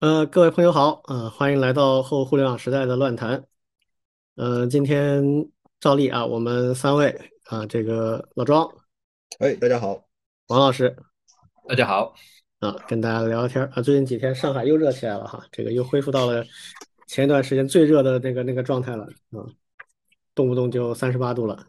[0.00, 3.44] 呃，各位朋友好，呃，欢迎来到后互联网时代的乱谈。
[4.36, 5.22] 呃，今天
[5.78, 7.14] 照例啊，我们三位
[7.44, 8.66] 啊，这个老庄，
[9.40, 10.02] 哎，大家好，
[10.46, 10.96] 王老师，
[11.68, 12.14] 大家好，
[12.60, 13.82] 啊，跟大家聊聊天啊。
[13.82, 16.42] 最近几天上海又热起来了哈，这个又恢复到了
[17.06, 19.44] 前一段时间最热的那个那个状态了啊，
[20.34, 21.66] 动不动就三十八度了。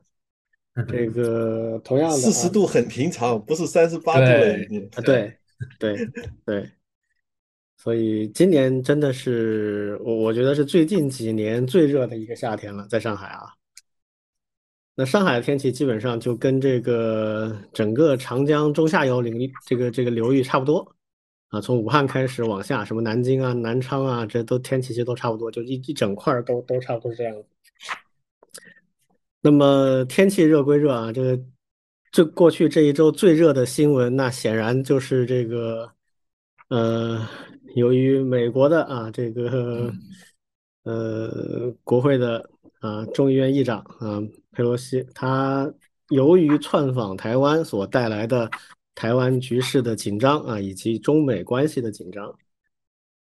[0.87, 4.89] 这个同样的，四十度很平常，不是三十八度了已经。
[4.95, 5.37] 啊，对，
[5.77, 5.97] 对，
[6.45, 6.71] 对。
[7.81, 13.41] 所以今年真的是我我觉得是最近几年最热的一个夏天了，在上海啊。
[14.93, 20.95] 那上海的天气基本上就跟这个整个长江中下游领域这个这个流域差不多
[21.49, 27.35] 啊，从武汉开始往下，什么南京啊、南昌啊，这都天气其实都差不多，就一一整块都都差不多是这样。
[29.41, 31.43] 那么天气热归热啊，这个
[32.11, 35.91] 这过去这一周最热的新闻，那显然就是这个
[36.67, 37.27] 呃。
[37.75, 39.93] 由于美国的啊这个
[40.83, 45.71] 呃国会的啊众议院议长啊佩洛西，他
[46.09, 48.49] 由于窜访台湾所带来的
[48.95, 52.35] 台湾局势的紧张啊，以及中美关系的紧张，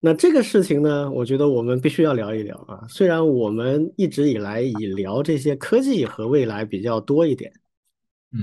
[0.02, 2.86] 那这个事情呢，我觉得我们必须要聊一聊啊。
[2.89, 7.49] 虽然我们一直以来以聊这些科技和未来比较多一点，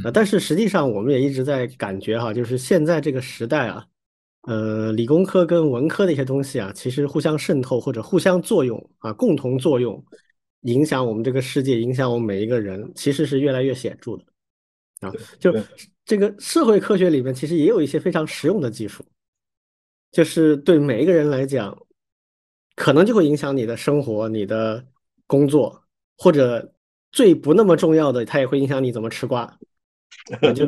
[0.05, 3.85] 啊，但是实际上我们也一直在感觉哈，就是现在这个时代啊。
[4.43, 10.03] 呃，理工科跟文科的一些东西啊，其实互相渗透或者互相作用啊，共同作用，
[10.63, 14.25] 影响我们这个世界，影响我们每一个人，其实是越来越显著的
[15.01, 15.13] 啊。
[15.39, 15.55] 就
[16.07, 19.05] 这个社会科学里面，其实也有一些非常实用的技术，
[20.11, 21.77] 就是对每一个人来讲，
[22.77, 24.83] 可能就会影响你的生活、你的
[25.27, 25.83] 工作，
[26.17, 26.73] 或者
[27.13, 29.59] 最不那么重要的，它也会影响你怎么吃瓜。
[30.57, 30.67] 就。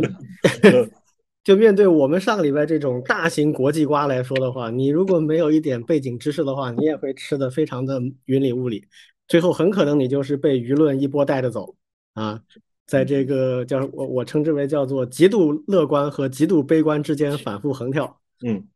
[1.45, 8.87] 就面对我们上个礼拜这种大型国际瓜来说的话，你如果没有一点背景知识的话，你也会吃的非常的云里雾里，
[9.27, 11.75] 最后很可能你就是被舆论一波带着走
[12.15, 12.41] 啊，
[12.87, 18.69] 在这个叫我我称之为叫做极度乐观和极度悲观之间反复横跳，嗯，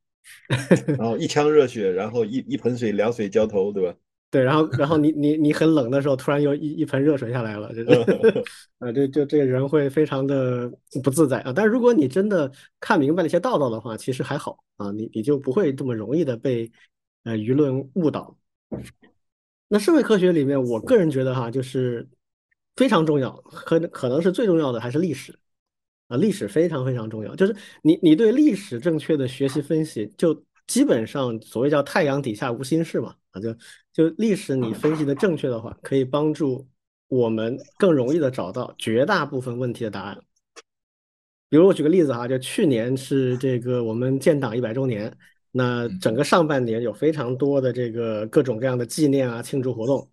[0.98, 3.94] 然后一腔热血，然后一一盆水凉水浇头，对吧？
[4.28, 7.90] 对，然后，然后你 你你很冷的时候，突然又一一盆热水下来了，就是
[8.78, 10.70] 啊， 这就这个人会非常的
[11.02, 11.52] 不自在啊。
[11.54, 12.50] 但是如果你真的
[12.80, 16.70] 看明白了一些道道的话，其实还好啊，你你就不会这么容易的被
[17.22, 18.36] 呃舆论误导。
[19.68, 22.06] 那社会科学里面，我个人觉得哈，就是
[22.74, 25.36] 非常重要，可可能是最重要的还是历史
[26.08, 33.14] 啊，历史非常非常重要，就是你你对历史正确的学习分析，就基本上所谓叫太阳底下无心事嘛。
[33.40, 33.54] 就
[33.92, 36.66] 就历史你分析的正确的话，可以帮助
[37.08, 40.18] 我们更容易的找到绝大部分问题的答案。
[41.48, 45.16] 比如我举个例子哈，就去年是这个我们建党一百周年，
[45.52, 50.10] 那整个上半年有非常多的这个各种各样的纪念啊庆祝活动，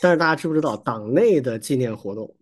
[0.00, 2.34] 但是大家知不知道党内的纪念活动，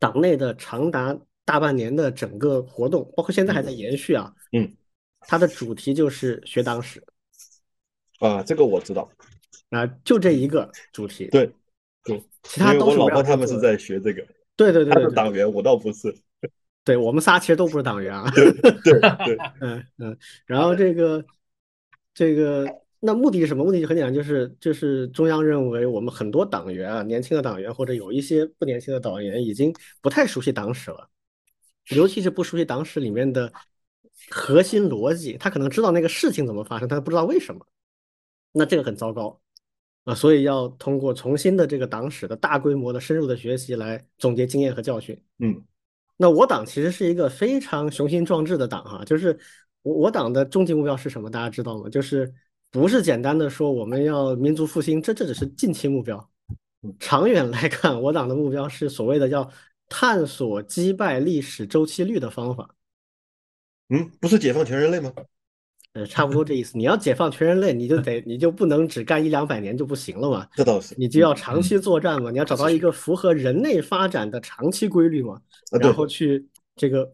[0.00, 4.76] 党内的长达大半年的整个活动，包括现在还在延续啊，嗯，
[5.20, 7.00] 它的主题就是学党史。
[8.18, 9.08] 啊，这个我知道，
[9.70, 11.50] 啊，就这一个主题，对，
[12.04, 14.24] 对，其他都是我老婆他们是在学这个，
[14.56, 16.14] 对对对，他是党员，我倒不是，
[16.84, 21.24] 对我们仨其实都不是党员啊，对对对， 嗯嗯，然后这个
[22.12, 22.66] 这个
[23.00, 23.64] 那目的是什么？
[23.64, 31.08] 目的就很简单，就是就是中央认为我们很多党员啊，年轻的党员或者有一些不年轻的党员已经不太熟悉党史了，
[31.90, 33.52] 尤其是不熟悉党史里面的
[34.30, 37.64] 核心逻辑，他可能知道那个事情怎么发生，但不知道为什么。
[38.52, 39.40] 那这个很糟糕
[40.04, 45.20] 啊，所以要通过重新的这个党史的大规模的深入的学习来总结经验和教训。
[45.38, 45.62] 嗯，
[46.16, 49.38] 那我党其实是一个非常雄心壮志的党哈，就是
[49.82, 51.30] 我我党的终极目标是什么？
[51.30, 51.88] 大家知道吗？
[51.88, 52.32] 就是
[52.70, 56.30] 不是简单的说我们要民族复兴，这这只是近期目标。
[56.98, 59.50] 长远来看，我党的目标是所谓的要
[59.88, 62.74] 探索击败历史周期率的方法。
[63.88, 65.12] 嗯，不是解放全人类吗？
[65.98, 66.78] 呃，差不多这意思。
[66.78, 70.46] 你要解放全人类，你就得，你就不能只干一两百年就不行了嘛。
[70.54, 70.94] 这倒是。
[70.96, 75.40] 你就要长期作战嘛，你要找到一个符合人类发展的长期规律嘛，
[75.80, 76.46] 然后去
[76.76, 77.10] 这个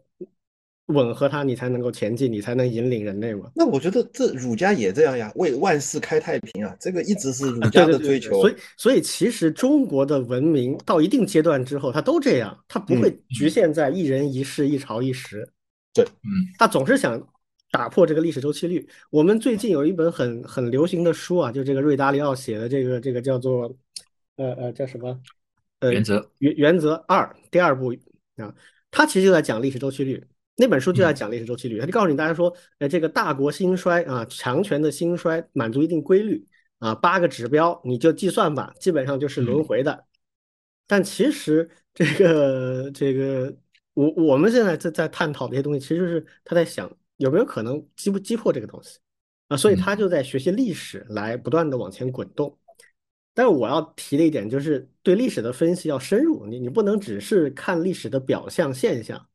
[0.89, 3.51] 吻合它，你才能够前进，你才能引领人类嘛。
[3.55, 8.39] 那我觉得这儒家也这样呀，为万世开太平啊，这个一直是 儒家的追求。
[8.43, 15.49] 所以，所以其实中国的文明到一定阶段之后，它都这样，它不会局限在一人一世、一朝一时。
[15.95, 17.19] 对，嗯，它总是想。
[17.75, 18.89] 打破这个历史周期率。
[19.11, 23.77] 我们最近有一本很很流行的书啊，就这个瑞达里奥写的这个这个叫做，
[24.37, 25.21] 呃呃叫什么？
[25.81, 27.93] 呃原则原原则二第二部
[28.37, 28.55] 啊，
[28.93, 30.25] 他其实就在讲历史周期率
[30.57, 36.47] 那本书就在讲历史周期率，他就告诉你大家说，呃，这个大国兴衰啊，强权的兴衰满足一定规律
[36.79, 40.05] 啊，八个指标你就计算吧，基本上就是轮回的。
[40.87, 43.53] 但其实这个这个，
[43.95, 46.89] 我我们现在在在探讨的一些东西，其实是他在想
[47.25, 48.99] 有没有可能击不击破这个东西
[49.49, 52.57] 啊，所以他就在学习历史来不断的往前滚动。
[53.33, 59.27] 但是我要提的一点就是，对历史的分析要深入，你你不能只是看历史的表象现象。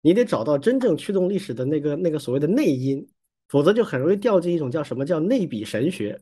[0.00, 3.06] 你得找到真正驱动历史的那个那个所谓的内因，
[3.48, 6.18] 否则就很容易掉进一种叫什么叫内比神学。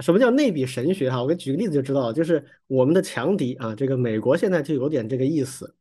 [0.00, 1.10] 什么叫内比神学？
[1.10, 5.74] 哈，我给举个例子就知道了，就是我们的强敌啊，这个美国现在就有点这个意思。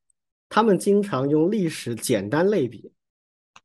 [0.49, 2.91] 他们经常用历史简单类比，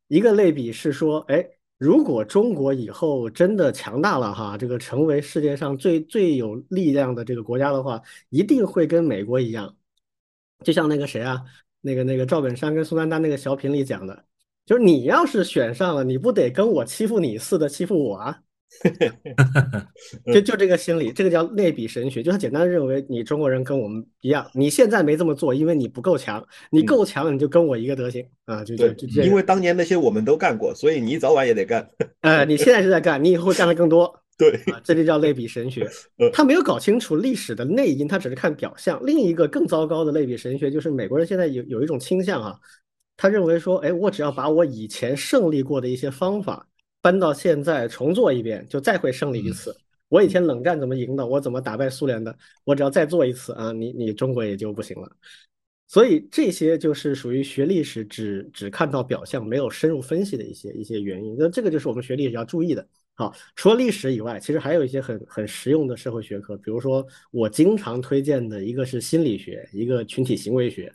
[0.09, 1.45] 一个类比是说，哎，
[1.79, 9.75] 如果中国以后真的强大了哈，这个成为世界上最最有力量的这个国家的话，一定会跟美国一样，
[10.63, 11.43] 就像那个谁啊？
[11.81, 14.25] 那个那个赵本山跟宋丹丹那个小品里讲的，
[14.65, 18.41] 就是你要是选上了，你不得跟我欺负你似的欺负我啊？
[20.33, 31.89] 就就这个心理，这个叫类比神学，就他简单认为你中国人跟我们一样，你现在没这么做，因为你不够强，你够强你就跟我一个德行啊，就就就因为当年那些我们都干过，所以你早晚也得干。
[32.23, 34.13] 呃，你现在是在干，你以后会干的更多。
[34.37, 35.89] 对啊，这就叫类比神学。
[36.33, 39.01] 他没有搞清楚历史的内因，他只是看表象。
[39.05, 42.59] 另一个更糟糕的类比神学，就是美国人现在有有一种倾向啊，
[43.17, 46.67] 他认为说，哎，我只要把我以前胜利过的一些方法
[47.05, 49.77] 搬到现在重做一遍，就再会胜利一次。
[50.09, 52.35] 我以前冷战怎么赢的，我怎么打败苏联的，
[52.65, 55.07] 我只要再做一次啊，你你中国也就不行了。
[55.87, 61.37] 所以这些就是属于学历史只只看到表象，没有深入分析的一些一些原因。
[61.39, 62.89] 那这个就是我们学历史要注意的。
[63.13, 70.91] 好，除了历史以外，其实还有一些很很实用的社会学科，比如说我经常推荐的一个是心理学，一个群体行为学。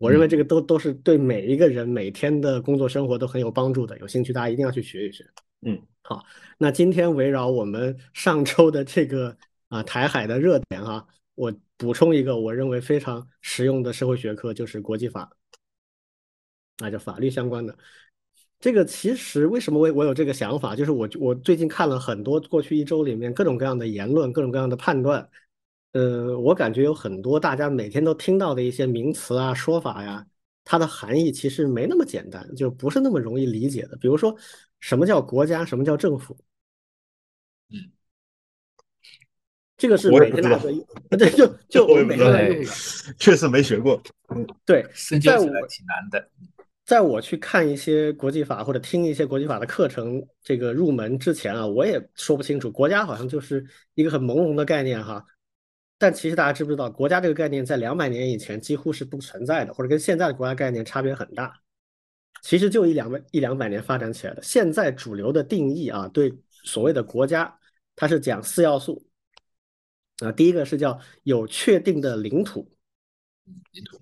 [0.00, 3.98] 我认为这个都都是对每一个人每天的工作生活都很有帮助的。
[3.98, 5.22] 有兴趣大家一定要去学一学。
[5.60, 6.24] 嗯，好，
[6.56, 9.36] 那今天围绕我们上周的这个
[9.68, 15.30] 啊台海的热点哈，我补充一个我认为非常实用的社会学科，就是国际法，
[16.78, 17.76] 那就法律相关的。
[18.58, 25.28] 这个其实为什么我我有这个想法，就是我我最近看了很多过去一周里面各种各样的言论，各种各样的判断，
[25.92, 30.24] 呃，我感觉有很多大家每天都听到的一些名词啊、说法呀，
[30.64, 33.96] 它的含义其实没那么简单，就不是那么容易理解的。
[33.96, 34.34] 比如说，
[34.78, 36.36] 什么叫国家，什么叫政府？
[37.70, 37.90] 嗯，
[39.76, 40.58] 这个是每天大家
[41.18, 42.64] 对，就 就我每天在用的，
[43.18, 44.00] 确实没学过。
[44.34, 46.28] 嗯，对，深究起来挺难的。
[46.84, 52.70] 在我去看一些国际法或者听一些国际法的课程，这个入门之前啊，我也说不清楚。
[52.70, 53.64] 国家好像就是
[53.94, 55.24] 一个很朦胧的概念哈，
[56.00, 61.52] 但其实大家知不知道，国家这个概念在两百年以前几乎是不存在的，或者跟现在的国家概念差别很大。
[62.40, 64.42] 其实就一两百一两百年发展起来的。
[64.42, 67.54] 现在主流的定义啊，对所谓的国家，
[67.94, 69.06] 它是讲四要素
[70.20, 72.66] 啊，第一个是叫有确定的领土，
[73.72, 74.00] 领土，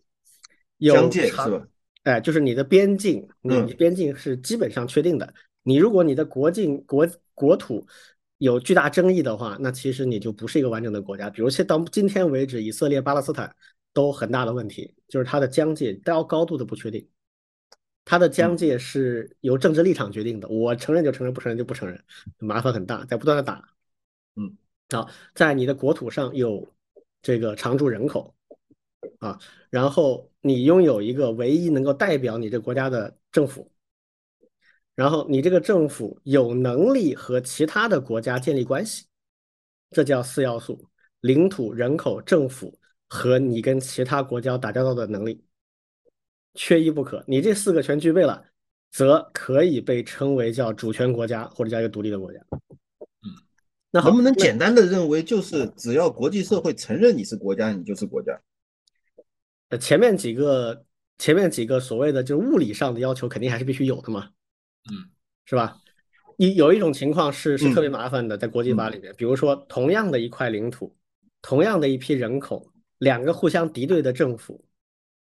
[0.79, 1.67] 疆界是吧？
[2.05, 5.35] 哎，就是你的边境，你边境是基本上确定的。
[5.65, 7.85] 你如果你的国境国国土
[8.39, 11.29] 有巨大争议的话，那其实你就不是一个完整的国家。
[11.29, 13.55] 比如，现到今天为止，以色列、巴勒斯坦
[13.93, 17.07] 都很大的问题，就是它的疆界高高度的不确定。
[18.05, 22.03] 它的疆界是由政治立场决定的，我承认就承认，不承认就不承认，
[22.39, 23.69] 麻烦很大，在不断的打。
[24.37, 24.57] 嗯，
[24.91, 26.67] 好，在你的国土上有
[27.21, 28.35] 这个常住人口。
[29.21, 29.39] 啊，
[29.71, 33.71] 然后你拥有一个唯一能够代表你这个国家的政府，
[34.99, 39.07] 然后你这个政府有能力和其他的国家建立关系，
[39.93, 40.85] 这叫四要素：
[41.21, 42.77] 领土、人口、政府
[43.07, 45.41] 和你跟其他国家打交道的能力，
[46.55, 47.23] 缺一不可。
[47.29, 48.45] 你这四个全具备了，
[48.91, 52.41] 则可以被称为叫主权国家或者叫一个独立的国家。
[53.23, 53.31] 嗯，
[53.93, 58.37] 那能不能简单的认为，就是只要国际社会承认你是国家，你就是国家？
[59.69, 60.85] 呃，前面几个
[61.19, 64.31] 前面几个所谓的就是物理上的要求，肯定还是必须有的嘛，
[64.91, 65.11] 嗯，
[65.45, 65.81] 是吧？
[66.37, 70.97] 有有一种情况是是特别麻烦的，在国际法里面，比如说同样的一块领土，
[71.43, 74.65] 同样的一批人口，两个互相敌对的政府，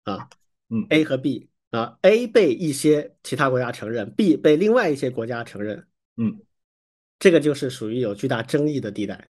[0.05, 0.29] 啊，
[0.69, 6.39] 嗯，A 和 B 啊，A 被一些其他国家承认，B 被另外一些国家承认，嗯，
[7.19, 9.27] 这个就是属于有巨大争议的地带，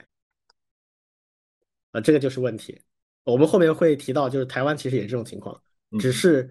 [1.92, 2.80] 啊，这个就是问题。
[3.22, 5.60] 我们后面会提到，就是台湾其实也是这种情况，
[6.00, 6.50] 只是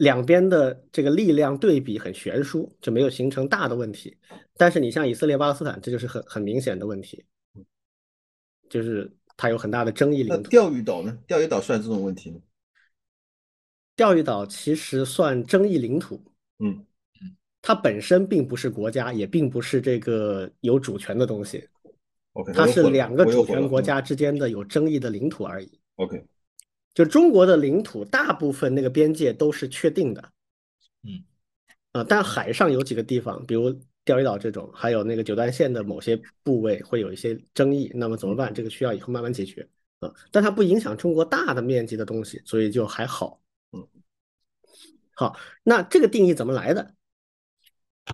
[0.00, 4.16] 两边的这个力量对比很悬殊，就没有形成大的问题。
[4.56, 7.22] 但是你像以色列、巴勒斯坦，这就是很很明显的问题，
[8.70, 10.48] 就是它有很大的争议领土。
[10.48, 11.18] 钓鱼岛呢？
[11.26, 12.40] 钓鱼岛算这种问题吗？
[13.94, 16.18] 钓鱼岛其实算争议领土，
[16.60, 16.86] 嗯
[17.60, 21.68] 它本身并不是国家，也并不是这个有主权的东西
[22.32, 25.78] ，，OK，它是两个主权国家之间的有争议的领土而已。
[25.96, 26.24] OK，
[26.94, 30.32] 就中国的领土，大部分那个边界都是确定的，
[31.02, 31.22] 嗯，
[31.92, 38.52] 啊，但海上有几个地方，比如钓鱼岛这种，还有那个九段线的某些部位会有一些争议，那么怎么办？
[38.52, 39.68] 这个需要以后慢慢解决
[40.00, 43.40] 啊，但它不影响中国大的面积的东西，所以就还好。
[43.72, 43.86] 嗯，
[45.14, 46.94] 好，那这个定义怎么来的？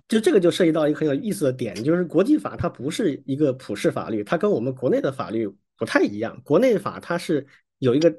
[0.07, 6.39] 就这个就涉及到一个很有意思的点，就是国际法它不是一个普世法律，它跟我们国内的法律不太一样。
[6.43, 7.47] 国内法它是
[7.79, 8.15] 有一个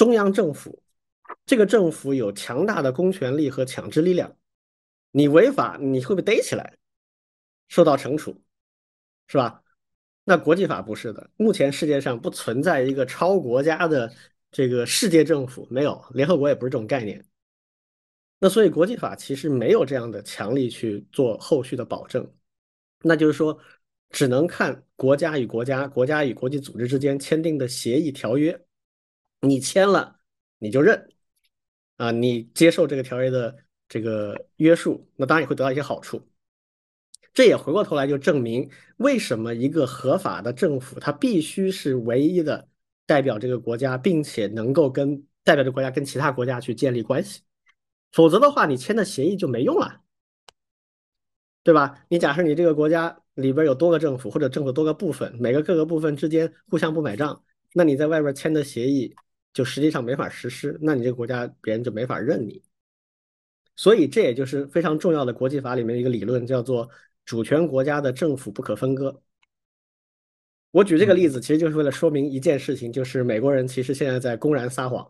[0.00, 0.82] 中央政府，
[1.44, 4.34] 这个政府有强大的公权力和强制力量，
[5.10, 6.78] 你违法你会被逮起来，
[7.68, 8.34] 受到惩处，
[9.26, 9.62] 是吧？
[10.24, 14.10] 那国际法不是的，目前世界上不存在一个超国家的
[14.50, 17.22] 这个世界政府，没有，联合国也不是这种概念。
[18.38, 22.26] 那所以国际法其实没有这样的强力去做后续的保证，
[23.02, 23.58] 那就是说，
[24.08, 28.58] 只能看国家与国家、国家与国际组织之间签订的协议条约，
[29.40, 30.20] 你签了
[30.58, 31.12] 你就认，
[31.96, 33.56] 啊，你接受这个条约的
[33.88, 36.26] 这个约束，那当然也会得到一些好处。
[37.32, 42.68] 这也回过头来就证明，为什么一个合法的政府，它必须是唯一的
[43.06, 47.42] 代表这个国家，并且能够跟代表这国家跟其他国家去建立关系。
[48.12, 50.00] 否则的话，你签的协议就没用了，
[51.62, 52.04] 对吧？
[52.08, 57.44] 你假设你这个国家里边有多个政府，或者政府多个部分，每个各个部分之间互相不买账，
[57.74, 59.14] 那你在外边签的协议
[59.52, 62.62] 就实际上没法实施，那你这个国家别人就没法认你。
[63.76, 66.88] 所以这也就是非常重要的国际法里面一个理论，叫做
[67.24, 69.22] 主权国家的政府不可分割。
[70.70, 75.02] 我举这个例子，其实就是为了说明一件事情，就是美国人其实现在在公然撒谎。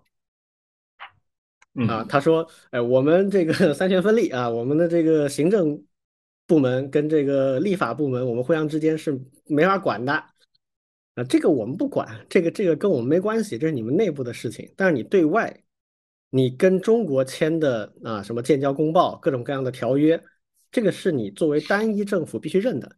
[1.86, 5.84] 啊，嗯他说，哎，我们这个 三权分立啊，我们的这个行政
[6.46, 10.24] 部门跟这个立法部门，我们互相之间是没法管的，
[11.20, 14.72] 啊，这个我们不管，这个这个跟我们没关系，这是你们内部的事情。
[14.76, 15.62] 但是你对外，
[16.30, 20.22] 你跟中国签的啊什么建交公报，各种各样的条约，
[20.70, 22.96] 这个是你作为单一政府必须认的，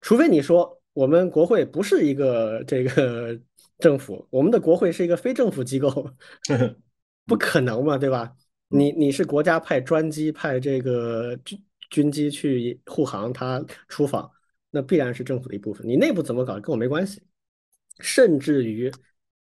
[0.00, 3.38] 除非你说我们国会不是一个这个
[3.78, 6.10] 政府，我们的国会是一个非政府机构。
[7.26, 8.32] 不可能嘛，对吧？
[8.68, 14.30] 你你是国家派专机派这个军军机去护航，他出访，
[14.70, 15.84] 那必然是政府的一部分。
[15.84, 17.20] 你内部怎么搞跟我没关系，
[18.00, 18.90] 甚至于，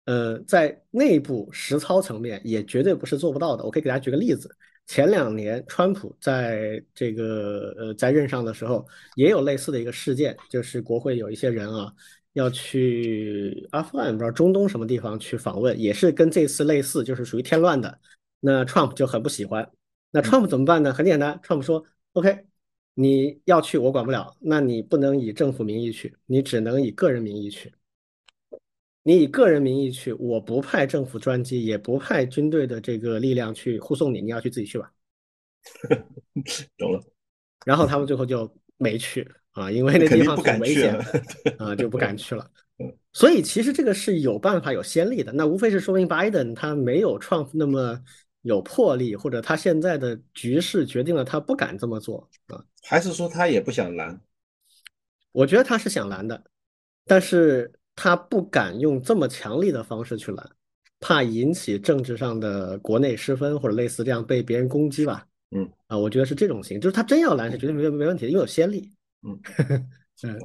[0.07, 3.65] 呃，在内部实操层面也绝对不是做不到的。
[3.65, 4.55] 我可以给大家举个例子，
[4.87, 11.93] 前两年川普在这个呃在任上的时候，也有类似的一个事件，就是国会有一些人啊。
[12.35, 17.99] 要去阿富汗，不知道中东什么地方去访问，也是跟这次类似，就是属于添乱的。
[18.39, 19.69] 那 Trump 就很不喜欢。
[20.13, 20.95] 那 Trump 怎么办呢？
[20.95, 22.45] 很简单，Trump 说：“OK，
[22.95, 27.73] 你要去我管不了，那你不能以政府名义去，你只能以个人名义去。
[29.03, 34.93] 你以个人名义去，我不派政府专机，也不派军队的这个力量去护送你，你要去自己去吧。
[36.79, 37.03] ”懂了。
[37.65, 39.31] 然后他们最后就没去。
[39.53, 40.97] 啊，因为那地方很危险
[41.59, 42.49] 啊，就不敢去了。
[43.13, 45.33] 所以其实这个是有办法、有先例的。
[45.33, 48.01] 那无非是说明拜登他没有 Trump 那么
[48.43, 52.65] 有魄力，或者他现在的局势决定了他不敢这么做啊。
[52.85, 54.21] 还是说他也不想拦？
[55.33, 56.45] 我觉得他是想拦的，
[57.05, 60.51] 但是他不敢用这么强力的方式去拦，
[61.01, 65.27] 怕引起政治上的国内失分或者类似这样被别人攻击吧。
[65.51, 68.91] 嗯啊，我觉得是这种型，就是他真要拦是绝对没没问题的，因为有先例。
[69.23, 69.39] 嗯
[70.23, 70.41] 嗯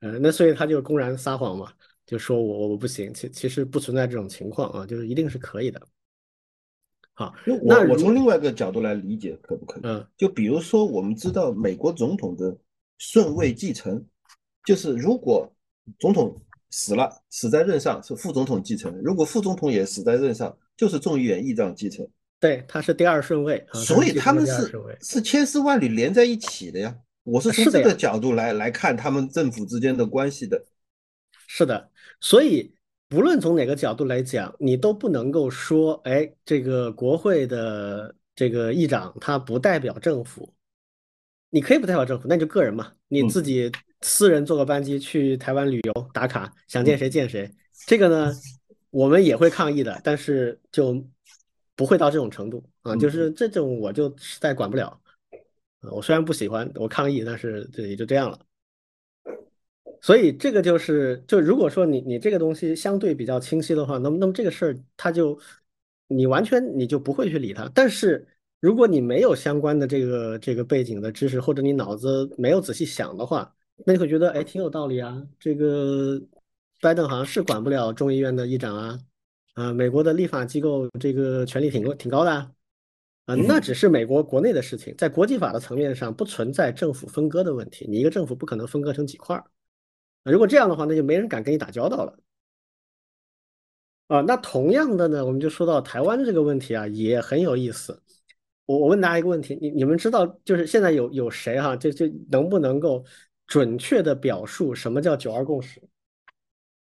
[0.00, 1.72] 嗯，那所以他就公然撒谎嘛，
[2.04, 5.80] 就说我我不行，其其实不存在这种情况啊，就是一定是可以的。
[7.12, 7.54] 好，那
[7.86, 9.82] 我我从另外一个角度来理解，可不可以？
[9.84, 12.58] 嗯，就比如说我们知道美国总统的
[12.98, 14.04] 顺位继承，
[14.64, 15.48] 就是如果
[15.98, 22.06] 总统死了，死在任上是副总统继承；如果副总统也死在任上，就是众议院议长继承。
[22.38, 26.96] 对，他是第二顺位，啊、所以他们是是千丝万缕连在一起的呀。
[27.22, 30.64] 我是从这个角度来来看他们政府之间的关系的。
[31.46, 32.72] 是的，所以
[33.08, 40.54] 不论从哪个角度来讲，你都不能够说，哎，这个国会的这个议长他不代表政府。
[41.50, 43.70] 你可以不代表政府，那就个人嘛，你自己
[44.02, 47.50] 私人坐个班机去台湾旅游打卡，想见谁见谁。
[47.86, 48.32] 这个呢，
[48.90, 51.02] 我们也会抗议的，但是就
[51.76, 54.98] 不会到这种程度啊，就是这种我就实在管不了。
[55.92, 58.38] 我虽然不喜欢我抗议，但是这也就这样了。
[60.02, 65.38] 所以这个就是，就如果说你你这个东西相对比较清晰的话，那么那么这个事儿它就
[66.08, 67.70] 你完全你就不会去理它。
[67.74, 68.26] 但是
[68.60, 73.54] 如果你没有相关的这个这个背景的知识，或者你脑子没有仔细想的话，
[73.86, 75.22] 那你会觉得哎挺有道理啊。
[75.38, 76.20] 这个
[76.80, 78.98] 拜登好像是管不了众议院的议长啊，
[79.54, 82.52] 啊，美国的立法机构这个权力挺高挺高的啊，
[83.26, 89.44] 啊，那只是美国国内的事情，在国际法的层面上不存在政府分割的问题，你一个政府不可能分割成几块儿。
[90.24, 92.18] 如果这样的话，那就没人敢跟你打交道了。
[94.08, 98.02] 啊，那同样的呢，我们就说到台湾这个问题啊，也很有意思。
[98.66, 103.04] 我我问大家一个问题，你你们知道，就是现在有有谁哈，就就能不能够
[103.50, 105.82] 准确的表述什么叫九二共识？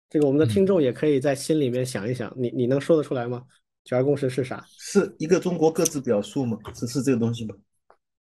[0.09, 3.45] 这个我们的听众也可以在心里面想一想，你你能说得出来吗？
[3.85, 4.61] 九二共识是啥？
[4.77, 6.57] 是一个中国各自表述吗？
[6.75, 7.55] 是是这个东西吗？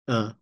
[0.05, 0.33] 嗯。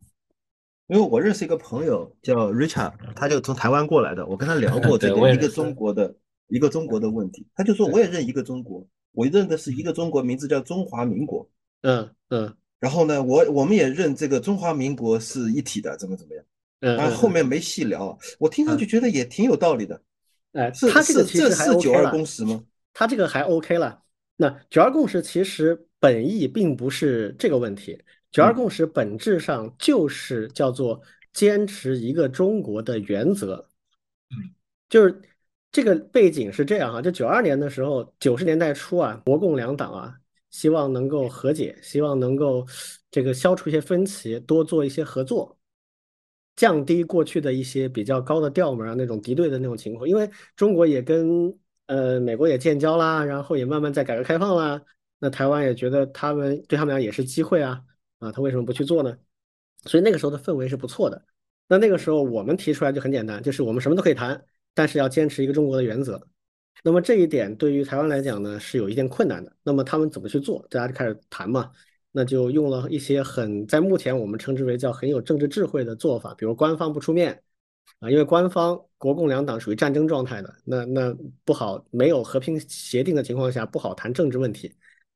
[0.86, 4.24] 因为我认识一个朋友叫 Richard，他就从台湾过来的。
[4.28, 6.16] 我跟他聊过这个一个中国的
[6.50, 11.50] 一个中国的问题，他就说我也认一个中国，我认的是一个中国，名字叫中华民国。
[11.82, 12.56] 嗯嗯。
[12.80, 16.46] 然后呢，我我们也认这个中华民国是一体的，怎么怎么样？
[16.84, 16.98] 嗯。
[16.98, 20.00] 但后面没细聊，我听上去觉得也挺有道理的。
[20.52, 22.62] 哎，他这个其实还是九二共识吗？
[22.94, 24.04] 他这个还 OK 了。
[24.36, 27.98] 那九二共识其实本意并不是这个问题。
[28.32, 31.00] 九二共识本质上就是叫做
[31.34, 33.68] 坚持一个中国的原则，
[34.32, 34.50] 嗯，
[34.90, 35.22] 就是
[35.72, 40.16] 这个背景是这样哈，就九二年的时候，九十年代初啊，国共两党啊，
[40.50, 42.66] 希望能够和解，希望能够
[43.10, 45.56] 这个消除一些分歧，多做一些合作，
[46.56, 51.54] 降低过去的一些比较高的调门啊那种敌对的那种情况，因为中国也跟
[51.88, 54.82] 呃美国也建交啦，然后也慢慢在改革开放啦，
[55.20, 57.84] 那台湾也觉得他们对他们俩也是机会啊。
[58.20, 59.18] 啊，他为什么不去做呢？
[59.84, 61.26] 所以那个时候的氛围是不错的。
[61.68, 64.42] 那那个时候我们提出来就很简单，就是我们什么都可以谈，
[64.74, 66.26] 但是要坚持一个中国的原则。
[66.84, 69.54] 那么这一点对于台湾来讲呢，是有一定困难的。
[69.62, 70.66] 那么他们怎么去做？
[70.70, 71.70] 大家就开始谈嘛。
[72.14, 77.44] 那就用了一些很在目前我们称之为叫很有政治智慧的做法，比如官方不出面
[78.00, 84.74] 啊，因为官方国共两党属于战争状态的，那那不好，没有和平协定的情况下不好谈政治问题，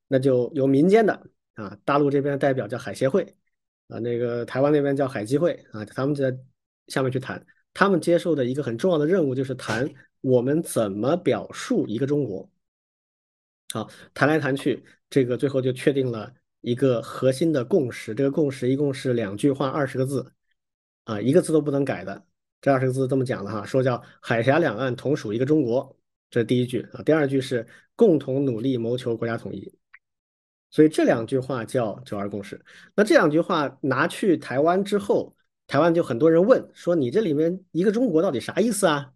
[0.10, 1.30] 那就由民间的。
[1.58, 3.24] 啊，大陆这边的代表叫海协会，
[3.88, 6.32] 啊，那个台湾那边叫海基会，啊，他们在
[6.88, 12.48] 下面去谈，他们接受的一个很重要的任务就是谈我们怎么表述一个中国。
[13.74, 16.32] 好，谈来谈去，这个最后就确定了
[16.68, 20.34] 一个核心的共识，这个共识一共是两句话，二十个字，
[21.06, 22.26] 啊，一个字都不能改的。
[22.60, 25.98] 这二十个字这么讲的哈，说叫海峡两岸同属一个中国，
[26.30, 29.74] 这是第一句啊，第二句是共同努力谋求国家统一。
[30.70, 32.62] 所以这两句话叫九二共识。
[32.94, 35.34] 那这两句话拿去台湾之后，
[35.68, 39.14] 台湾就很多人问说：“你这里面一个中国到底啥意思啊？”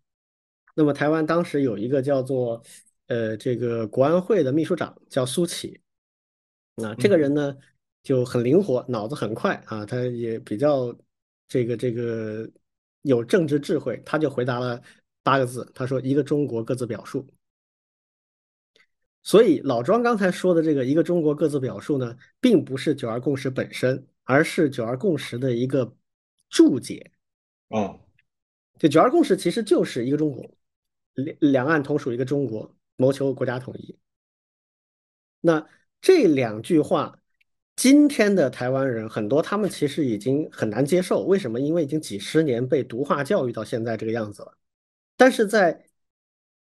[0.74, 2.64] 那么台湾当时有一个叫做
[3.08, 5.81] 呃这个国安会的秘书长叫苏启，
[6.76, 7.56] 啊，这个人呢
[8.04, 10.96] 就很灵活，脑子很快啊，他也比较
[11.48, 12.50] 这个这个
[13.02, 14.82] 有政治智慧，他就回答了
[15.24, 17.28] 八个字，他说：“一个中国各自表述。”
[19.24, 25.96] 所以老庄刚才说的这个一个中国各自表述呢，并不是九二共识本身，而是九二共识的一个
[26.50, 27.12] 注解。
[27.70, 28.00] 啊，
[28.80, 30.50] 就九二共识其实就是一个中国，
[31.14, 33.96] 两两岸同属一个中国，谋求国家统一。
[35.40, 35.68] 那
[36.02, 37.18] 这两句话，
[37.76, 41.24] 今天的台湾人很多，他们其实已经很难接受。
[41.24, 41.60] 为什么？
[41.60, 44.54] 因为已经几十年被毒化教育到现在这个样子了。
[45.16, 45.86] 但是在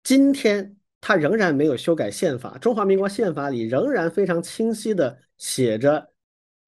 [0.02, 0.76] 今天。
[1.02, 6.12] 他仍然没有修改宪法，中华民国宪法里仍然非常清晰的写着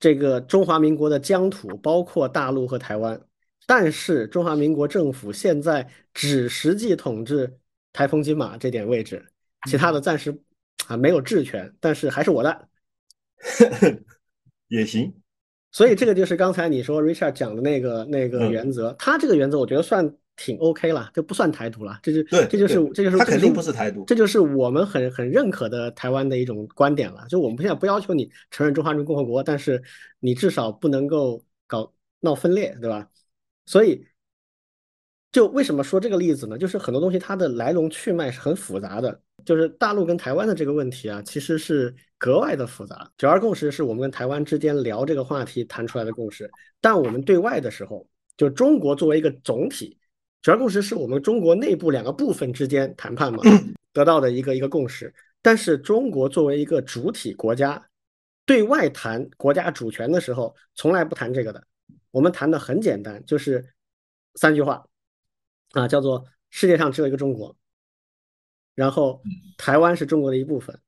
[0.00, 3.20] 这个中华民国的疆土包括大陆和台湾，
[3.66, 7.58] 但是中华民国政府现在只实际统治
[7.92, 9.22] 台风金马这点位置，
[9.68, 10.34] 其他的暂时
[10.88, 12.68] 啊没有质权，但是还是我的，
[14.68, 15.14] 也行。
[15.70, 20.14] 所以这个就是刚才你说 Richard 讲的那个那个原则，他这个原则我觉得算。
[20.34, 27.26] 挺 OK 了，就不算台独了，这就对，这就是这就是他肯定不是台独，这就是我们很很认可的台湾的一种观点了。
[27.28, 29.80] 就我们现在不要求你承认中华人民共和国，但是
[30.20, 33.10] 你至少不能够搞闹分裂，对吧？
[33.66, 34.06] 所以，
[35.30, 36.56] 就为什么说这个例子呢？
[36.56, 39.20] 就是很多东西它的来龙去脉是很复杂的。
[39.44, 43.10] 就是大陆跟台湾的这个问题啊，其实是格外的复杂。
[43.16, 46.50] 九二共识是我们跟台湾之间聊这个话题谈出来的共识，
[46.80, 49.98] 但我们对外的时候，就中国作为一个总体。
[50.42, 53.38] 九二共识是我们中国内部两个部分之间谈判嘛
[53.92, 57.80] 得到的一个一个共识，但是中国作为一个主体国家，
[58.44, 61.62] 对外谈国家主权的时候，从来不谈这个的。
[62.10, 63.64] 我们谈的很简单，就是
[64.34, 64.84] 三句话
[65.72, 67.54] 啊，叫做世界上只有一个中国，
[68.74, 69.22] 然后
[69.56, 70.78] 台湾是中国的一部分，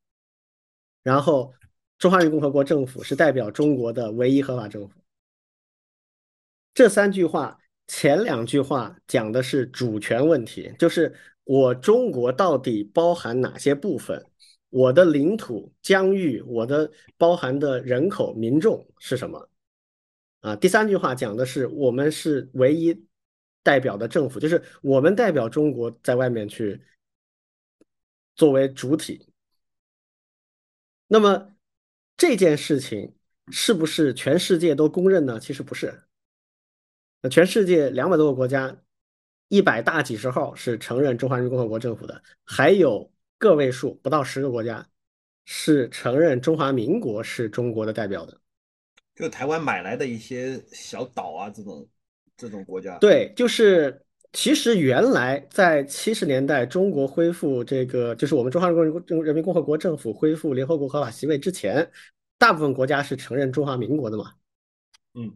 [1.03, 1.53] 然后
[1.99, 5.01] 中华人民共和国政府是代表中国的唯一合法政府。
[6.73, 14.25] 这三句话，前两句话讲的是主权问题，就是我中国到底包含哪些部分，
[14.71, 19.49] 我的领土疆域，我的包含的人口民众是什么？
[20.41, 23.07] 啊，第三句话讲的是我们是唯一
[23.63, 26.83] 代表的政府，就是我们代表中国在外面去
[28.35, 29.29] 作为主体。
[31.07, 31.55] 那么
[32.17, 33.15] 这件事情
[33.51, 35.39] 是不是全世界都公认呢？
[35.39, 36.03] 其实不是。
[37.21, 38.77] 那全世界两百多个国家，
[39.49, 44.87] 一百大几十号是承认中华人民共和国政府的，还有个位数不到十个国家
[45.45, 48.41] 是承认中华民国是中国的代表的。
[49.15, 51.89] 就台湾买来的一些小岛啊，这种
[52.37, 52.99] 这种国家。
[52.99, 61.89] 对，就是其实原来在七十年代中国恢复这个，就是我们中华人民人民共和国政府恢复联合国合法席位之前，
[62.37, 64.33] 大部分国家是承认中华民国的嘛。
[65.15, 65.33] 嗯，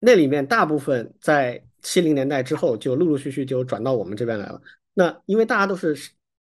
[0.00, 4.60] 那里面大部分在七零年代之后就陆陆续续就转到我们这边来了。
[4.94, 5.94] 那因为大家都是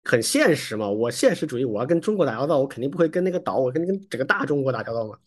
[0.05, 5.19] 很现实嘛，我现实主义，我要跟中国打交道，我肯定不会跟那个岛，我跟跟整个大中国打交道嘛。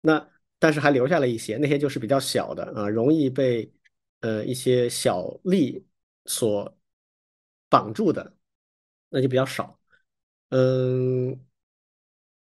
[0.00, 0.26] 那
[0.58, 3.70] 但是还留下了一些，那些就是比较小的啊，容易被
[4.22, 5.86] 呃一些小利
[6.24, 6.76] 所
[7.68, 8.34] 绑住的，
[9.08, 9.78] 那就比较少。
[10.48, 11.38] 嗯，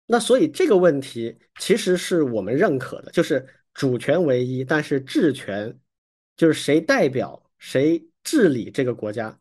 [0.06, 5.80] 那所以这个问题其实是我们认可的，就是主权唯一，但是治权
[6.36, 9.40] 就是谁代表谁治理这个国家，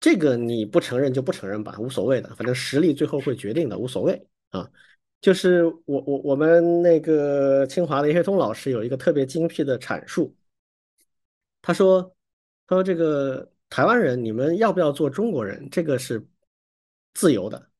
[0.00, 4.70] 这个你不承认就不承认吧，无所谓的，反正实力最后会决定的，无所谓啊。
[5.20, 10.36] 就是我我我们那个清华的叶学通老师有一个特别精辟的阐述，
[11.66, 12.14] 他说
[12.66, 16.22] 他说这个台湾人你们要不要做中国人，这个是
[17.14, 17.70] 自由的，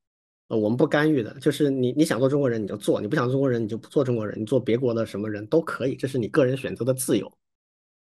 [0.49, 7.31] 呃我们不干预的，就是你你想做中国人你就做，你不想中国人你就不做中国人，你做别国的什么人都可以，这是你个人选择的自由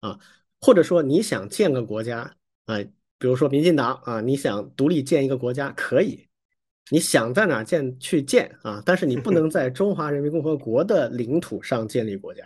[0.01, 0.19] 啊，
[0.61, 2.83] 或者说你想建个国家啊，
[3.19, 6.25] 比如说民进党啊，你想独立建一个国家可以。
[6.91, 8.83] 你想在哪建去建啊？
[8.83, 12.43] 但是你不能 在中华人民共和国的领土上建立国家。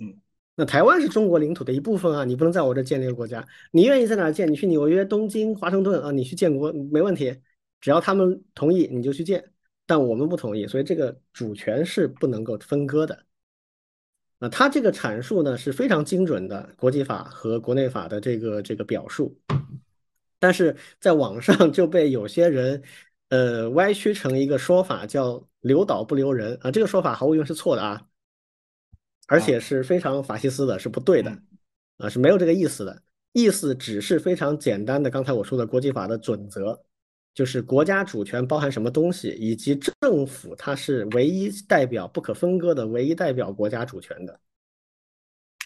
[0.00, 0.14] 嗯，
[0.54, 3.46] 那台湾是中国领土的一部分啊，你不能在我这建立个国家。
[3.70, 4.50] 你愿意在哪建？
[4.50, 7.34] 你去纽约、东京、华盛顿啊，你去建国没问题，
[7.80, 9.42] 只要他们同意你就去建。
[9.86, 13.18] 但我们不同意，所以这个主权是不能够分割的。
[14.38, 19.36] 那他这个阐述呢是非常精准的国际法和国内法的这个这个表述，
[20.38, 22.82] 但是在网上 就被有些人。
[23.28, 28.06] 呃，歪曲成一个说法叫“留岛不留人”啊，这个说法毫无疑问是错的啊，
[29.32, 31.30] 而且是非常法西斯的，是不对的
[31.96, 33.02] 啊，是没有这个意思的。
[33.32, 36.78] 意思只是非常简单的，刚才我说的国际法的准则，
[37.32, 44.38] 就是国家主权包含什么东西，以及政府它是唯一代表、不可分割的唯一代表国家主权的。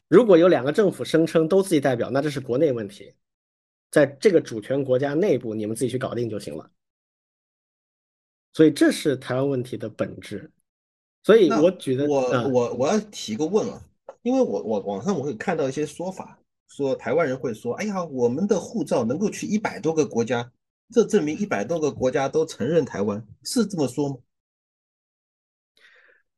[0.07, 3.13] 如果有两个政府声称都自己代表，那这是国内问题，
[3.91, 6.71] 在这个主权国家内部，你们自己去搞定就行了。
[8.53, 10.49] 所以这是台湾问题的本质，
[11.27, 13.83] 所以我觉得我我我要提个问啊，
[14.23, 20.49] 因为我我网上我会看到一些说法，说台湾人会说，哎呀，我们的护照能够去一百多个国家，
[20.93, 24.17] 这证明一百多个国家都承认台湾，是这么说吗？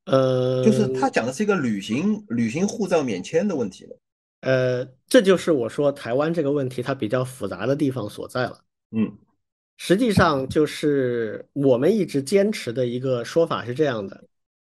[0.06, 3.98] 呃，就是他讲的是一个旅行旅行护照免签的问题了。
[4.40, 8.58] 呃，这就是我说台湾这个问题它比较复杂的地方所在了。
[8.92, 9.18] 嗯。
[9.80, 14.24] 实际上就是我们一直坚持的一个说法是这样的，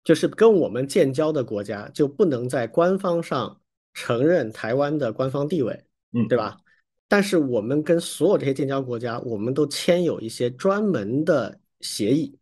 [0.08, 3.60] 就是跟我们建交的国家就不能在官方上
[3.92, 6.56] 承认台湾的官方地位，嗯，对吧？
[7.08, 12.34] 但是我们跟所有这些建交国家，我们都签有一些专门的协议，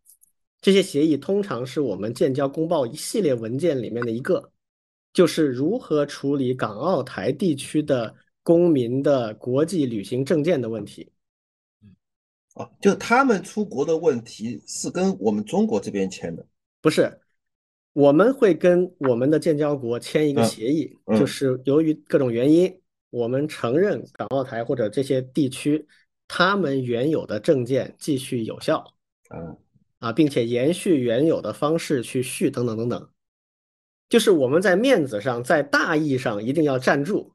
[0.60, 4.52] 这些协议通常是我们建交公报一系列文件里面的一个，
[5.12, 11.10] 就是如何处理港澳台地区的公民的国际旅行证件的问题。
[12.54, 16.46] 啊，就他们出国的问题是跟我们中国这边签的，
[16.80, 17.20] 不是？
[17.96, 22.78] 我们会跟我们的建交国签一个协议，就是由于各种原因，
[23.08, 25.86] 我们承认港澳台或者这些地区
[26.28, 28.84] 他们原有的证件继续有效，
[29.30, 29.56] 啊
[29.98, 33.08] 啊，并且延续原有的方式去续等等等等，
[34.10, 37.32] 就是我们在面子上，在大义上一定要站住，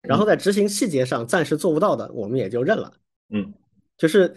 [0.00, 2.92] 然后在执行细节上暂时做不到的，我们也就认了，
[3.30, 3.52] 嗯，
[3.96, 4.32] 就是。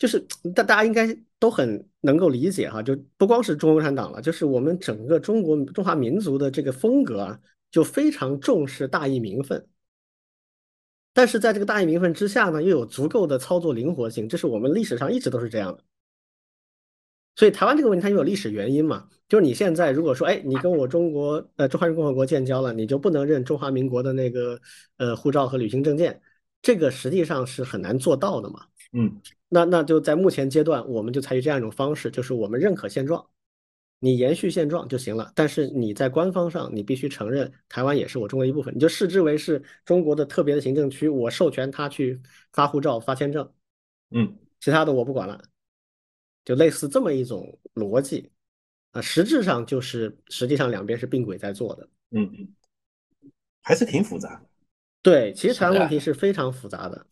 [0.00, 0.18] 就是
[0.54, 7.38] 大大家应该都很能够理解哈，就不光是中国共产党了，就是我们整个中国中华民族的这个风格啊，
[7.70, 9.68] 就非常重视大义名分。
[11.12, 15.84] 但是在这个大义名分之下呢，又有足够的操作灵活性，这是我们历史上一直都是这样的。
[17.36, 24.58] 所以台湾这个问题它又有历史原因嘛，就是你现在如果说，哎，你跟我中国呃中华人民共和国建交了，你就不能认中华民国的那个
[24.96, 26.22] 呃护照和旅行证件，
[26.62, 28.66] 这个实际上是很难做到的嘛。
[28.92, 33.24] 嗯那那就在目前阶段，我们就采取这样一种方式，就是我们认可现状，
[33.98, 35.32] 你延续现状就行了。
[35.34, 42.20] 但是你在官方上，你必须承认台湾也是我中国一部分，你就视之为是中国的特别的行政区，我授权他去
[42.52, 43.52] 发护照、发签证，
[44.10, 45.42] 嗯其他的我不管了，
[46.44, 48.30] 就类似这么一种逻辑
[48.92, 51.88] 啊，实质上就是实际上两边是并轨在做的。
[52.10, 52.48] 嗯嗯，
[53.62, 54.46] 还是挺复杂的。
[55.02, 57.06] 对，其实台湾问题是非常复杂的，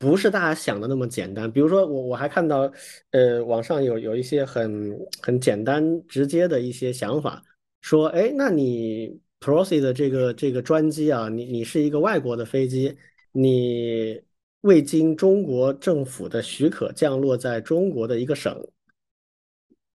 [0.00, 1.52] 不是大家想的那么简单。
[1.52, 2.72] 比如说我我还看到，
[3.10, 7.44] 呃，网上有有一些很很简单直接的一些想法，
[7.82, 12.96] 说，哎，那你 Procy 的这个这个专机啊，你你是一个外国的飞机，
[13.32, 14.18] 你
[14.62, 18.58] 未经中国政府的许可降落在中国的一个省，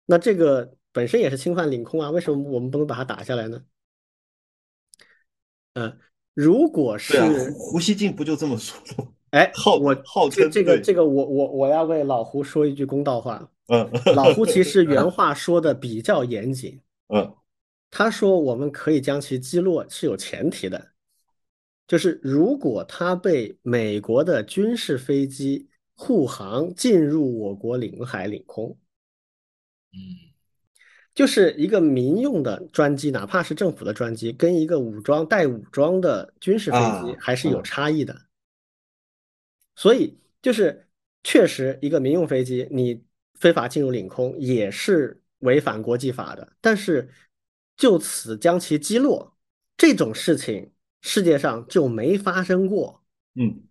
[0.08, 3.64] 那这个本身也是侵犯领空啊，为什么我们不能把它打下来呢？
[5.76, 5.96] 呃，
[6.34, 9.14] 如果是啊，胡胡锡进不就这么说？
[9.32, 13.90] 哎，号我号称这这个这个我我我要为老胡说一句公道话，嗯。
[14.14, 17.34] 老胡其实 原话说的比较严谨，嗯。
[17.90, 20.90] 他说我们可以将其击落是有前提的，
[21.88, 28.78] 就是如果他被美国的军事飞机护航进入我国领海领空，
[29.94, 30.32] 嗯。
[31.14, 37.64] 就是一个民用的专机，哪怕是政府的专机，跟一个武装带武装的军事飞机啊还是有嗯。
[37.64, 38.14] 差异的。
[39.76, 40.88] 所以就是
[41.24, 43.04] 确实一个民用飞机你
[43.36, 47.10] 非法进入领空也是违反国际法的，但是
[47.76, 49.36] 就此将其击落
[49.76, 53.04] 这种事情，世界上就没发生过。
[53.36, 53.64] 嗯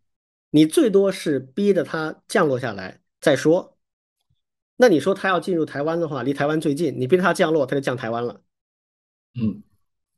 [0.52, 3.76] 你最多是逼着它降落下来再说。
[4.76, 8.42] 那你说它要进入台湾的话，离台湾最近，你逼着它降落，它就降台湾了。
[9.40, 9.62] 嗯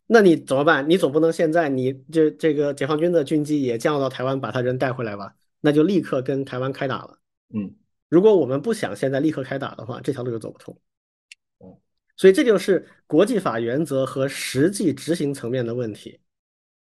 [0.06, 0.88] 那你怎么办？
[0.88, 5.34] 你总不能现在你这这个解放军的军机也降落到台湾，把他人带回来吧？
[5.62, 7.18] 那就立刻跟台湾开打了。
[7.54, 7.74] 嗯
[8.10, 10.78] 如果我们不想现在立刻开打的话，这条路就走不通
[11.56, 11.80] 哦。
[12.14, 16.20] 所以这就是国际法原则和实际执行层面的问题，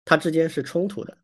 [0.05, 1.17] 它之间是冲突的。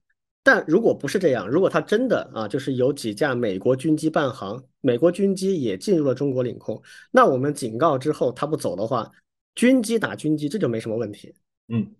[0.44, 9.10] 但如果不是这样，如果它真的啊，就是有几架美国军机伴航，美国军机也进入了中国领空，那我们警告之后它不走的话，
[9.56, 11.34] 军机打军机这就没什么问题。
[11.66, 11.92] 嗯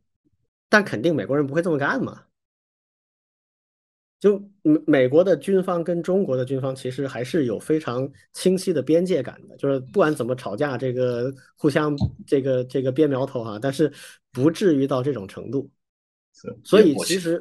[0.68, 2.22] 但肯定美国人不会这么干嘛。
[4.20, 13.90] 就美美国的军方跟中国的军方其实还是有非常清晰的边界感的，就是不管怎么吵架，这个互相这个这个憋苗头哈，但是
[14.30, 15.68] 不至于到这种程度。
[16.32, 17.40] 是所以其实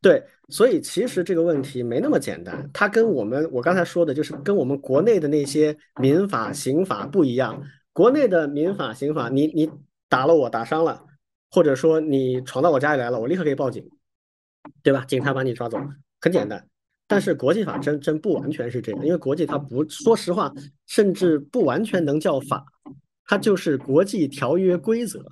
[0.00, 7.62] 对，所以其实这个问题没那么简单，它跟我们我刚才说的就是跟我们国内的那些民法、刑法不一样。
[7.92, 9.70] 国内的民法、刑法，你你
[10.08, 11.04] 打了我，打伤了，
[11.50, 13.88] 或者说你闯到我家里来了，我立刻可以报警，
[14.82, 15.04] 对吧？
[15.04, 15.78] 警察把你抓走，
[16.24, 16.66] 很简单。
[17.06, 20.50] 但是国际法真真不完全是这样，因为国际它不，说实话，
[20.86, 22.64] 甚至不完全能叫法，
[23.26, 25.22] 它就是国际条约规则。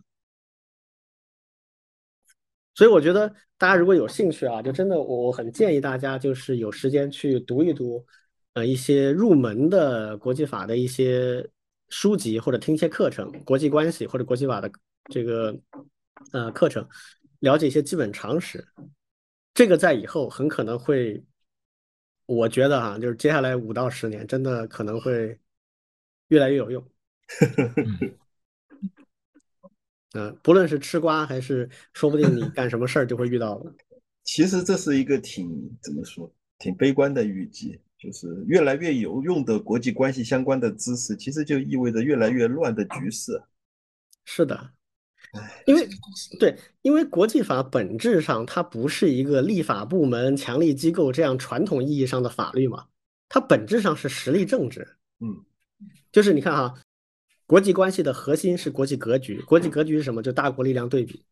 [2.74, 3.26] 所以我觉得
[3.56, 8.04] 大家如果有兴趣啊，就真的我我很建议大家就是有时间去读一读，
[8.52, 11.48] 呃一些入门的国际法的一些
[11.88, 14.70] 书籍或者听一些课程，国际关系或者国际法的
[15.10, 15.58] 这个
[16.32, 16.86] 呃课程，
[17.38, 18.62] 了解一些基本常识。
[19.54, 21.22] 这个在以后很可能会，
[22.26, 25.38] 我觉得哈、就是接下来五到十年，真的可能会
[26.28, 26.82] 越来越有用。
[27.58, 28.16] 嗯
[30.14, 33.74] 嗯、不论是吃瓜还是说不定你干什么事儿就会遇到了。
[34.24, 43.42] 其实这是一个挺怎么说，挺悲观的预计，就是越来越有用的国际关系相关的知识，其实就意味着越来越乱的局势。
[44.24, 44.70] 是的，唉，
[45.64, 45.88] 因为
[46.38, 52.86] 对，因为国际法本质上它不是一个立法部门、强力机构这样传统意义上的法律嘛，
[53.28, 54.96] 它本质上是实力政治。
[55.20, 55.44] 嗯
[56.12, 56.74] 就是你看哈，
[57.46, 60.22] 国际关系的核心是国际格局，国际格局是什么？
[60.22, 61.24] 就大国力量对比。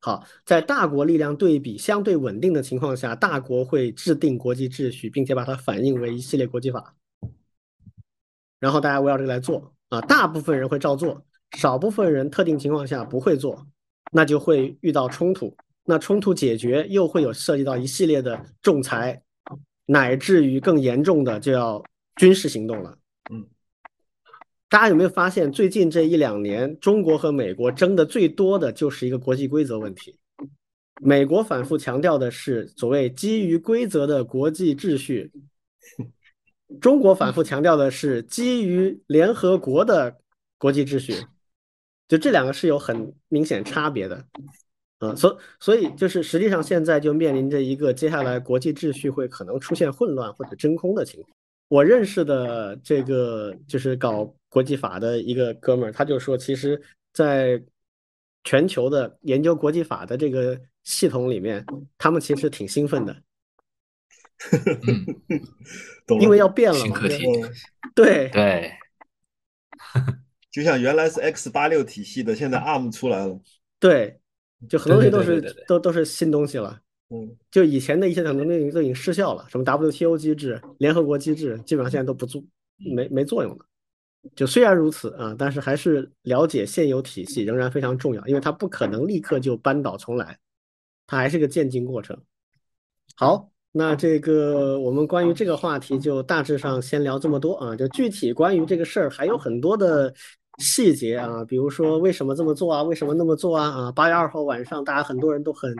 [0.00, 6.96] 好，在大国力量对比相对稳定的情况下，大国会制定国际秩序，并且把它反映为一系列国际法，
[8.58, 11.22] 然后大家围绕这个来做啊，大部分人会照做，
[11.56, 13.66] 少部分人特定情况下不会做，
[14.10, 15.54] 那就会遇到冲突。
[15.84, 19.20] 那冲突解决又会有涉及到一系列的仲裁，
[19.86, 21.82] 乃至于更严重的就要
[22.16, 22.96] 军事行动了。
[23.30, 23.44] 嗯，
[24.68, 30.16] 大家有没有发现，最近这一两年，中国和美国争的最多的就是一个国际规则问题。
[31.00, 35.32] 美国反复强调的是所谓基于规则的国际秩序，
[36.80, 40.16] 中国反复强调的是基于联合国的
[40.58, 41.14] 国际秩序，
[42.12, 44.22] 就这两个是有很明显差别的。
[44.98, 51.34] 嗯，所所以就是实际上现在就面临着一个接下来国际秩序会可能出现混乱或者真空的情况。
[51.68, 56.78] 我认识的这个就是搞国际法的一个哥们儿，他就说，其实，
[57.14, 57.62] 在
[58.44, 61.64] 全球的研究国际法的这个系统里面，
[61.96, 63.16] 他们其实挺兴奋的，
[66.20, 67.00] 因为要变了嘛。
[67.00, 67.52] 就新课题，嗯
[67.94, 68.70] 对对，
[70.52, 73.36] 就像原来是 X 八六体系的，现在 ARM 出来了。
[73.80, 74.20] 对，
[74.68, 76.78] 就很多东西都是对对对对对都都是新东西了。
[77.14, 82.42] 嗯就以前的一些很多东西都已经失效了，什么 WTO 机制、联合国机制，基本上现在都不做
[82.76, 83.66] 没没作用了。
[84.36, 90.38] 就虽然如此啊，但是还是了解现有体系仍然非常重要，因为它不可能立刻就扳倒重来，
[91.06, 92.16] 它还是个渐进过程。
[93.16, 100.14] 好，那这个我们关于这个话题就大致上先聊这么多啊，就具体关于这个事儿还有很多的
[100.58, 105.74] 细节啊，比如说为什么这么做啊，为什么那么做啊啊，八月二号晚上大家很多人都很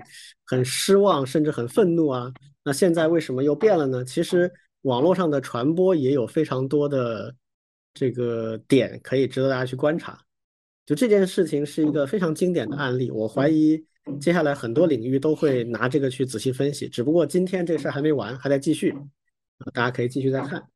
[0.47, 2.33] 很失望，甚至很愤怒啊，
[2.65, 4.05] 那现在为什么又变了呢？
[4.05, 4.51] 其实
[4.83, 7.35] 网络上的传播也有非常多的
[7.95, 10.19] 这个点可以值得大家去观察。
[10.85, 13.85] 就这件事情是一个非常经典的案例，我怀疑
[14.21, 16.89] 接下来很多领域都会拿这个去仔细分析。
[16.89, 20.72] 只不过今天这事儿还没完，还在继续，啊，大家可以继续再看。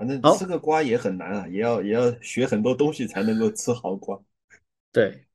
[0.00, 4.18] 反正吃个瓜也很难啊，也要也要学很多东西才能够吃好瓜。
[4.90, 5.26] 对，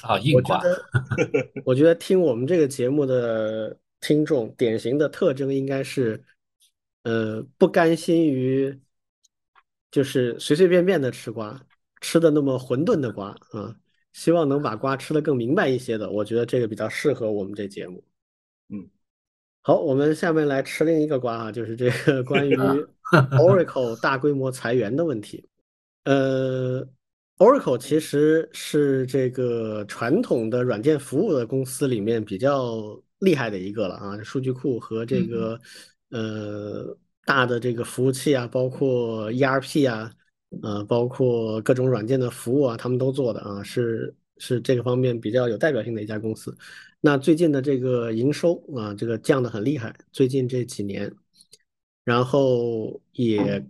[0.00, 6.24] 好硬瓜，我觉得， 我觉得听我们这个节目的听众，典型的特征应该是，
[7.02, 8.80] 呃，不甘心于
[9.90, 11.60] 就是随随便便的吃瓜，
[12.00, 13.76] 吃的那么混沌的瓜啊，
[14.14, 16.10] 希望能把瓜吃的更明白一些的。
[16.10, 18.02] 我觉得这个比较适合我们这节目。
[18.70, 18.88] 嗯，
[19.60, 22.56] 好，我们下面来吃另一个瓜啊，就是这个关于
[23.38, 25.46] Oracle 大规模裁员的问题。
[26.04, 26.86] 呃
[27.38, 35.58] ，Oracle 其实是这个传统的软件服务的公司里面比较厉害的一个了啊，数据库和这个
[36.10, 40.12] 呃大的这个服务器啊，包括 ERP 啊，
[40.62, 46.54] 呃，包括各种软件的服务啊，他们都做的啊，是是这个方面比较有代表性的一家公司。
[47.00, 51.10] 那最近的这个营收啊，这个降得很厉害，最近这几年，
[52.04, 53.64] 然后也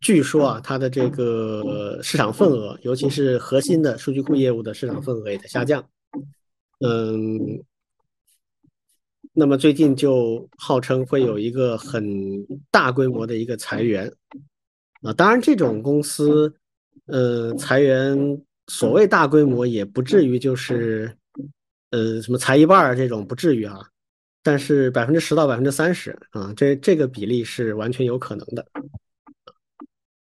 [0.00, 5.84] 据说啊，它的这个市场份额，尤其是核心的数据库业务的市场份额也在下降。
[6.80, 7.62] 嗯，
[9.32, 12.04] 那么最近就号称会有一个很
[12.70, 14.12] 大规模的一个裁员
[15.02, 16.54] 啊，当然这种公司，
[17.06, 21.16] 呃，裁员所谓大规模也不至于就是。
[21.94, 23.78] 呃，什么裁一半儿这种不至于啊，
[24.42, 28.66] 但是百分之十到百分之三十啊，这这个比例是完全有可能的。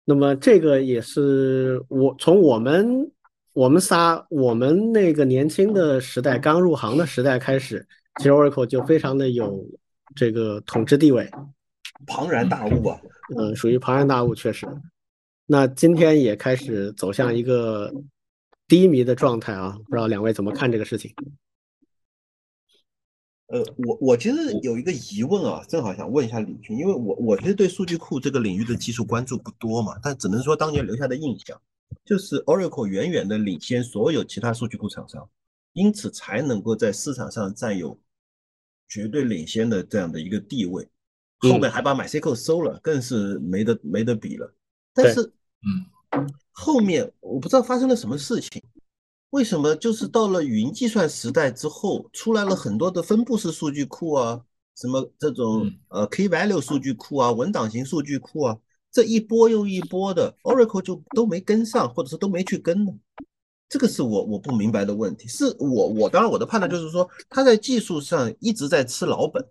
[0.04, 3.12] 那么这个也是我从我们
[3.52, 9.64] 我们仨我们那个年轻的时代刚入行的时代开始，其实 Oracle 就非常的有
[10.16, 11.30] 这个统治地位，
[12.06, 13.00] 庞然大物啊！
[13.36, 14.66] 嗯，属于庞然大物，确实。
[15.46, 17.92] 那今天也开始走向一个
[18.66, 21.14] 低迷的状态啊，不知道两位怎么看这个事情？
[23.50, 31.60] 呃，我我其实有一个疑问啊，正好想问一下李军，因为我我其实对数据库这个领域的技术关注不多嘛，但只能说当年留下的印象
[32.04, 35.28] 就是 Oracle 远远的领先所有其他数据库厂商，
[35.72, 37.98] 因此才能够在市场上占有
[38.88, 40.88] 绝对领先的这样的一个地位，
[41.38, 44.54] 后面还把 MySQL 收了，更是没得没得比了。
[44.94, 45.22] 但是，
[46.12, 48.62] 嗯，后面我不知道发生了什么事情。
[49.30, 54.40] 为什么就是到了云计算时代之后，出来了很多的分布式数据库啊，
[54.74, 58.58] 什么这种呃 Key Value 数据库啊，文档型数据库啊，
[58.90, 62.92] 这一波又一波的，Oracle 就都没跟上，或者是都没去跟呢？
[63.68, 65.28] 这个是我我不明白的问题。
[65.28, 69.46] 是我我当然我的判断就是说，他在技术上一直在吃老本，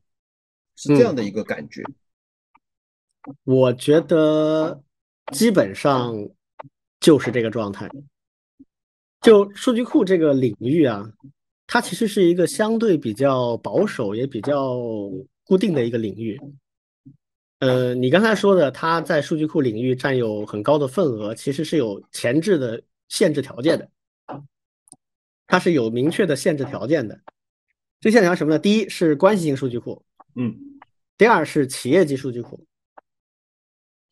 [0.76, 1.82] 是这样的一个感觉。
[3.46, 4.84] 我觉得
[5.32, 6.14] 基本上
[7.00, 7.90] 就是这个状态。
[9.22, 11.12] 就数据库这个领域啊，
[11.68, 14.80] 它其实是一个相对比较保守也比较
[15.44, 16.40] 固定的一个领域。
[17.60, 23.92] 呃，你刚才说的，它在数据库领域占有很高的份额，其实是有前置的限制条件的，
[25.46, 27.20] 它是有明确的限制条件的。
[28.00, 28.60] 这限制条什么呢？
[28.60, 30.02] 第一是关系型数据库，
[30.36, 30.56] 嗯，
[31.18, 32.66] 第二是企业级数据库，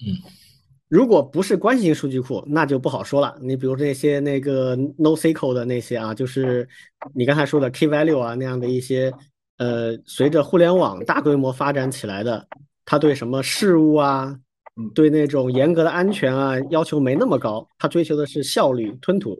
[0.06, 0.47] 嗯。
[0.88, 3.38] 如果不是关系型数据库，那就不好说了。
[3.42, 6.68] 你比如那些那个 NoSQL 的那些啊，就是
[7.14, 9.14] 你刚才说的 Key Value 啊那样的一些，
[9.58, 12.48] 呃，随着互联网大规模发展起来的，
[12.86, 14.40] 它对什么事物啊、
[14.78, 19.38] 嗯对那种严格的安全啊要求没那么高，它追求的是效率、吞吐。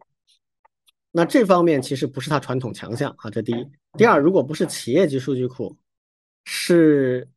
[1.12, 3.66] 那这方面其实不是它传统强项啊，这第一。
[3.98, 5.76] 第二，如果不是企业级数据库，
[6.44, 7.28] 是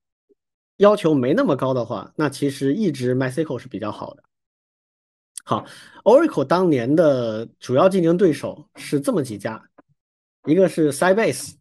[0.80, 4.22] 要求没那么高的话，那其实一直 MySQL 是比较好的。
[5.44, 5.66] 好
[6.04, 9.62] ，Oracle 当年的主要竞争对手是这么几家，
[10.46, 11.56] 一个是 Sybase，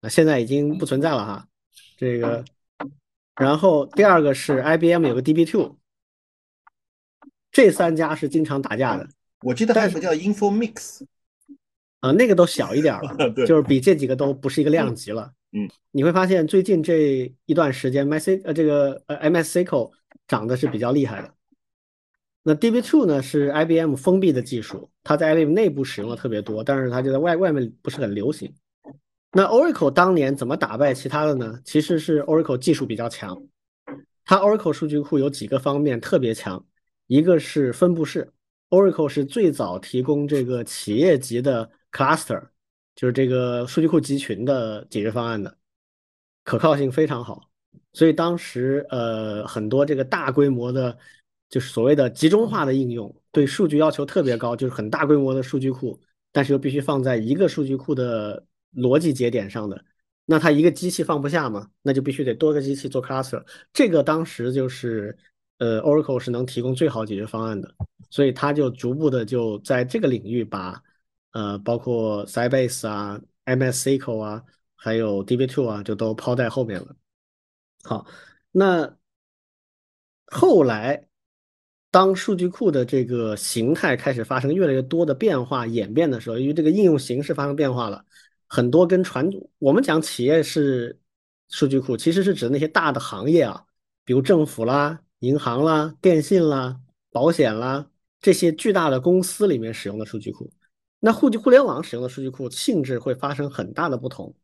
[0.00, 1.48] 啊，现在已经不存在了哈，
[1.96, 2.44] 这个，
[3.34, 5.74] 然后第二个是 IBM 有个 DB2，
[7.50, 9.08] 这三家是经常打架的
[9.40, 11.04] 我记得还有个叫 InfoMix，
[11.98, 15.32] 啊，那个都小一点了， 就是比这几个都不是一个量级了。
[15.58, 19.90] 嗯，你会发现最近这一段时间，MyC 呃这个呃 MSQL
[20.28, 21.32] 涨的是比较厉害的。
[22.42, 28.52] 那 DB2 呢是 IBM 封闭的技术，它在 IBM 内部使用的特别多，但是它就在外外面不是很流行。
[29.32, 31.58] 那 Oracle 当年怎么打败其他的呢？
[31.64, 33.42] 其实是 Oracle 技术比较强，
[34.26, 36.62] 它 Oracle 数据库有几个方面特别强，
[37.06, 38.30] 一个是分布式
[38.68, 42.42] ，Oracle 是最早提供这个企业级的 cluster，
[42.96, 45.56] 就是这个数据库集群的解决方案的，
[46.42, 47.48] 可靠性非常好，
[47.92, 50.98] 所以当时呃很多这个大规模的，
[51.50, 56.00] 就是所谓的集中化的应用，对数据要求特别高，就是很大规模的数据库，
[56.32, 58.44] 但是又必须放在一个数据库的
[58.74, 59.84] 逻辑节点上的，
[60.24, 63.44] 那它一个机器放不下嘛，那就必须得多个机器做 cluster，
[63.74, 65.14] 这个当时就是
[65.58, 67.74] 呃 Oracle 是能提供最好解决方案的，
[68.08, 70.82] 所以它就逐步的就在这个领域把
[71.36, 74.42] 呃包括 Sybase 啊、MS SQL 啊，
[74.74, 76.96] 还有 DB2 啊，就都抛在后面了。
[77.84, 78.06] 好，
[78.52, 78.96] 那
[80.28, 81.06] 后来
[81.90, 88.02] 当数据库的这个形态开始发生越来越多的变化演变的时候，因为这个应用形式发生变化了，
[88.46, 90.98] 很多跟传统我们讲企业是
[91.50, 93.62] 数据库，其实是指那些大的行业啊，
[94.06, 96.80] 比如政府啦、银行啦、电信啦、
[97.10, 97.90] 保险啦
[98.22, 100.50] 这些巨大的公司里面使用的数据库。
[100.98, 104.34] 那互互联网使用的数据库性质会发生很大的不同。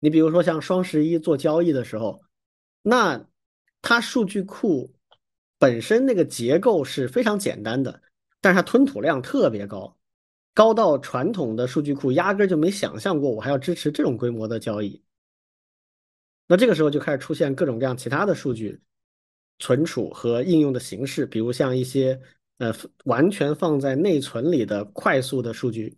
[0.00, 2.22] 你比如说像双十一做交易的时候，
[2.82, 3.26] 那
[3.80, 4.92] 它数据库
[5.58, 8.02] 本身那个结构是非常简单的，
[8.40, 9.96] 但是它吞吐量特别高，
[10.52, 15.02] 高到传统的数据库压根就没想象过我还要支持这种规模的交易。
[16.46, 18.80] 那这个时候就开始出现各种各样其他的数据
[19.58, 22.20] 存储和应用的形式，比如像一些
[22.58, 25.96] 呃完全放在内存里的快速的数据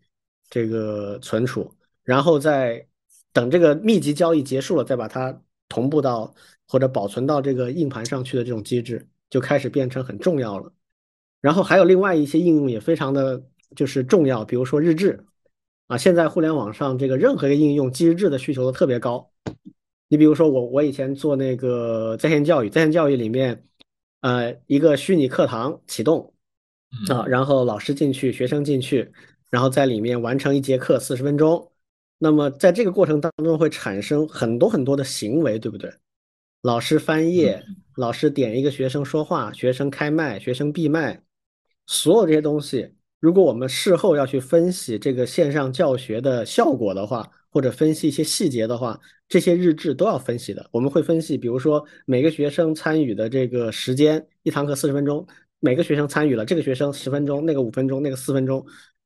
[0.50, 1.72] 这个存储，
[2.04, 2.86] 然后再
[3.32, 6.34] 等这个密集交易结束了，再把它同步到
[6.66, 10.72] 或者保存到这个硬盘上去的这种机制，就开始变成很重要了。
[11.40, 13.42] 然后还有另外一些应用也非常的
[13.76, 15.24] 就是重要，比如说日志
[15.86, 19.30] 啊，现在互联网上这个任何一个应用记日志的需求都特别高。
[20.08, 23.64] 你比如说我我以前做那个在线教育，在线教育里面，
[24.22, 26.34] 呃，一个虚拟课堂启动
[27.08, 29.10] 啊，然后老师进去，学生进去，
[29.50, 31.70] 然后在里面完成一节课四十分钟。
[32.18, 35.92] 那么在这个过程当中会产生很多很多的行为，对不对？
[36.62, 37.62] 老师翻页，
[37.96, 41.22] 老师点一个学生说话，学生开麦，学生闭麦，
[41.86, 50.68] 所有这些东西，如果我们事后要去分析这个线上教学的效果的话，或者分析一些细节的话，这些日志都要分析的。
[50.72, 55.24] 我们会分析，比如说每个学生参与的这个时间，一堂课四十分钟，
[55.60, 58.64] 每个学生参与了，这个学生十分钟，那个五分钟，那个四分钟。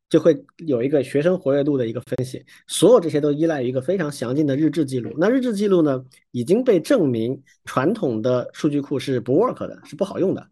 [0.08, 5.10] 就会有一个学生活跃度的一个分析，所有这些都依赖于一个非常详尽的日志记录。
[5.16, 10.46] 那日志记录呢，已经被证明传统的数据库是不 work 的，是不好用的。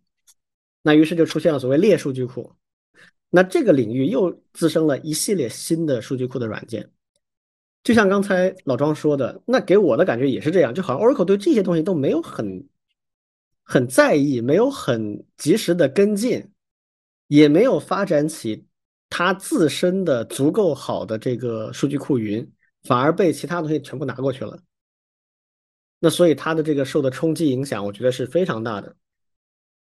[0.80, 2.50] 那于是就出现了所谓列数据库。
[3.28, 6.90] 那这个领域又滋生了一系列新的数据库的软件。
[7.84, 12.66] 就像刚才老庄说的，那给我的感觉也是这样，就好像 Oracle 对这些东西都没有很
[13.70, 16.44] 很在意，没有很及时的跟进，
[17.28, 18.66] 也没有发展起。
[19.08, 22.44] 它自身的足够好的这个数据库云，
[22.82, 24.58] 反而被其他东西全部拿过去了。
[26.00, 28.96] 那所以它的这个受的冲击影响，我觉得是非常大的。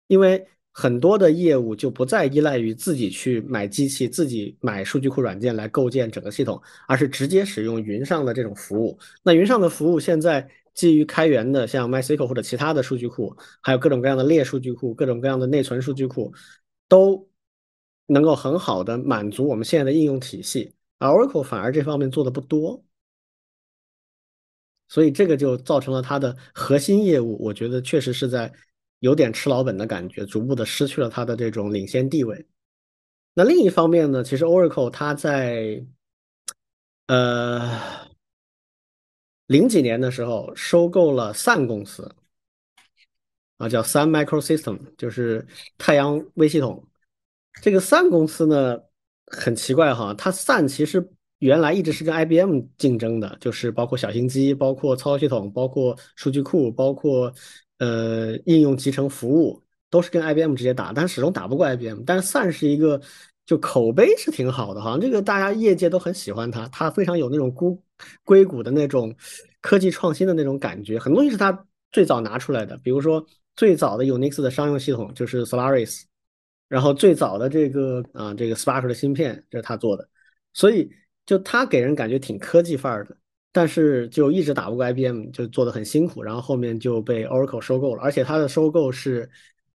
[0.06, 6.58] 因为很多的业务就不再依赖于自己去买机器、自己买数据库软件来构建整个系统，
[6.88, 8.98] 而是直接使用云上的这种服务。
[9.22, 16.32] 那云上的服务现在基于开源的，像 MySQL 或者其他的数据库，还有各种各样的列数据库、各种各样的内存数据库，
[16.88, 17.28] 都。
[18.06, 22.84] 能够很好的满足我们现在的应用体系，而 Oracle 反而这方面做的不多，
[24.88, 28.52] 所以这个就造成了它的核心业务，我觉得确实是在
[28.98, 32.46] 有点吃老本的感觉，逐步的失去了它的这种领先地位。
[33.32, 35.82] 那另一方面呢，其实 Oracle 它在
[37.06, 37.80] 呃
[39.46, 42.14] 零几年的时候收购了 Sun 公司
[43.58, 45.46] 啊，叫 Sun Microsystem，就是
[45.78, 46.82] 太阳微系统。
[47.62, 48.78] 这个 Sun 公司呢，
[49.26, 51.06] 很奇怪哈，它 Sun 其实
[51.38, 57.32] 原来一直是跟 IBM 竞争的，就是包括小型机、包括操作系统、包括数据库、包括
[57.78, 62.02] 呃应用集成服务，都是跟 IBM 直接打，但始终打不过 IBM。
[62.04, 63.00] 但是 Sun 是一个
[63.46, 67.82] 就口碑是挺好的，好像这个大家业界都很喜欢它，它非常有那种孤
[68.24, 69.14] 硅谷的那种
[69.60, 73.24] 科技创新的那种感觉，很多东西是它最早拿出来的，比如说
[73.56, 76.02] 最早的 Unix 的商用系统就是 Solaris。
[76.66, 80.08] 然后最早的这个啊，这个 Spark 的芯片这是他做的，
[80.54, 80.90] 所以
[81.26, 83.16] 就他给人感觉挺科技范儿的，
[83.52, 86.22] 但是就一直打不过 IBM，就做的很辛苦。
[86.22, 89.30] 然后后面就被 Oracle 收购了，而且他的收购是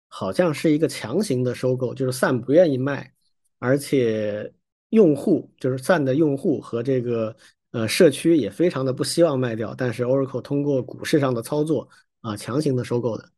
[0.07, 3.13] 好像是一个强行的收购，就是 Sun 不愿意卖，
[3.60, 4.51] 而且
[4.89, 7.36] 用户就是 Sun 的用户和这个
[7.72, 11.88] 呃社区也非常的不希望卖掉，但是 Oracle 通过股市上的操作
[12.22, 13.30] 啊强行的收购的，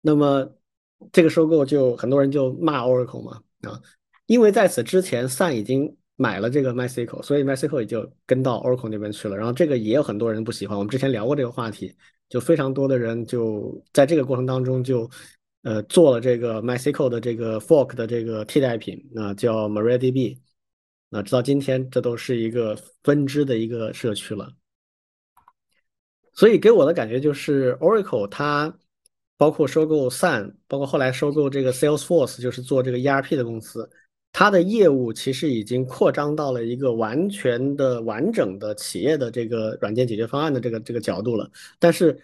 [0.00, 0.52] 那么。
[1.10, 3.82] 这个收购就很多人就骂 Oracle 嘛啊，
[4.26, 9.36] 因为在此之前 Sun 已经买了这个 MySQL，所以 MySQL 也就跟到 Oracle 那边去了。
[9.36, 11.92] 然后这个也有很多人不喜欢，我们之前聊过这个话题，
[12.28, 15.10] 就非常多的人就在这个过程当中就
[15.62, 20.38] 呃做了这个 MySQL 的这个 fork 的这个替代品，那叫 MariaDB，
[21.08, 24.52] 那直到今天这都是一个分支的一个社区了。
[26.34, 28.76] 所以给我的感觉就是 Oracle 它。
[29.38, 33.90] 包括收购 Sun，包括后来收购这个 Salesforce，就是做这个 ERP 的公司，
[34.30, 41.50] 它的业务其实已经扩张到了一个完全的完整的企业的这个软件解决方案的这个这个角度了。
[41.80, 42.16] 但是，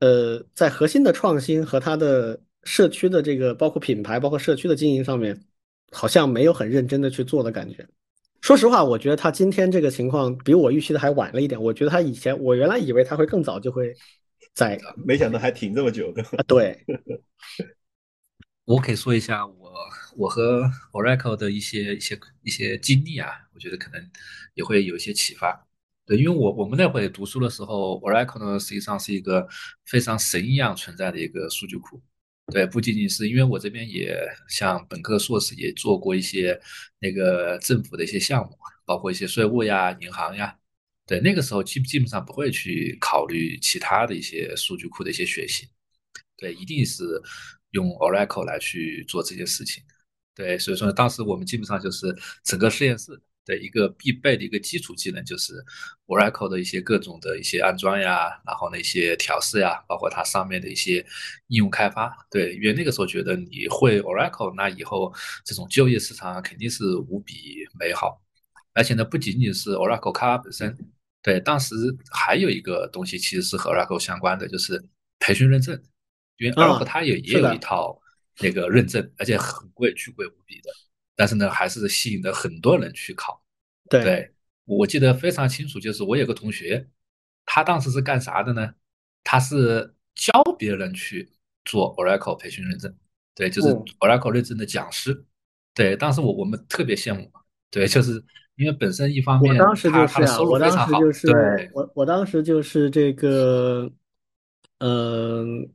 [0.00, 5.40] 呃，在核心的创新和它的社区的这个包括品牌、包括社区的经营上面，
[5.90, 7.88] 好像没有很认真的去做的感觉。
[8.42, 11.60] 说实话，我觉得他今天这个情况比我预期的还晚了一点。
[11.60, 13.94] 我觉得他以前，我原来以为他会更早就会。
[14.54, 16.24] 在，没想到还挺这么久的。
[16.46, 16.84] 对，
[18.66, 19.72] 我可以说一下我
[20.16, 24.10] 我和 Oracle 的一些一些一些经历啊，我觉得可能
[24.54, 25.64] 也会有一些启发。
[26.04, 29.46] 对，因为我我们那会读书的时候，Oracle 呢实际上是一个
[29.84, 32.00] 非常神一样存在的一个数据库。
[32.50, 34.18] 对，不仅仅是因为我这边也
[34.48, 36.58] 像本科硕士也做过一些
[36.98, 40.56] 那个政府的一些项目，包括一些税务呀、银行呀。
[41.06, 45.68] 对，那个时候基基本上不会去考虑其他的一些数据库的一些学习，
[46.36, 47.04] 对，一定是
[47.72, 49.82] 用 Oracle 来去做这些事情。
[50.34, 55.54] 对，所以说当时我们基本上就是整个实验室的一个必备的一个基础技能，就是
[56.06, 61.04] Oracle 的一些各种的一些安装呀，然后那些调试呀，包括它上面的一些
[61.48, 62.14] 应用开发。
[62.30, 65.12] 对，因为那个时候觉得你会 Oracle，那以后
[65.44, 68.22] 这种就业市场肯定是无比美好。
[68.74, 70.76] 而且呢，不仅仅是 Oracle 卡本身。
[71.20, 71.74] 对，当时
[72.12, 74.80] 还有一个东西其实是和 Oracle 相关的，就是
[75.18, 75.74] 培训认证，
[76.36, 78.00] 因为 Oracle 它也也有一套
[78.40, 80.70] 那个认证，而且很贵，巨贵无比的。
[81.18, 83.42] 但是呢，还是吸引了很多人去考。
[83.90, 84.32] 对，
[84.64, 86.86] 我记得非常清楚，就是我有个同学，
[87.44, 88.72] 他当时是干啥的呢？
[89.24, 91.28] 他是教别人去
[91.64, 92.96] 做 Oracle 培训认证，
[93.34, 95.26] 对，就是 Oracle 认证的讲师。
[95.74, 97.28] 对，当时我我们特别羡慕，
[97.72, 98.24] 对，就是。
[98.58, 103.88] 因为本身一方面，我当时就是啊，我当时就是我我当时就是这个，
[104.78, 105.72] 嗯，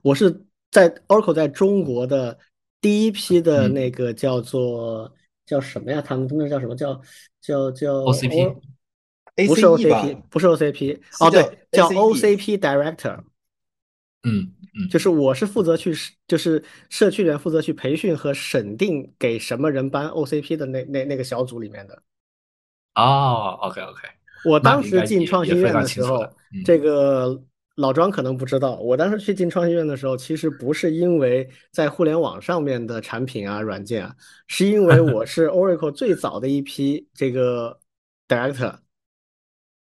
[0.00, 0.30] 我是
[0.70, 2.38] 在 Oracle 在中国的
[2.80, 5.12] 第一批的那个叫做
[5.46, 6.00] 叫什么呀？
[6.00, 7.00] 他们那叫什么叫
[7.40, 8.56] 叫叫 OCP？
[9.46, 13.18] 不是 OCP，不是 OCP，哦对，叫 OCP Director。
[14.22, 15.94] 嗯嗯，就是我是负责去
[16.28, 22.02] 就是社区里面负责去培训和审定给什么人搬 OCP 的那那那个小组里面的。
[22.96, 24.08] 哦，OK OK，
[24.44, 26.28] 我当时进创新院的时候，
[26.66, 27.42] 这个
[27.76, 34.14] 老庄可能不知道，我当时去进创新院的时候，其实不是因为在互联网上面的产品啊、软件啊，
[34.48, 37.78] 是因为我是 Oracle 最早的一批这个
[38.28, 38.76] Director。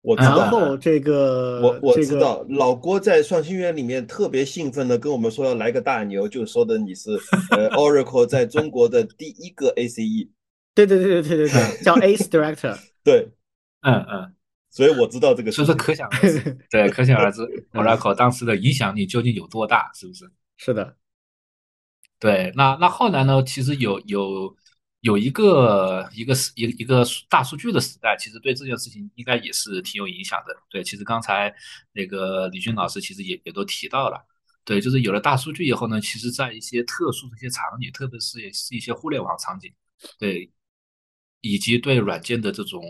[0.02, 0.36] 我知道。
[0.36, 7.10] 然后这个我我知道，老郭在创新院里面特别兴奋的跟我们说要来个大牛，就说的你是
[7.52, 10.28] 呃 Oracle 在中国的第一个 ACE。
[10.74, 12.76] 对对对对对对对，叫 Ace Director。
[13.04, 13.28] 对，
[13.82, 14.34] 嗯嗯，
[14.72, 17.42] 所以我知道这个，所以说可想而知， 对，可想而知
[17.72, 20.30] ，Oracle 当时的影响力究竟有多大，是不是？
[20.56, 20.96] 是的，
[22.18, 23.42] 对，那那后来呢？
[23.42, 24.56] 其实有有
[25.00, 30.56] 有一个一个时一一个大数据的时代，其实对这件事情应该也是挺有影响的。
[30.70, 31.54] 对，其实刚才
[31.92, 34.24] 那个李军老师其实也也都提到了，
[34.64, 39.70] 对，就是有了大数据以后呢，其实在一些特殊的一些场景，特别是是一些互联网场景，
[40.18, 40.50] 对。
[41.42, 42.82] 以及对软件的这种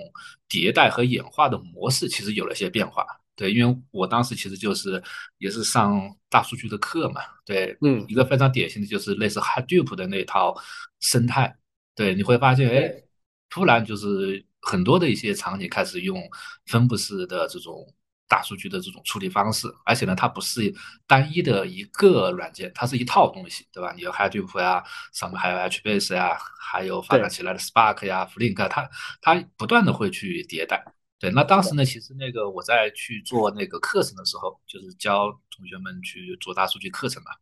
[0.48, 3.04] 迭代和演化的模式，其实有了些变化。
[3.34, 5.02] 对，因为我当时其实就是
[5.38, 5.98] 也是上
[6.28, 10.54] 大数据的课嘛，对，嗯一个非常典型的就是类似 Hadoop 的那套
[11.00, 11.56] 生态，
[11.96, 12.92] 对，你会发现，哎，
[13.48, 16.22] 突然就是很多的一些场景开始用
[16.66, 17.86] 分布式的这种
[18.32, 20.74] 大数据的这种处理方式，而且呢，它不是
[21.06, 23.92] 单一的一个软件，它是一套东西，对吧？
[23.94, 28.88] 你有 Hadoop 呀，上面还有 HBase 呀，还有发展起来的 Spark 呀、Flink，它
[29.20, 30.82] 它不断的会去迭代。
[31.18, 37.32] 对，那当时呢，其实那个我在去做那个课程的时候，就是教同学们去做大数据课程嘛，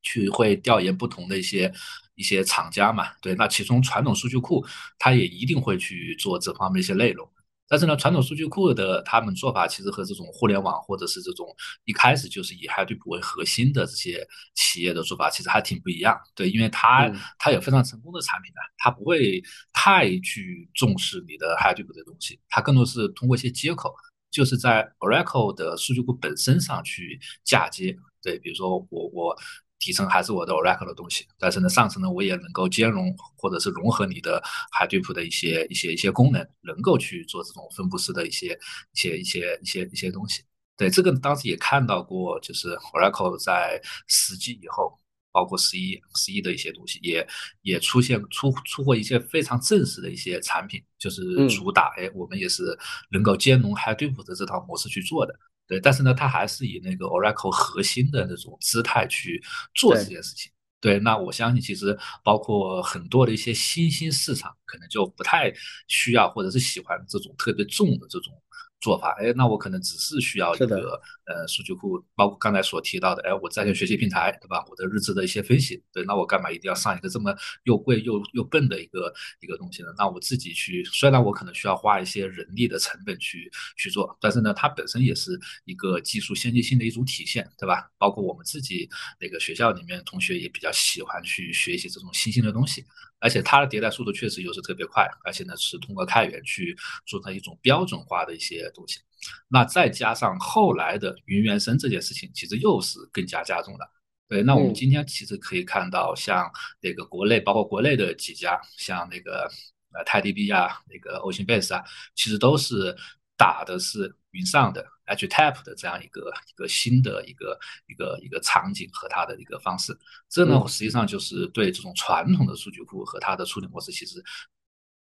[0.00, 1.70] 去会调研不同的一些
[2.14, 4.64] 一些厂家嘛，对，那其中传统数据库
[4.98, 7.28] 它也一定会去做这方面一些内容。
[7.66, 11.46] 但是呢，传统数据库的他们做法其实和这种互联网或者是这种
[11.84, 16.18] 一开始就是以 Hadoop 为核心的这些企业的做法，其实还挺不一样。
[16.34, 19.42] 对，因为它嗯它有非常成功的产品的，它不会
[19.72, 23.94] 太去重视你的 Hadoop 的东西，它更多是通过一些接口，
[24.30, 27.96] 就是在 Oracle 的数据库本身上去嫁接。
[28.22, 29.36] 对，比如说我我
[29.84, 38.58] 底层还是我的 Oracle 的东西，但是呢，上层呢我也能够兼容或者是融合你的 Hadoop 的一些一些一些功能，能够去做这种分布式的一些
[38.94, 40.42] 一些一些一些一些东西。
[40.78, 43.78] 对，这个当时也看到过，就是 Oracle 在
[44.08, 44.98] 十 G 以后，
[45.30, 47.28] 包括十一、十一的一些东西，也
[47.60, 52.76] 也出现出出过一些非常正式的一些产品，就是嗯主打，哎，我们也是
[53.10, 55.38] 能够兼容 Hadoop 的这套模式去做的。
[55.66, 59.42] 对，但是呢，他还是以那个 Oracle 核心的那种姿态去
[59.74, 60.52] 做这件事情。
[60.80, 65.50] 对，那我相信其实包括很多的一些新兴市场，可能就不太
[65.88, 68.34] 需要或者是喜欢这种特别重的这种
[68.80, 69.14] 做法。
[69.18, 74.64] 哎，那我可能只是需要一个呃数据库，包括刚才所提到的，哎，我在线学习平台，对吧？
[74.68, 77.34] 我的日志的一些分析，对，那我干嘛一定要上一个这么
[77.64, 79.88] 又贵又又笨的一个一个东西呢？
[79.96, 87.90] 那我自己去，虽然我可能需要花一些人力的成本去去做，但是呢，它本身也是一个技术先进性的一种体现，对吧？
[87.96, 88.88] 包括我们自己
[89.18, 92.84] 那个学校里面同学也比较喜欢去学习这种新兴的东西，
[93.24, 99.00] 而且它的迭代速度确实又是特别快，而且呢是通过开源去做成一种标准化的一些东西。
[99.48, 103.90] 那再加上后来的云原生这件事情，其实又是更加加重的。
[104.28, 106.50] 对，那我们嗯今天其实可以看到，像
[106.80, 109.50] 那个国内，包括国内的几家，像那个
[109.94, 111.82] 呃泰 DB 啊，那个 Ocean Base 啊，
[112.14, 112.94] 其实都是
[113.38, 119.96] 打的是云上的 HTAP 的这样一个一个新的一个一个一个场景和它的一个方式。
[120.28, 124.22] 这呢，嗯实际上就是对这种传统的数据库和它的处理模式，其实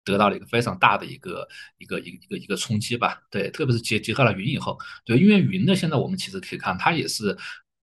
[0.03, 3.21] 得到了一个非常大的一个一个一个一个一个冲击吧。
[3.29, 7.37] 对，特别是结结合了云以后，对，因为云呢，现在我们其实可以看，它也是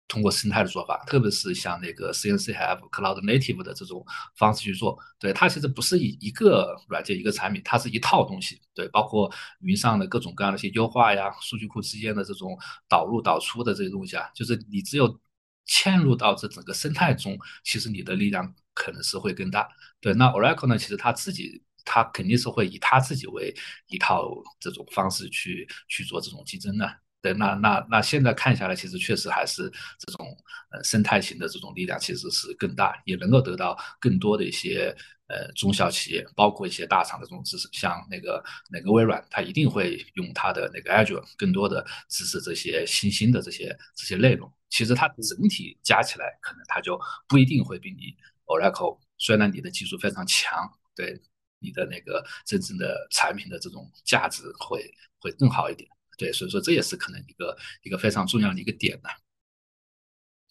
[0.10, 4.06] 通过生态的做法，特别是像那个 CNCF Cloud Native 的这种
[4.36, 5.00] 方式去做。
[5.18, 8.60] 对，它其实不是以一个软件一个产品，它是一套东西。
[8.74, 9.32] 对，包括
[9.62, 12.58] 云上的各种各样的一些优化呀，数据库之间的这种
[12.90, 15.18] 导入导出的这些东西啊，就是你只有
[15.66, 19.70] 嵌入到这整个生态中，其实你的力量可能是会更大。
[20.02, 21.64] 对，那 Oracle 呢，其实它自己。
[21.86, 23.52] 它肯定是会以它自己为
[23.88, 24.30] 一套
[24.60, 26.86] 这种方式去去做这种竞争的，
[27.22, 30.38] 对，那那那现在看下来，其实确实还是这种
[30.72, 34.96] 呃生态型的这种力量其实是更大，也能够得到更多的一些
[35.28, 37.68] 呃中小企业，包括一些大厂的这种支持。
[37.74, 44.50] 像那个那个微软，它一定会用它的那个 Azure 更多的支持这些新兴的这些这些内容。
[44.70, 46.98] 其实它整体加起来，可能它就
[47.28, 48.16] 不一定会比你
[48.46, 51.20] Oracle，虽然你的技术非常强，对
[51.60, 54.90] 你的那个真正的产品的这种价值会
[55.20, 55.90] 会更好一点。
[56.20, 59.10] 对，所以说这也是可能一个一个非常重要的一个点呢。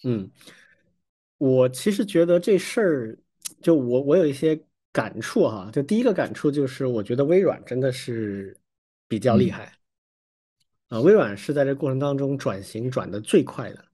[0.04, 0.30] 嗯，
[1.36, 3.18] 我其实觉得这事儿，
[3.60, 4.58] 就我我有一些
[4.92, 5.70] 感触哈。
[5.70, 8.56] 就第一个感触就是，我觉得微软真的是
[9.06, 9.78] 比较厉嗯害
[10.88, 11.00] 啊。
[11.00, 13.84] 微软是在这过程当中转型转的最快的，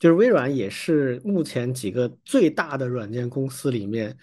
[0.00, 4.16] 就是微软也是目前几个最大的软件公司里面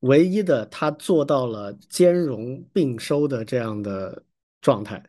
[0.00, 4.24] 唯一的，它做到了兼容并收的这样的
[4.60, 5.02] 状态。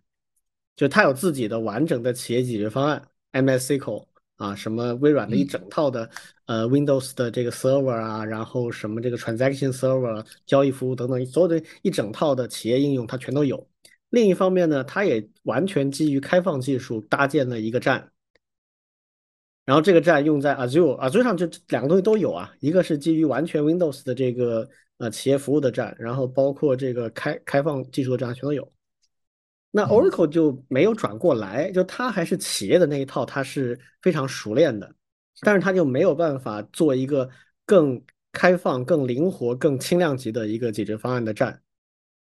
[0.77, 3.01] 就它有自己的完整的企业解决方案
[3.33, 4.05] ，MS SQL
[4.37, 6.09] 啊，什么微软的一嗯整套的
[6.45, 13.67] 呃 Windows 的这个 server 啊，然后什么这个 transaction server 交易服务等等，所有的一整套的企业应用它全都有。
[14.11, 18.11] 另一方面呢，它也完全基于开放技术搭建了一个站，
[19.65, 24.69] 然后这个站用在 Azure，Azure 上就两个东西都有啊，一个是基于完全 Windows 的这个
[24.99, 28.71] 呃企业服务的站，然后包括这个开开放技术的站全都有。
[29.71, 34.93] 那嗯 Oracle 就没有转过来，就他还是企业的那一套，他是非常熟练的，
[35.41, 37.29] 但是他就没有办法做一个
[37.65, 38.01] 更
[38.31, 41.61] 开放、更灵活、更轻量级的一个解决方案的站。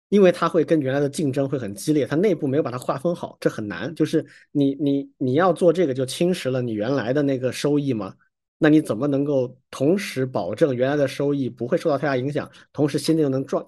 [0.09, 3.93] 因为它会跟原来的竞争会很激烈，它内部没有把它划分好，这很难。
[3.93, 8.15] 就是你你你要做这个，就侵蚀了你原来的那个收益嘛？
[8.57, 13.63] 那你怎么能够同时保证原来的收益不会受到太大影响，同时新的又能壮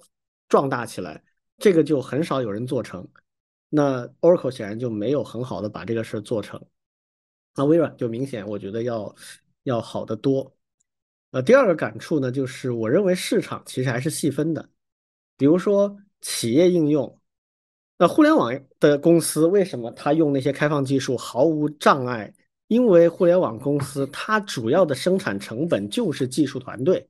[0.49, 1.21] 壮大起来？
[1.59, 3.07] 这个就很少有人做成。
[3.71, 6.63] 那 Oracle 显然就没有很好的把这个事做成。
[7.55, 9.15] 那微软就明显我觉得要
[9.63, 10.55] 要好得多。
[11.31, 14.69] 呃，第二个感触呢，就是我认为市场其实还是细分的，
[15.35, 15.97] 比如说。
[16.23, 17.19] 企业应用，
[17.97, 22.31] 那互联网的公司为什么它用那些开放技术毫无障碍？
[22.67, 27.09] 因为互联网公司它主要的生产成本就是技术团队，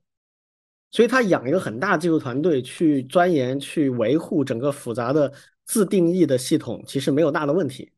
[0.92, 5.30] 所以它养一个很大技术团队去钻研、去维护整个复杂的
[5.64, 7.92] 自定义的系统，其实没有大的问题。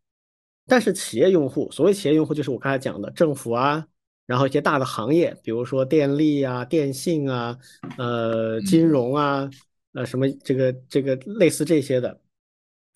[0.66, 3.86] 但是企业用户，所谓企业用户就是我刚才讲的政府啊，
[4.26, 7.58] 然后一些大的行业，比如说电力啊、电信啊、
[7.98, 9.50] 呃、金融啊。
[9.96, 12.20] 呃，什么这个这个类似这些的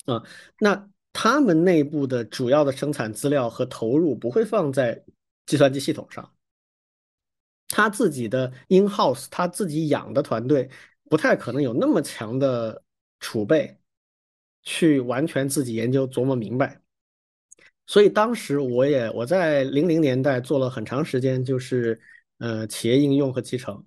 [0.06, 0.20] 啊，
[0.58, 5.00] 那他们内部的主要的生产资料和投入不会放在
[5.46, 6.28] 计算机系统上，
[7.68, 10.68] 他自己的 in house 他自己养的团队
[11.08, 12.82] 不太可能有那么强的
[13.20, 13.78] 储备
[14.70, 16.78] 去完全自己研究琢磨明白，
[17.86, 21.98] 所以当时我也我在零零年代做了很长时间，就是
[22.36, 23.82] 呃企业应用和集成。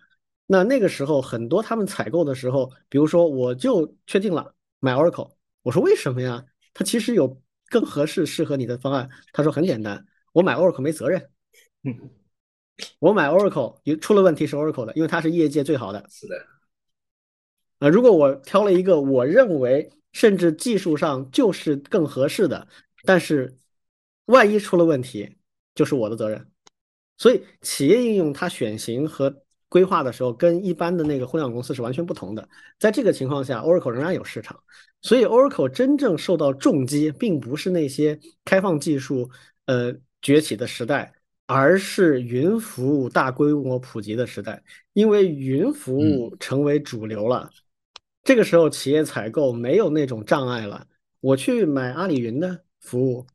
[0.47, 6.43] 那那个时候，很多他们采购的时候，比如说我就确定了买 Oracle，我说为什么呀？
[6.73, 9.07] 他其实有更合适、适合你的方案。
[9.33, 10.03] 他说很简单，
[10.33, 11.29] 我买 Oracle 没责任。
[11.83, 12.09] 嗯
[12.97, 16.03] 我买 Oracle 有出了问题是 Oracle 的，因为它是业界最好的。
[16.09, 16.35] 是的。
[17.77, 22.67] 啊，如果我挑了一个我认为甚至技术上就是更合适的，
[23.03, 23.57] 但是
[24.25, 25.37] 万一出了问题，
[25.75, 26.47] 就是我的责任。
[27.17, 29.43] 所以企业应用它选型和。
[29.71, 32.45] 规划的时候跟一般的那个互联网公司是完全不同的。
[32.77, 34.61] 在这个情况下，Oracle 仍然有市场，
[35.01, 39.31] 所以 Oracle 真正受到重击，并不是那些开放技术
[39.67, 41.13] 呃崛起的时代，
[41.45, 44.61] 而是云服务大规模普及的时代。
[44.91, 47.49] 因为云服务成为主流了，
[48.23, 50.87] 这个时候企业采购没有那种障碍了。
[51.19, 53.27] 我去买阿里云的服务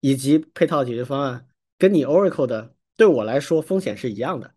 [0.00, 4.54] 以及配套解决方案，跟你 Oracle 的对我来说风险是一样的。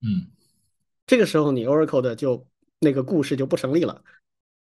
[0.00, 0.30] 嗯，
[1.06, 2.46] 这个时候你 Oracle 的就
[2.80, 4.02] 那个故事就不成立了。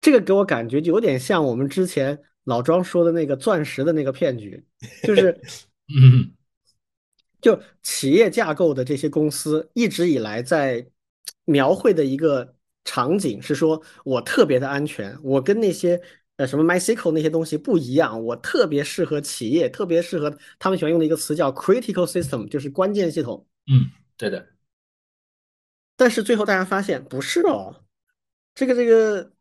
[0.02, 4.64] 这个给我感觉就有点像我们之前老庄说的那个钻石的那个骗局，
[5.04, 5.42] 就是，
[5.90, 6.32] 嗯，
[7.42, 10.88] 就企业架构的这些公司一直以来在
[11.46, 12.56] 描绘的一个
[12.88, 16.02] 场景是说，我特别的安全，我跟那些
[16.38, 23.46] 呃什么 MySQL 那些东西不一样，我特别适合企业，特别适合他们喜欢用的一个词叫 critical system，就是关键系统。
[23.68, 24.48] 嗯，对的。
[25.98, 27.84] 但是最后大家发现不是哦，
[28.56, 29.34] 这个这个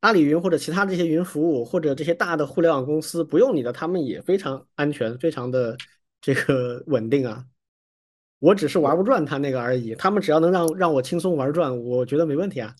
[0.00, 5.76] 阿里云或者其他这些云服务或者这些大的互联网公司不用你的，他们也非常安全，非常的
[6.20, 7.46] 这个稳定啊。
[8.42, 12.74] 我只是玩不转他那个而已，他们只要能让让我轻松玩转，我觉得没问题啊。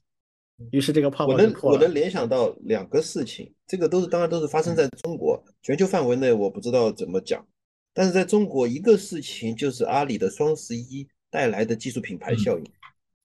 [0.72, 1.76] 于是这个泡泡就破了。
[1.76, 7.46] 我能我能联想到两个事情，这个都是当然都是发生在中国，全球范围内我不知道怎么讲，
[7.94, 12.64] 但是在中国一个事情就是阿里的双十一带来的技术品牌效应。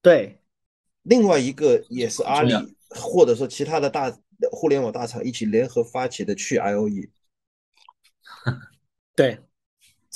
[0.03, 0.39] 对，
[1.01, 2.53] 另外一个也是阿里
[2.89, 4.15] 或者说其他的大
[4.51, 7.09] 互联网大厂一起联合发起的去 I O E。
[9.15, 9.39] 对，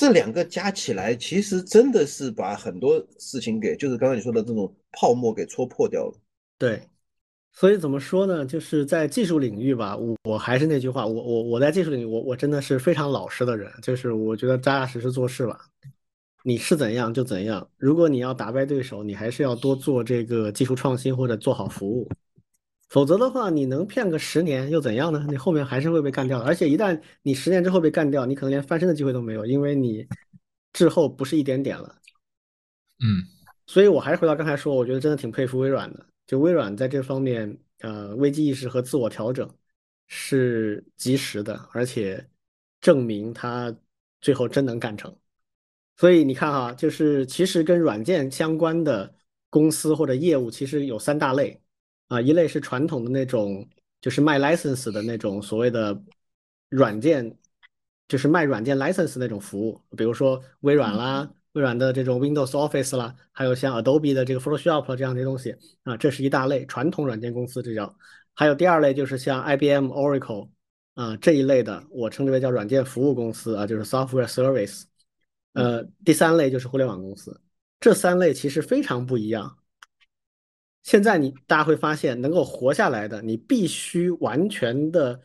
[0.02, 6.14] 这两个加起来，其实真的是把很多事情给，就是刚刚你说的这种泡沫给戳破掉了。
[6.58, 6.82] 对，
[7.54, 8.44] 所以怎么说呢？
[8.44, 15.68] 就是在技术领域吧，我我还是那句话，我我我在技术领域，我我真的是非常老实的人，就是我觉得扎扎实实做事吧。
[16.44, 17.70] 你是怎样就怎样。
[17.78, 22.10] 如果你要打败对手，你还是要多做这个技术创新或者做好服务，
[22.92, 25.26] 否则的话，你能骗个十年又怎样呢？
[25.30, 26.46] 你后面还是会被干掉的。
[26.46, 30.06] 而且一旦你十年之后被干掉，你可能连翻身的机会都没有，因为你
[30.74, 31.96] 滞后不是一点点了。
[33.00, 33.24] 嗯，
[33.66, 36.06] 所以我还是回到刚才说，我觉得真的挺佩服微软的。
[36.28, 39.50] 就微软在这方面，呃，危机意识和自我调整
[40.08, 42.28] 是及时的，而且
[42.82, 43.74] 证明它
[44.20, 45.16] 最后真能干成。
[45.96, 49.16] 所以你看哈，就是其实跟软件相关的
[49.50, 51.61] 公司或者业务，其实有三大类
[52.12, 52.22] 啊。
[52.22, 53.68] 一类是传统的那种，
[54.02, 56.04] 就是卖 license 的那种所谓的
[56.70, 57.38] 软件，
[58.08, 67.96] 就是卖软件 license 那种服务，比如说微软啦，微软的这种 Windows Office 啦，还有像 Adobe 的这个 Photoshop 这样的东西啊，这是一大类传统软件公司，这叫。
[68.34, 70.50] 还有第二类就是像 IBM、Oracle
[70.96, 74.84] 啊这一类的，我称之为叫软件服务公司啊，就是 software service。
[75.54, 77.42] 呃，第三类就是互联网公司，
[77.82, 79.58] 这三类其实非常不一样。
[80.84, 85.22] 现在你大家会发现，能够活下来的，你必须完全的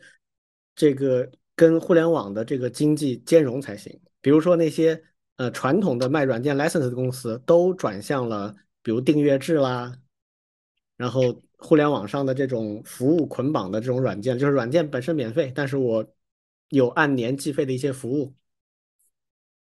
[0.75, 3.99] 这个跟互联网的这个经济兼容才行。
[4.21, 5.01] 比如说那些
[5.37, 9.97] 呃传统的卖软件 license 的公司，都转向了比如订阅制啦，
[10.95, 16.05] 然后互联网上的这种服务捆绑的这种软件，就是软件本身免费，但是我
[16.69, 18.35] 有按年计费的一些服务。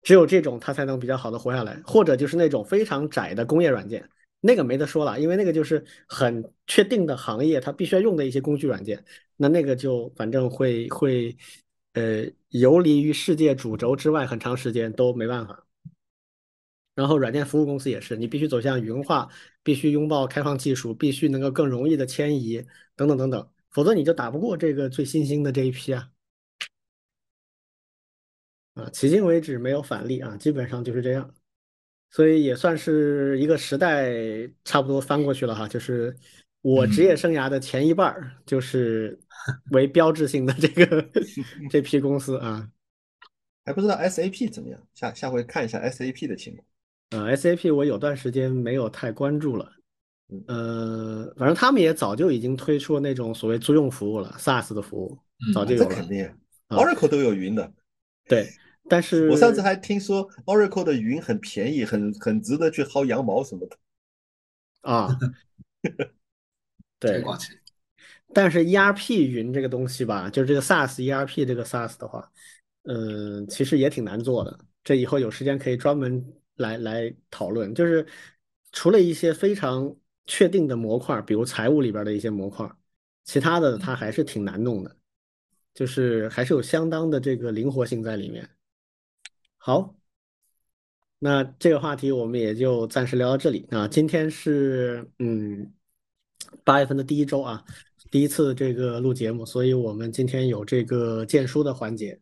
[0.02, 4.10] 只有这种它才能比较好的活下来，或者就是那种非常窄的工业软件，
[4.42, 9.04] 那个没得说了，因为那个就是很确定的行业，它必须要用的一些工具软件，
[9.36, 11.38] 那那个就反正会会
[11.94, 15.66] 呃游离于世界主轴之外很长时间都没办法。
[16.96, 19.30] 然后软件服务公司也是，你必须走向云化，
[19.64, 22.66] 必须拥抱开放技术，必须能够更容易的迁移
[22.96, 26.10] 等等等等，否则你就打不过这个最新兴的这一批啊。
[28.74, 31.34] 啊，迄今为止没有反例啊，基本上就是这样，
[32.10, 34.12] 所以也算是一个时代
[34.64, 35.68] 差不多翻过去了哈。
[35.68, 36.16] 就是
[36.62, 39.18] 我职业生涯的前一半儿，就是
[39.72, 41.10] 为标志性的这个
[41.70, 42.68] 这批公司啊。
[43.66, 46.66] 还不知道 SAP 怎么样，下下回看一下 SAP 的情况。
[47.12, 49.72] 呃，SAP 我有段时间没有太关注了，
[50.48, 55.16] 呃，反正他们也早就已经推出那种所谓租用服务了，SaaS 的服务
[55.54, 55.90] 早就有了。
[55.90, 56.28] 这肯定
[56.70, 57.72] ，Oracle 都有云的。
[58.28, 58.48] 对。
[58.90, 63.78] 但是我上次还听说 Oracle 的云很便宜，很很值得去薅羊毛什么的
[64.82, 65.18] 啊。
[67.00, 67.24] 对，
[68.34, 72.30] 但是 ERP 云这个东西吧，就是这个 SaaS ERP 这个 SaaS 的话，
[72.84, 74.60] 嗯，其实也挺难做的。
[74.84, 76.22] 这以后有时间可以专门
[76.56, 77.74] 来来讨论。
[77.74, 78.06] 就是
[78.74, 82.70] 除了一些非常确定的模块，比如财务里边的一些模块，
[83.24, 84.98] 其他的它还是挺难弄的，
[85.74, 88.50] 就是还是有相当的这个灵活性在里面。
[89.70, 89.96] 好，
[91.20, 93.88] 那这个话题我们也就暂时聊到这里啊。
[93.88, 95.72] 今天是嗯
[96.64, 97.64] 八月份的第一周啊，
[98.10, 102.20] 第一次这个录节目，所以我们今天有这个荐书的环节。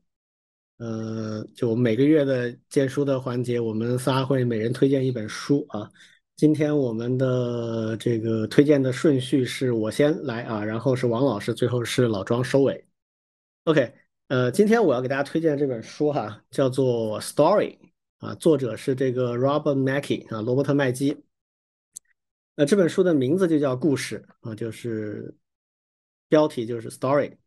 [0.80, 5.90] 呃，就每个月的荐书的环节，我们仨会每人推荐一本书啊。
[6.36, 12.86] 今天我们的这个推荐的顺序是我先来啊，然后是王老师，最后是老庄收尾。
[13.64, 13.94] OK。
[14.28, 17.78] 呃，今天我要给大家推荐这本书哈，叫做《Story》
[18.18, 21.24] 啊，作者是这个 Robert Mackey 啊，罗伯特麦基。
[22.56, 25.34] 呃，这本书的名字就叫故事啊，就是
[26.28, 27.38] 标题就是 Story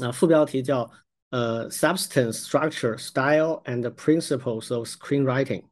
[0.00, 0.88] 啊，副标题叫
[1.30, 5.64] 呃 Substance, Structure, Style and Principles of Screenwriting，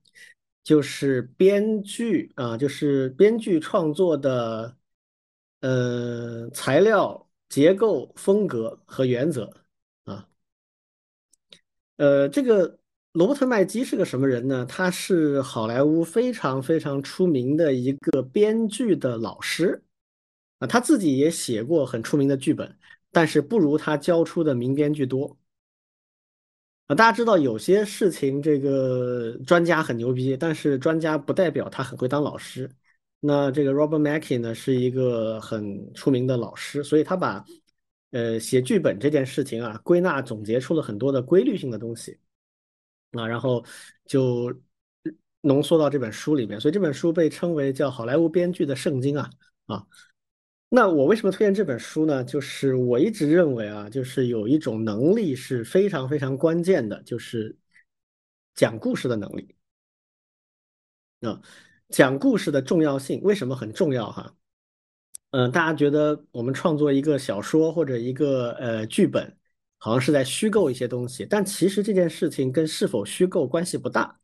[0.64, 4.76] 就是编剧啊，就是编剧创作的
[5.60, 9.63] 呃材料、结构、风格和原则。
[11.96, 12.78] 呃，这个
[13.12, 14.66] 罗伯特麦基是个什么人呢？
[14.66, 19.80] 他是好莱坞非常非常出名的一个编剧的老师
[20.58, 22.76] 啊，他自己也写过很出名的剧本，
[23.12, 25.36] 但是不如他教出的名编剧多
[26.88, 26.96] 啊。
[26.96, 32.68] 大家知道有些事情，这个专家很牛逼，但是专家不代表他很会当老师。
[33.20, 37.44] 那这个 Robert Mackey 呢，是一个很出名的老师，所以他把。
[38.14, 42.16] 呃，写剧本这件事情啊，归纳总结出了很多的规律性的东西
[43.10, 43.64] 啊，然后
[44.06, 44.54] 就
[45.40, 49.28] 浓缩到这本书里面，所以这本书被称为叫好莱坞编剧的圣经啊
[49.66, 49.84] 啊。
[50.68, 52.22] 那我为什么推荐这本书呢？
[52.22, 57.56] 就是我一直认为啊，就是有一种能力是非常非常关键的，就是
[58.54, 59.56] 讲故事的能力
[61.22, 61.42] 啊。
[61.88, 64.32] 讲故事的重要性为什么很重要哈？
[65.34, 69.36] 嗯，大家觉得我们创作一个小说或者一个呃剧本，
[69.78, 74.20] 好像是在虚构一些东西，但其实这件事情跟是否虚构关系不大。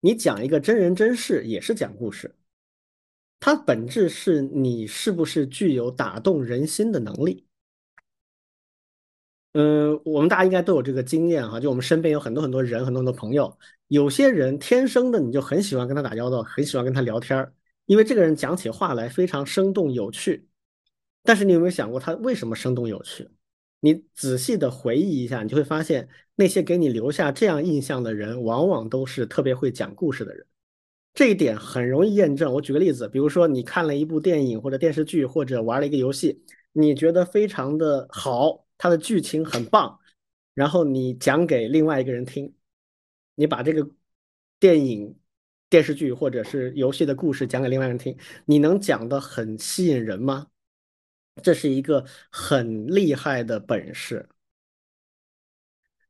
[0.00, 2.34] 你讲一个真人真事也是讲故事，
[3.38, 7.46] 它本质是你是不是具有打动人心的能力。
[9.52, 17.54] 嗯，我们大家应该都有这个经验哈，就我们身边有很多很多人，很多很多朋友，有些人天生的你就很喜欢跟他打交道，很喜欢跟他聊天儿。
[17.90, 20.46] 因为这个人讲起话来非常生动有趣，
[21.24, 23.28] 但是你有没有想过他为什么生动有趣？
[23.80, 30.46] 你仔细的回忆一下，你就会发现那些给你留下这样印象的人，往往都是特别会讲故事的人。
[31.14, 32.52] 这一点很容易验证。
[32.54, 39.98] 我举个例子，比如说你看了一部电影或者电视剧，或者玩了一个游戏，你觉得非常的好，它的剧情很棒，
[40.54, 42.54] 然后你讲给另外一个人听，
[43.34, 43.90] 你把这个
[44.60, 45.16] 电影。
[45.70, 48.14] 电视剧或者是游戏的故事讲给另外人听，
[48.44, 50.48] 你能讲的很吸引人吗？
[51.42, 54.28] 这是一个很厉害的本事。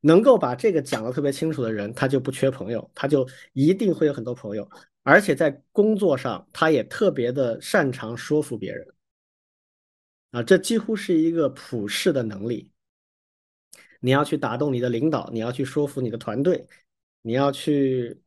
[0.00, 4.66] 能够把这个讲的特别清楚的人，他就不缺朋友，他就一定会有很多朋友，
[5.02, 8.94] 而且在工作上，他也特别的擅长说服别人。
[10.30, 12.72] 啊，这几乎是一个普世的能力。
[14.00, 16.66] 你要去打动你的领导，你要去说服你的团队，
[17.20, 18.18] 你要去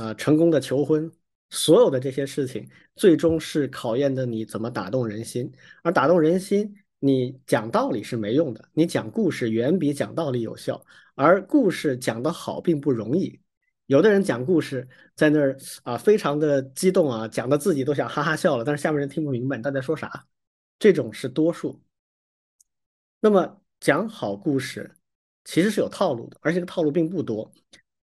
[0.00, 1.10] 啊成功的求婚，
[1.50, 5.52] 所有的这些事情，最终是考验的你怎么打动人心。
[5.82, 10.84] 而打动人心，你讲道理是没用的，你讲故事远比讲道理有效。
[11.14, 13.40] 而故事讲得好并不容易，
[13.86, 20.26] 有的人讲故事在那儿啊，非常的激动啊，讲的自己都想哈哈笑了，但是下面人听不明白他在说啥。
[20.78, 21.80] 这种是多数。
[23.20, 24.94] 那么讲好故事
[25.44, 27.50] 其实是有套路的，而且这个套路并不多。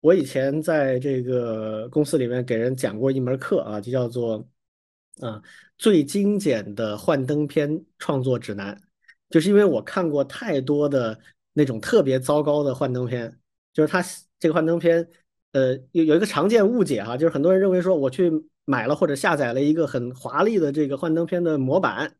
[0.07, 4.47] 我以前在这个公司里面给人讲过一门课啊，就叫做
[5.19, 5.41] 啊
[5.77, 8.81] 最精简的幻灯片创作指南。
[9.29, 11.19] 就是因为我看过太多的
[11.51, 13.37] 那种特别糟糕的幻灯片，
[13.73, 14.01] 就是它
[14.39, 15.05] 这个幻灯片，
[15.51, 18.31] 呃，有有一个常见误解哈，就是很多人认为说我去
[18.63, 22.15] 买了或者下载了一个很华丽的这个幻灯片的模板。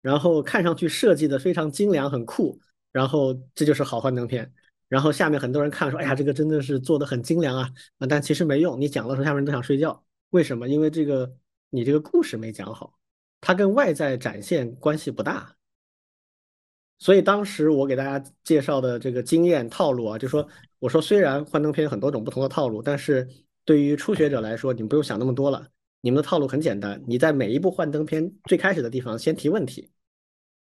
[0.00, 2.58] 然后看上去设计的非常精良，很酷，
[2.90, 4.52] 然后这就是好幻灯片。
[4.92, 7.66] 然后下面很多人看说，哎呀，这个真的是做的很精良啊，
[7.96, 8.78] 啊，但其实没用。
[8.78, 10.68] 你讲的时候，下面人都想睡觉，为什么？
[10.68, 11.34] 因为这个
[11.70, 12.92] 你这个故事没讲好，
[13.40, 15.56] 它跟外在展现关系不大。
[16.98, 20.46] 所以当时我给大家介绍的这个经验套路啊，就说
[20.78, 23.26] 我说虽然幻灯片有很多种不同的套路，但是
[23.64, 25.66] 对于初学者来说，你们不用想那么多了。
[26.02, 29.90] 你们的套路很简单，你在每一部幻灯片最开始的地方先提问题，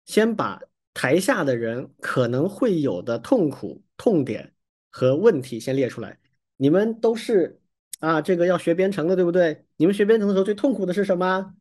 [0.07, 0.61] 先把
[0.93, 4.55] 台下的人可能会有的痛苦、痛点
[4.88, 6.18] 和问题先列出来。
[6.57, 7.61] 你们都是
[8.01, 9.66] 啊，这个要学编程的，对不对？
[9.76, 11.55] 你们学编程的时候最痛苦的是什么？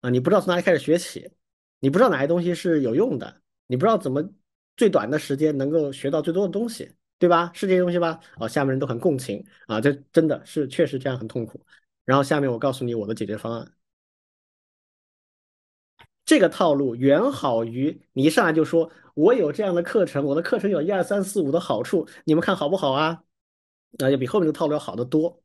[0.00, 1.30] 啊，你不知道从哪里开始学起，
[1.78, 4.28] 你不知道哪些东西是有用的，你不知道怎么
[4.76, 7.50] 最短的时间能够学到最多的东西，对吧？
[7.54, 8.18] 是这些东西吧？
[8.38, 11.64] 哦，下面人都很共情啊，这真的是确实这样很痛苦。
[12.04, 13.72] 然后下面我告诉你我的解决方案，
[16.24, 23.22] 这个套路远好于你一上来就说我有这样的课程，我的课程有一二三四五的好处，你们看好不好啊？
[23.92, 25.42] 那就比后面的套路要好得多。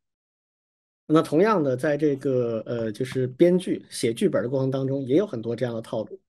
[1.07, 6.19] 那同样的，在这个呃，就是编剧写剧本的过程当中，也有很多这样的套路。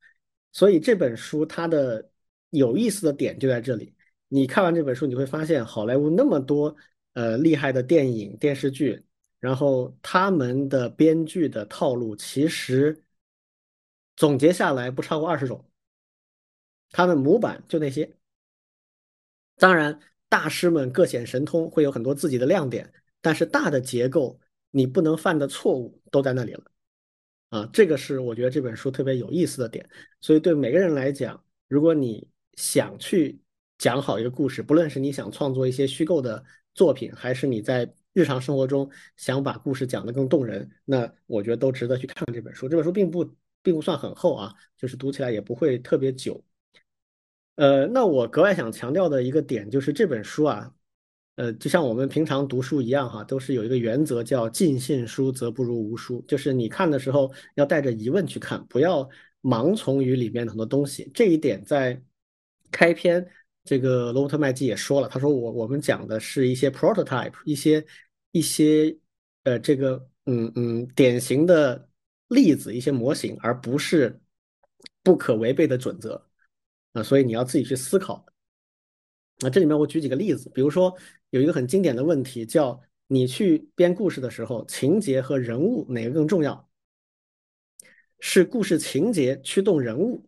[0.53, 2.11] 所以这本书它的
[2.51, 3.95] 有意思的点就在这里。
[4.29, 6.75] 你看完这本书，你会发现好莱坞那么多
[7.15, 9.03] 呃厉害的电影电视剧。
[9.39, 13.05] 然后他们的编剧的套路其实
[14.17, 15.63] 总结下来不超过二十种，
[16.97, 18.11] 他们模板就那些。
[19.59, 22.91] 当然，大师们各显神通，会有很多自己的亮点，
[23.21, 24.41] 但是大的结构
[24.71, 26.65] 你不能犯的错误都在那里了。
[27.51, 29.87] 啊，这个是我觉得这本书特别有意思的点。
[30.23, 33.39] 所以对每个人来讲，如果你想去
[33.77, 36.43] 讲好一个故事，不论是你想创作一些虚构的
[36.73, 42.67] 作品，还是你在日常生活中想把故事讲得更动人，那我觉得都值得去看这本书。
[42.67, 43.23] 这本书并不
[43.63, 46.43] 并不算很厚啊，就是读起来也不会特别久。
[47.57, 50.73] 呃，那我格外想强调的一个点就是这本书啊，
[51.35, 59.09] 呃，就像我们平常读书一样哈，都是有一个原则叫尽信书则不如无书，就是你看的时候要带着疑问去看，不要
[59.43, 61.11] 盲从于里面很多东西。
[61.13, 62.01] 这一点在
[62.71, 63.27] 开篇
[63.65, 67.85] 这个罗伯特麦基也说了，他说我我们讲的是一些 prototype 一些。
[68.33, 68.95] 一些
[69.45, 71.89] 呃，这个嗯嗯，典型的
[72.29, 74.21] 例子，一些模型，而不是
[75.03, 76.26] 不可违背的准则
[76.97, 78.25] 啊，所以你要自己去思考。
[79.39, 80.97] 那这里面我举几个例子，比如说
[81.31, 86.69] 有一个很经典的问题，叫你去编故事的时候，情节和人物哪个更重要？
[88.21, 90.27] 是故事情节驱动人物，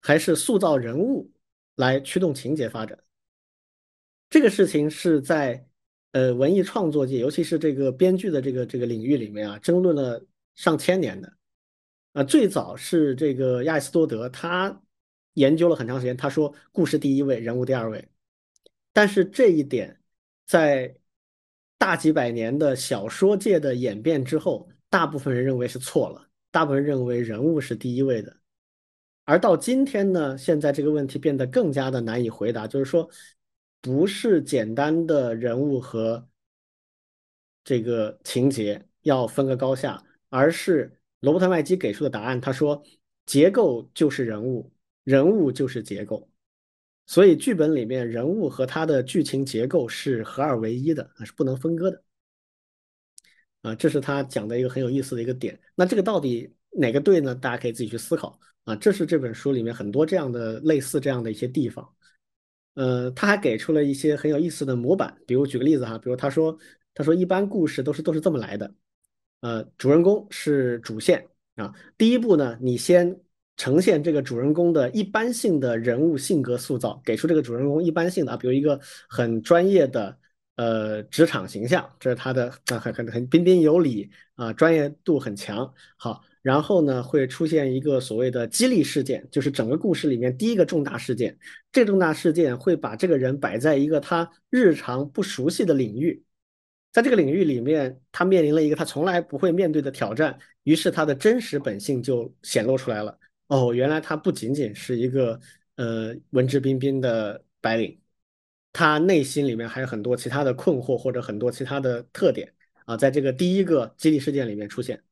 [0.00, 1.32] 还是塑造人物
[1.76, 2.98] 来驱动情节发展？
[4.28, 5.66] 这个事情是在。
[6.12, 10.20] 呃，文艺创作界，尤其是这个编剧的这个这个领域里面啊，争论了
[10.56, 11.32] 上千年的。
[12.14, 14.82] 啊，最早是这个亚里士多德，他
[15.34, 18.08] 研究了很长时间，他说故事第一位，人物第二位。
[18.92, 20.00] 但是这一点
[20.46, 20.94] 在
[21.78, 28.36] 大几百年的小说界的演变之后，大部分人认为是错了，大部分人认为人物是第一位的。
[29.24, 33.08] 而到今天呢，现在这个问题变得更加的难以回答，就是说。
[33.82, 36.28] 不是简单的人物和
[37.64, 42.38] 这个情节要分个高下，而是罗伯特麦基给出的答案。
[42.38, 42.82] 他说
[43.24, 44.70] ：“结构就是人物，
[45.04, 46.28] 人物就是结构，
[47.06, 52.02] 所以剧本里面人物和他的剧情结构是合二为一的，啊是不能分割的。”
[53.62, 55.60] 啊，这是他讲的一个很有意思的一个点。
[55.74, 57.34] 那这个到底哪个对呢？
[57.34, 58.38] 大家可以自己去思考。
[58.64, 61.86] 啊，这是这本书里面很多这样的类似这样的一些地方。
[62.74, 66.56] 呃，他还给出了一些很有意思的模板，比如举个例子哈，比如他说
[66.94, 68.72] 他说一般故事都是都是这么来的，
[69.40, 71.26] 呃，主人公是主线
[71.56, 73.20] 啊，第一步呢，你先
[73.60, 80.16] 呈现这个主人公的一般性的人物性格塑造，给出这个主人公一般性的啊，比如一个很专业的
[80.56, 86.24] 呃职场形象，这是他的啊 很很很彬彬有礼啊，专业度很强，好。
[86.40, 91.38] 然后呢，会出现一个所谓的激励事件，就是整个故事里面第一个重大事件。
[91.70, 96.24] 这重大事件会把这个人摆在一个他日常不熟悉的领域，
[96.92, 103.14] 在这个领域里面，他面临了一个他从来不会面对的挑战，于是他的真实本性就显露出来了。
[103.50, 105.40] 哦，原来他不仅仅是一个
[105.74, 108.00] 呃文质彬彬的白领，
[108.72, 115.02] 他内心里面还有很多其他的困惑或者很多其他的特点啊，在这个第一个激励事件里面出现。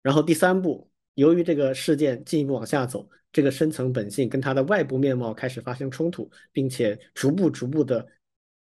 [0.00, 8.06] 然后第三步，由于这个事件进一步往下走，这个深层本性跟他的外部面貌开始发生冲突，并且逐步逐步的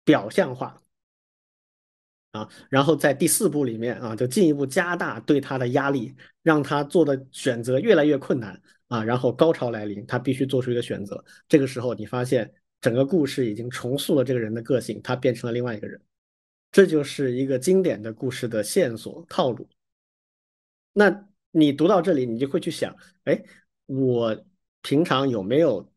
[0.06, 0.82] 表象化
[2.32, 2.48] 啊。
[2.70, 8.62] 然后在第四步里面啊，就进一步加大对他的压力，让他做的选择越来越困难
[8.94, 9.04] 啊。
[9.04, 11.24] 然后高潮来临，他必须做出一个选择。
[11.48, 16.00] 这个时候，你发现整个故事已经重塑了这个人的个性，他变成了另外一个人。
[16.72, 19.68] 这就是一个经典的故事的线索套路。
[20.94, 21.28] 那。
[21.56, 23.40] 你读到这里，你就会去想，哎，
[23.86, 24.36] 我
[24.82, 25.88] 平常有没有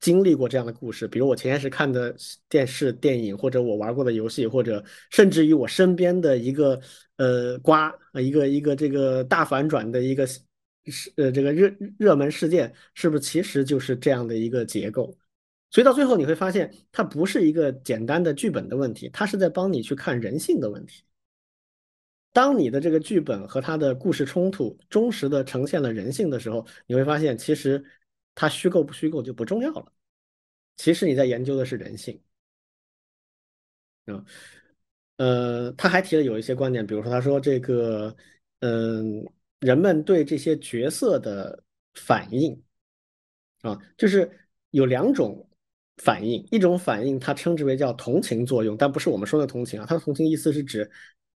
[0.00, 1.06] 经历过这样的故事？
[1.06, 2.12] 比如我前些时看的
[2.48, 6.80] 电视、电影，或者我玩过的游戏，或者甚至于我身边的一个
[7.18, 10.26] 呃瓜，一个一个这个大反转的一个
[10.86, 15.16] 是呃这个热热门事件，是不是其实就是这样的一个结构？
[15.70, 21.02] 所以到最后你会发现，它不是一个简单的剧本的问题，它是在帮你去看人性的问题。
[22.32, 27.84] 当你的这个剧本和他的故事冲突忠实的呈现了人性的时候，你会发现，其实
[28.34, 29.92] 它虚构不虚构就不重要了。
[30.76, 32.20] 其实你在研究的是人性。
[34.06, 34.24] 啊，
[35.16, 38.14] 呃，他还提了有一些观点，比如说他说这个，
[38.60, 39.24] 嗯，
[39.64, 41.62] 人们对这些角色的
[41.94, 42.62] 反应，
[43.62, 44.30] 啊，就是
[44.70, 45.48] 有两种
[45.96, 50.90] 反应，一种反应他称之为叫同情作用，但不是我们说的同情啊，他的同情意思是指。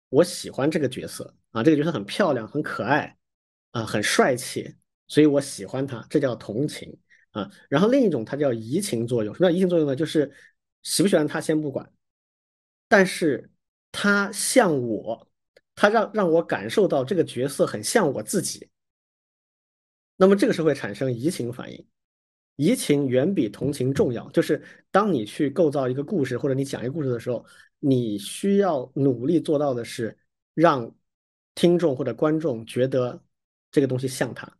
[0.09, 3.17] 我喜欢这个角色啊，这个角色很漂亮，很可爱
[3.71, 4.73] 啊，很帅气，
[5.07, 6.95] 所以我喜欢他，这叫同情
[7.31, 7.49] 啊。
[7.67, 9.95] 然后另一种它叫移情作用，什么叫移情作用呢？
[9.95, 10.31] 就是
[10.83, 11.91] 喜不喜欢他先不管，
[12.87, 13.49] 但是
[13.91, 15.27] 他像我，
[15.75, 18.67] 他让让我感受到这个角色很像我自己，
[20.15, 21.85] 那么这个是会产生移情反应。
[22.55, 27.45] 移情远比同情重要，就是当你去构造一个故事或者你讲一个故事的时候。
[27.79, 30.17] 你需要努力做到的是，
[30.55, 30.95] 让
[31.53, 33.21] 听众或者观众觉得
[33.69, 34.51] 这个东西像他。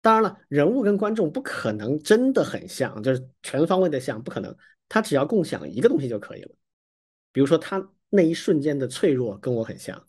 [0.00, 4.56] 当然了，人物跟观众不可能真的很像，就是全方位的像，不可能。
[4.88, 6.54] 他只要共享一个东西就可以了。
[7.32, 10.06] 比如说，他那一瞬间的脆弱跟我很像，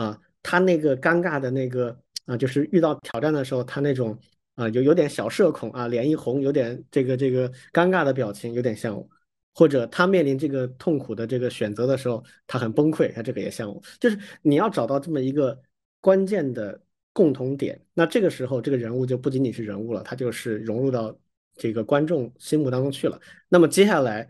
[0.00, 1.94] 啊，他那个尴尬的那个
[2.24, 4.18] 啊，就是遇到挑战的时候，他那种
[4.54, 9.06] 啊，有有点小社恐啊，脸一红，有点这个这个尴尬的表情，有点像我。
[9.52, 15.60] 或者他面临这个痛苦的这个选择的时候，他很崩溃，他这个也像我，就是你要找到这么一个
[16.00, 16.80] 关键的
[17.12, 21.14] 共同点，那这个时候这个人物就不仅仅是人物了，他就是融入到
[21.56, 23.20] 这个观众心目当中去了。
[23.48, 24.26] 那么接下来，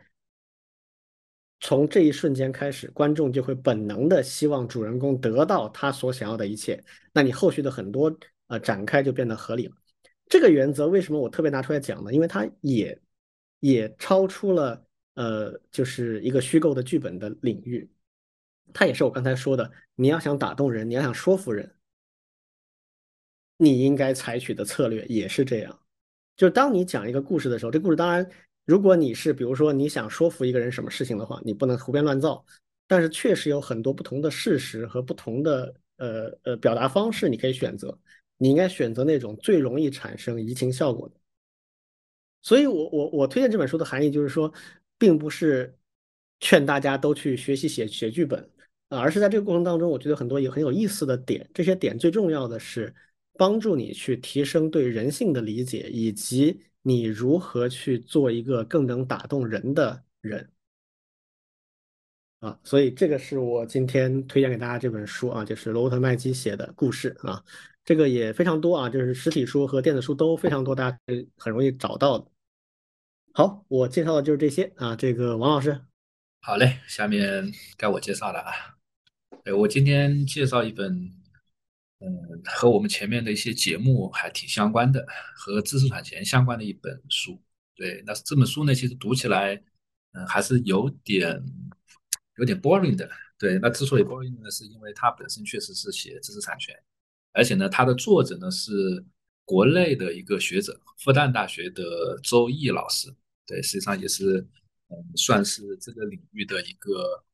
[1.61, 6.83] 从这一瞬间开始，观众就会本能的希望主人公得到他所想要的一切，
[7.13, 8.15] 那你后续的很多
[8.49, 9.77] 呃展开就变得合理了。
[10.29, 12.13] 这个原则为什么我特别拿出来讲呢？
[12.13, 13.01] 因为它也
[13.61, 14.85] 也超出了。
[15.15, 17.91] 呃，就是一个虚构的剧本的领域，
[18.73, 21.75] 它也是我刚才说的，你要想打动人，你要想说服人，
[23.59, 25.79] 你应该采取的策略也是这样。
[26.37, 28.27] 就是当你讲一个故事的时候，这故事当然，
[28.71, 32.45] 如果你是比如说你想说服一个人什么事情的话，你不能胡编乱造，
[32.87, 37.99] 但是确实有很多不同的事实和不同的呃呃表达方式，你可以选择，
[38.39, 41.15] 你应该选择那种最容易产生移情效果的。
[42.43, 44.53] 所以我我我推荐这本书的含义就是说。
[45.01, 45.75] 并不是
[46.41, 48.47] 劝大家都去学习写写剧本，
[48.91, 51.49] 而是在这个过程当中，我觉得很多有很有意思的点。
[51.55, 52.95] 这些点最重要的是
[53.39, 60.51] 帮助你去提升对人性的理解，以及你如何去做一个更能打动人的人
[62.41, 62.59] 啊。
[62.65, 67.45] 所以这个是我今天推荐给大家这本书啊，就是罗伯特麦基写的故事啊。
[67.85, 70.99] 这个也非常多啊，就是实体书和电子书都非常多，大家
[71.37, 72.27] 很容易找到的。
[73.33, 74.95] 好，我介绍的就是这些啊。
[74.95, 75.81] 这个王老师，
[76.43, 78.53] 好嘞，下面该我介绍了啊。
[79.45, 81.11] 哎我今天介绍一本，
[82.01, 85.07] 嗯，和我们前面的一些节目还挺相关的，
[85.37, 87.41] 和知识产权相关的一本书。
[87.75, 89.55] 对，那这本书呢，其实读起来
[90.13, 91.43] 嗯，还是有点
[92.37, 93.09] 有点 boring 的。
[93.39, 96.75] 对，那之所以 boring 呢，是因为它本身确实是写知识产权，
[97.33, 99.05] 而且呢，它的作者呢是
[99.45, 103.15] 国内的一个学者，复旦大学的周毅老师。
[103.47, 104.47] 对，实际上也是
[104.89, 107.25] 嗯，算是这个领域的一个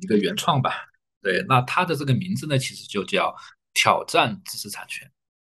[0.00, 0.88] 一个原创吧。
[1.22, 3.34] 对，那他的这个名字呢，其实就叫
[3.76, 5.08] 挑战知识产权。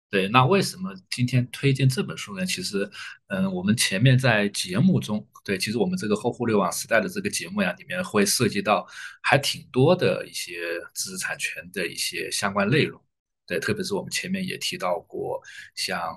[0.09, 2.45] 对，那为什么今天推荐这本书呢？
[2.45, 2.89] 其实，
[3.27, 8.87] 嗯，我们前面在节目中，对，其实我们这个后互联网时代的这个节目呀，里面会涉及到
[9.21, 12.99] 还挺多的一些知识产权的一些相关内容。
[13.45, 15.41] 对，特别是我们前面也提到过，
[15.75, 16.15] 像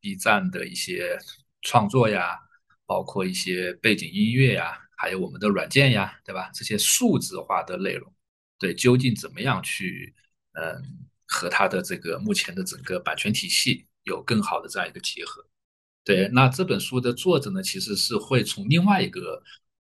[0.00, 1.16] B 站的一些
[1.62, 2.36] 创作呀，
[2.86, 6.50] 包括一些背景音乐呀，还有我们的软件呀，对吧？
[6.52, 8.12] 这些数字化的内容，
[8.58, 10.12] 对，究竟怎么样去，
[10.54, 11.06] 嗯。
[11.28, 15.44] 和它的这个目前的整个版权体系有更好的这样一个结合，
[16.02, 19.42] 对，那这本书的作者呢，其实是会从另外一个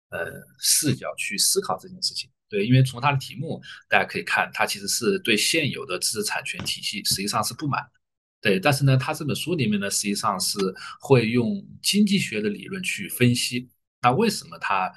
[0.10, 0.26] 呃
[0.60, 7.88] 视角去思考这件事情，对，因为从它的题目大家可以看，它其实是对现有的知识产权体系实际上是不满，
[8.42, 10.58] 对，但是呢，他这本书里面呢，实际上是
[11.00, 13.70] 会用经济学的理论去分析，
[14.02, 14.92] 那为什么他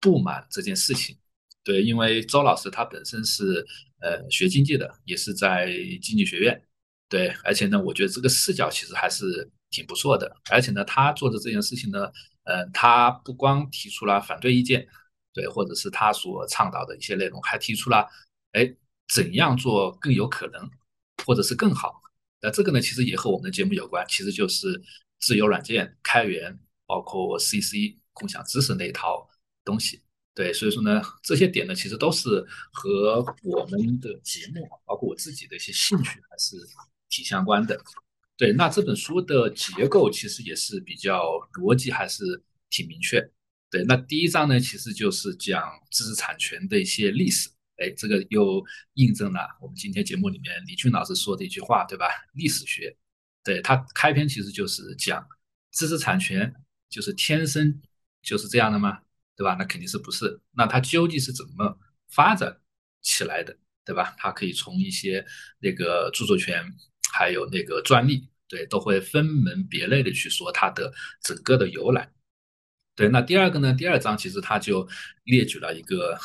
[0.00, 1.18] 不满这件事情？
[1.64, 3.66] 对，因为周老师他本身是
[4.00, 5.66] 呃学经济的，也是在
[6.00, 6.62] 经济学院，
[7.08, 12.10] 对，而且呢，我觉得这个视角其实还是挺不错的，而且呢，他做的这件事情呢，
[12.44, 14.86] 呃，他不光提出了反对意见，
[15.32, 18.06] 对，或者是他所倡导的一些内容，还提出了，
[18.52, 18.74] 哎，
[19.12, 20.70] 怎样做更有可能，
[21.24, 22.00] 或者是更好，
[22.40, 24.80] 那这个呢，其实也和我们的节目有关，其实就是
[25.20, 29.28] 自由软件、开源，包括 CC 共享知识那一套
[29.64, 30.00] 东西。
[30.38, 36.56] 对，所以说呢，这些点呢，其实都是和我们的节目，包括我自己的一些兴趣，还是
[37.08, 37.76] 挺相关的。
[38.36, 41.24] 对，那这本书的结构其实也是比较
[41.54, 42.22] 逻辑，还是
[42.70, 43.20] 挺明确。
[43.68, 45.60] 对，那第一章呢，其实就是讲
[45.90, 47.50] 知识产权的一些历史。
[47.78, 52.06] 哎，这个又印证了我们今天节目里面李俊老师说的一句话，对吧？
[52.34, 52.96] 历史学，
[53.42, 55.26] 对他开篇其实就是讲
[55.72, 56.54] 知识产权
[56.88, 57.82] 就是天生
[58.22, 59.00] 就是这样的吗？
[59.38, 59.54] 对吧？
[59.56, 60.40] 那肯定是不是？
[60.50, 61.78] 那它究竟是怎么
[62.08, 62.58] 发展
[63.02, 63.56] 起来的？
[63.84, 64.12] 对吧？
[64.18, 65.24] 它可以从一些
[65.60, 66.60] 那个著作权，
[67.12, 70.92] 还有那个专利，对，都会分门别类的去说它的
[71.22, 72.12] 整个的由来。
[72.96, 73.72] 对，那第二个呢？
[73.72, 74.86] 第二章其实它就
[75.22, 76.18] 列举了一个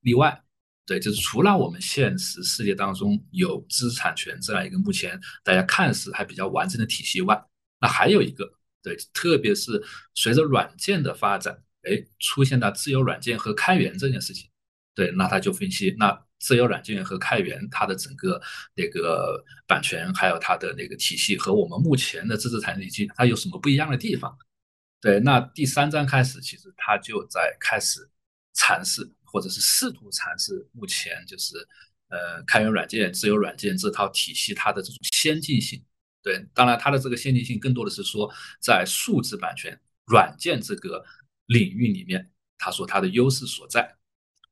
[0.00, 0.42] 例外，
[0.86, 7.38] 对，就是除了我们现实世界当中有知识产权这样一个目前大家看似还比较完整的体系外，
[7.78, 8.50] 那还有一个，
[8.82, 9.84] 对，特别是
[10.14, 11.62] 随着软件的发展。
[11.88, 14.48] 哎，出现了自由软件和开源这件事情，
[14.94, 18.40] 对，那他就分析，那自由软件和开源它的整个
[18.74, 24.36] 那个版权，还有它的那个体系和我们目前的知识产权体系，它有什么不一样的地方？
[25.00, 28.08] 对，那第三章开始，其实他就在开始
[28.54, 31.56] 阐释，或者是试图阐释目前就是
[32.08, 35.82] 呃开源软件、自由软件这套体系它的这种先进性。
[36.22, 41.04] 对，当然它的这个先进性更多的是说在数字版权软件这个。
[41.48, 43.96] 领域里面，他说他的优势所在，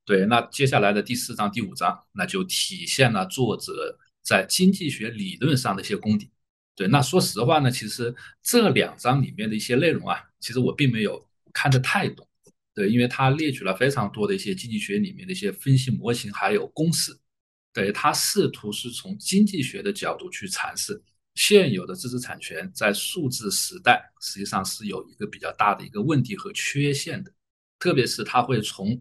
[0.05, 6.31] 对，那接下来的第四章、第五章，那就体现了作者在经济学理论上的一些功底。
[6.75, 12.29] 对，那说实话呢，其实这两章里面的一些内容啊，其实我并没有看得太懂，
[12.75, 17.19] 对，因为他列举了非常多的一些经济学里面的一些分析模型还有公式，
[17.73, 21.03] 对他试图是从经济学的角度去阐释。
[21.37, 27.31] 现有的知识产权在数字时代实际上是有一个比较大的一个问题和缺陷的，
[27.79, 29.01] 特别是它会从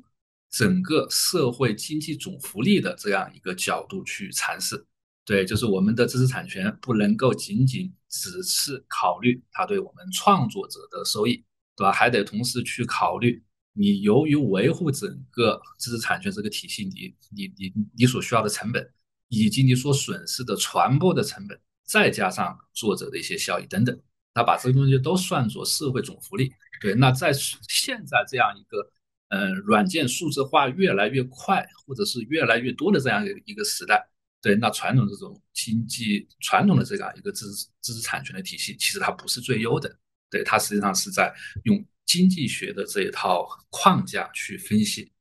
[0.52, 4.86] 整个社会经济总福利的这样一个角度去阐释。
[5.24, 11.44] 对，就是我们的知识产权不能够仅仅只是考虑它对我们创作者的收益，
[11.76, 11.92] 对吧？
[11.92, 13.44] 还得同时去考虑
[13.74, 18.88] 你由于维护整个知识产权这个体系，你你你你所需要的成本，
[19.30, 21.60] 以及你所损失的传播的成本。
[21.86, 23.98] 再加上作者的一些效益等等，
[24.34, 26.52] 他把这个东西都算作社会总福利。
[26.82, 28.92] 对，那在现在这样一个，
[29.30, 34.06] 嗯，软件数字化越来越快，或者是越来越多的这样一个一个时代，
[34.42, 39.96] 对，那传统这种经济传统的这样一个知识知识产权的体系，其实它不是最优的。
[40.30, 41.34] 对，它实际上是在
[41.64, 45.12] 用经济学的这一套框架去分析。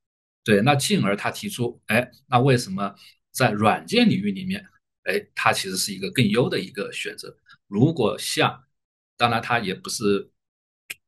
[0.42, 2.94] 对，那进而他提出，哎，那为什么
[3.30, 4.66] 在软件领域里面？
[5.04, 7.36] 哎，它其实是一个更优的一个选择。
[7.66, 8.64] 如果像，
[9.16, 10.30] 当然它也不是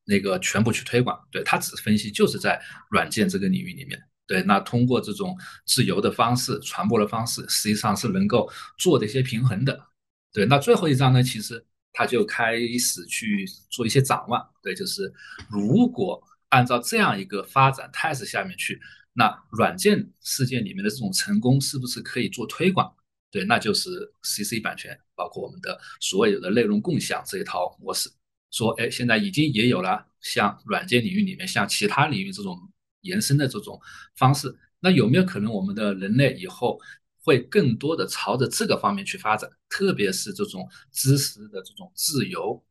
[0.05, 2.60] 那个全部去推广，对，它只是分析，就是在
[2.90, 5.36] 软件这个领域里面，对，那通过这种
[5.66, 9.86] 自由的方式、传播的方式，实际上是能够做的一些平衡的。
[10.32, 15.12] 对，那最后一章呢，其实它就开始去做一些展望，对，就是
[15.48, 18.81] 如果按照这样一个发展态势下面去，
[19.14, 22.94] 那软件世界里面的这种成功是不是可以做推广？
[23.31, 23.90] 对，那就是
[24.23, 28.11] CC 版权，包括我们的所有的内容共享这一套模式。
[28.51, 32.59] 说，哎，现在已经也有了像软件领域里面，像其他领域这种
[33.03, 33.78] 延伸的这种
[34.16, 34.57] 方式。
[34.78, 36.81] 那有没有可能我们的人类以后
[37.23, 39.51] 会更多的朝着这个方面去发展？
[39.69, 42.65] 特别是这种知识的这种自由，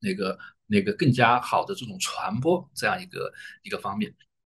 [0.00, 4.14] 那个那个更加好的这种传播这样一个一个方面。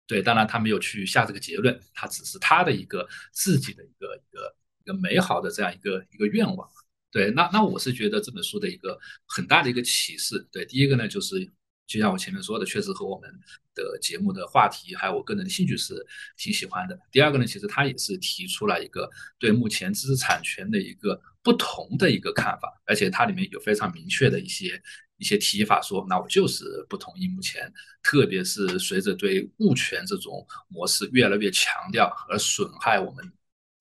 [0.06, 6.68] 对，当然他没有去下这个结论，他只是他的一个自己的一个一个一个美好的这样一个一个愿望。
[7.10, 10.48] 对，那那我是觉得这本书的一个很大的一个启示。
[10.50, 11.38] 对，第一个呢，就是
[11.86, 13.30] 就像我前面说的，确实和我们
[13.74, 15.94] 的节目的话题还有我个人的兴趣是
[16.38, 16.98] 挺喜欢的。
[17.10, 24.82] 第二个呢，其实他也是提出了一个对目前知识产权的一个不同的一个看法，而且它里面有非常明确的一些
[25.18, 27.70] 一些提法，说那我就是不同意目前，
[28.02, 33.30] 特别是随着对物权这种模式越来越强调而损害我们。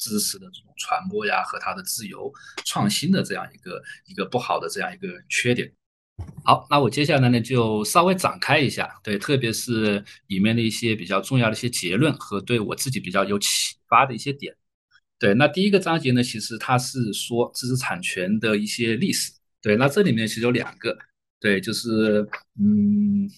[0.01, 2.33] 知识的这种传播呀，和它的自由
[2.65, 5.71] 创新的这样一个一个不好的这样一个缺点。
[6.43, 14.55] 好，那我接下来呢就稍微展开一下，对，特别是里面的一些比较重要的一些结论和对我自己比较有启发的一些点。
[15.19, 19.31] 对，那第一个章节呢，其实它是说知识产权的一些历史。
[19.61, 20.97] 对，那这里面其实有两个，
[21.39, 22.27] 对，就是
[22.59, 23.29] 嗯，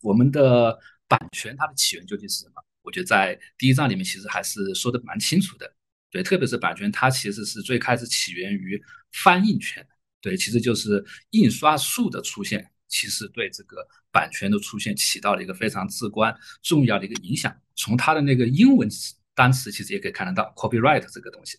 [0.00, 0.78] 我们的
[1.08, 2.62] 版权它的起源究竟是什么？
[2.82, 5.72] 我觉得在第一章里面其实还是说的蛮清楚的。
[6.12, 8.80] 对，特别是版权，它其实是最开始起源于
[9.12, 9.84] 翻印权。
[10.20, 13.78] 对，其实就是印刷术的出现，其实对这个
[14.12, 16.32] 版权的出现起到了一个非常至关
[16.62, 17.52] 重要的一个影响。
[17.74, 18.86] 从它的那个英文
[19.34, 21.58] 单词，其实也可以看得到 copyright 这个东西。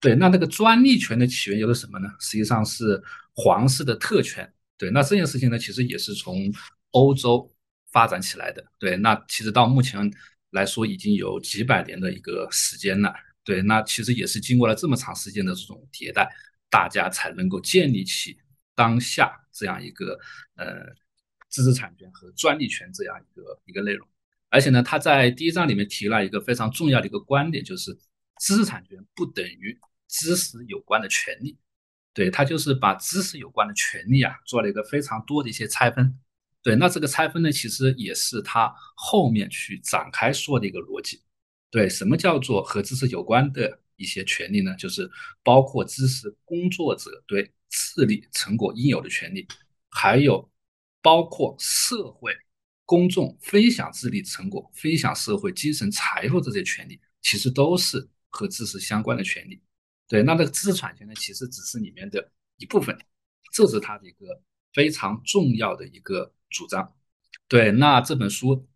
[0.00, 2.08] 对，那那个专利权的起源又是什么呢？
[2.18, 3.00] 实际上是
[3.34, 4.50] 皇室的特权。
[4.78, 6.50] 对，那这件事情呢，其实也是从
[6.90, 7.48] 欧洲
[7.92, 8.64] 发展起来的。
[8.78, 10.10] 对，那其实到目前
[10.50, 13.14] 来说，已经有几百年的一个时间了。
[13.44, 16.28] 对，那其实也是经过了这么长时间的这种迭代，
[16.70, 18.38] 大家才能够建立起
[18.74, 20.18] 当下这样一个
[20.54, 20.66] 呃
[21.50, 24.06] 知识产权和专利权这样一个一个内容。
[24.48, 27.92] 而且呢，他在第一章里面提了一个非常重要的一个观点，就是
[28.38, 29.78] 知识产权不等于
[30.08, 31.58] 知识有关的权利。
[32.14, 36.18] 对他就是把知识有关的权利啊做了一个非常多的一些拆分。
[36.62, 41.22] 对，那这个拆分呢，其实也是他后面去展开说的一个逻辑。
[41.72, 44.76] 对，什么叫做和知识有关的一些权利呢？
[44.76, 45.10] 就是
[45.42, 49.48] 包括知识工作者对智力成果应有的权利，
[49.88, 50.46] 还有
[51.00, 52.36] 包括社会
[52.84, 59.58] 公众分享智力成果、分享社会精神财富这些权利，其实都是和知识相关的权利。
[60.06, 62.94] 对，那这个知识产权呢，其实只是里面的一部分，
[63.50, 64.42] 这是它的一个
[64.74, 66.94] 非常重要的一个主张。
[67.48, 68.68] 对，那这本书。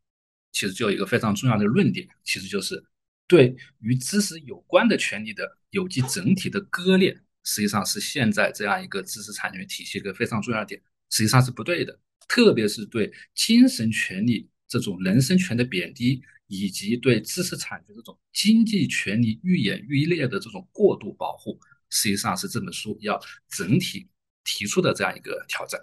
[0.57, 2.83] 其实就有一个非常重要的论点，其实就是
[3.27, 7.15] 对与知识有关的权利的有机整体的割裂，
[7.45, 10.81] 实际上是现在这样一个知识产权体系一个非常重要的点，
[11.11, 12.01] 实际上是不对的。
[12.27, 21.61] 特别是对精神权利这种人身权的贬低，以及对知识产权这种经济权利愈演愈烈的这种过度保护，
[21.91, 23.21] 实际上是这本书要
[23.51, 24.09] 整体
[24.43, 25.79] 提出的这样一个挑战。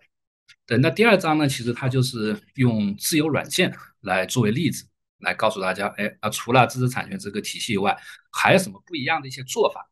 [0.66, 4.86] 对，那第二章呢，其实它就是用自由软件来作为例子，
[5.20, 7.98] 来告诉大家，哎，啊，除了知识产权这个体系以外，
[8.32, 9.86] 还有什么不一样的一些做法？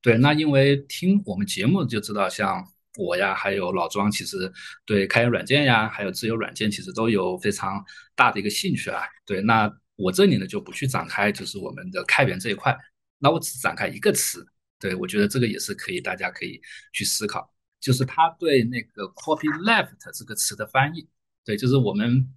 [0.00, 2.66] 对，那因为听我们节目就知道，像
[2.96, 4.50] 我呀，还有老庄，其实
[4.86, 7.84] 对开源软件呀，还有自由软件，其实都有非常
[8.14, 9.02] 大的一个兴趣啊。
[9.26, 12.74] 对，那我这里呢就不去展开，就是我们的开源这一块，
[13.18, 14.46] 那我只展开一个词，
[14.80, 16.58] 对我觉得这个也是可以，大家可以
[16.94, 17.52] 去思考。
[17.80, 21.08] 就是他对那个 copyleft 这个词的翻译，
[21.44, 22.28] 对，就是我们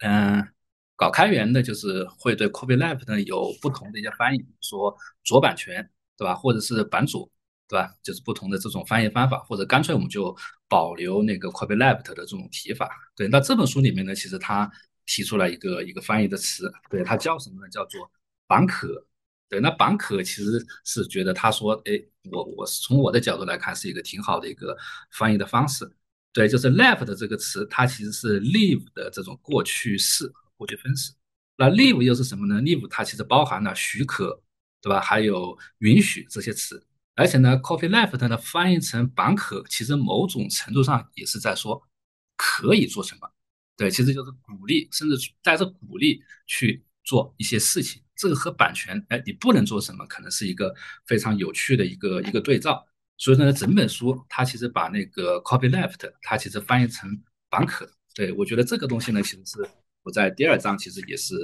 [0.00, 0.46] 嗯
[0.96, 6.34] 搞开源的，就是会对 copyleft 呢有不同的一些翻译，说左版权，对吧？
[6.34, 7.30] 或者是版主，
[7.68, 7.92] 对吧？
[8.02, 10.36] 就是不同的这种翻译方法，或者干脆我们就
[10.68, 12.90] 保留那个 copyleft 的这种提法。
[13.16, 14.70] 对，那这本书里面呢，其实他
[15.06, 17.68] 提出来一个一个翻译的词，对，它叫什么呢？
[17.68, 18.10] 叫做
[18.46, 19.06] 版可。
[19.48, 21.92] 对，那版可其实是觉得他说，哎，
[22.30, 24.76] 我我是从我的角度来看是一个挺好的一个
[25.10, 25.90] 翻译的方式。
[26.32, 31.14] 对，就是 left 这个词，它其实是 leave 的这种过去式和过去分词。
[31.56, 34.40] 那 leave 又是什么呢？leave 它其实包含了许可，
[34.82, 35.00] 对吧？
[35.00, 36.84] 还有允许这些词。
[37.14, 41.82] 而且呢，coffee left 呢翻译成版可，其实某种程度上也是在说
[42.36, 43.28] 可以做什么。
[43.76, 48.02] 对，其实就是鼓励，甚至带着鼓励去做一些事情。
[48.18, 50.74] 这个和版权，哎，你不能做什么，可能是一个
[51.06, 52.84] 非常有趣的一个一个对照。
[53.16, 57.08] 所以说呢，整本书它其实把那个 copyleft，它其实翻译成
[57.48, 57.88] 版可。
[58.14, 59.68] 对我觉得这个东西呢，其实是
[60.02, 61.34] 我在第二章其实也是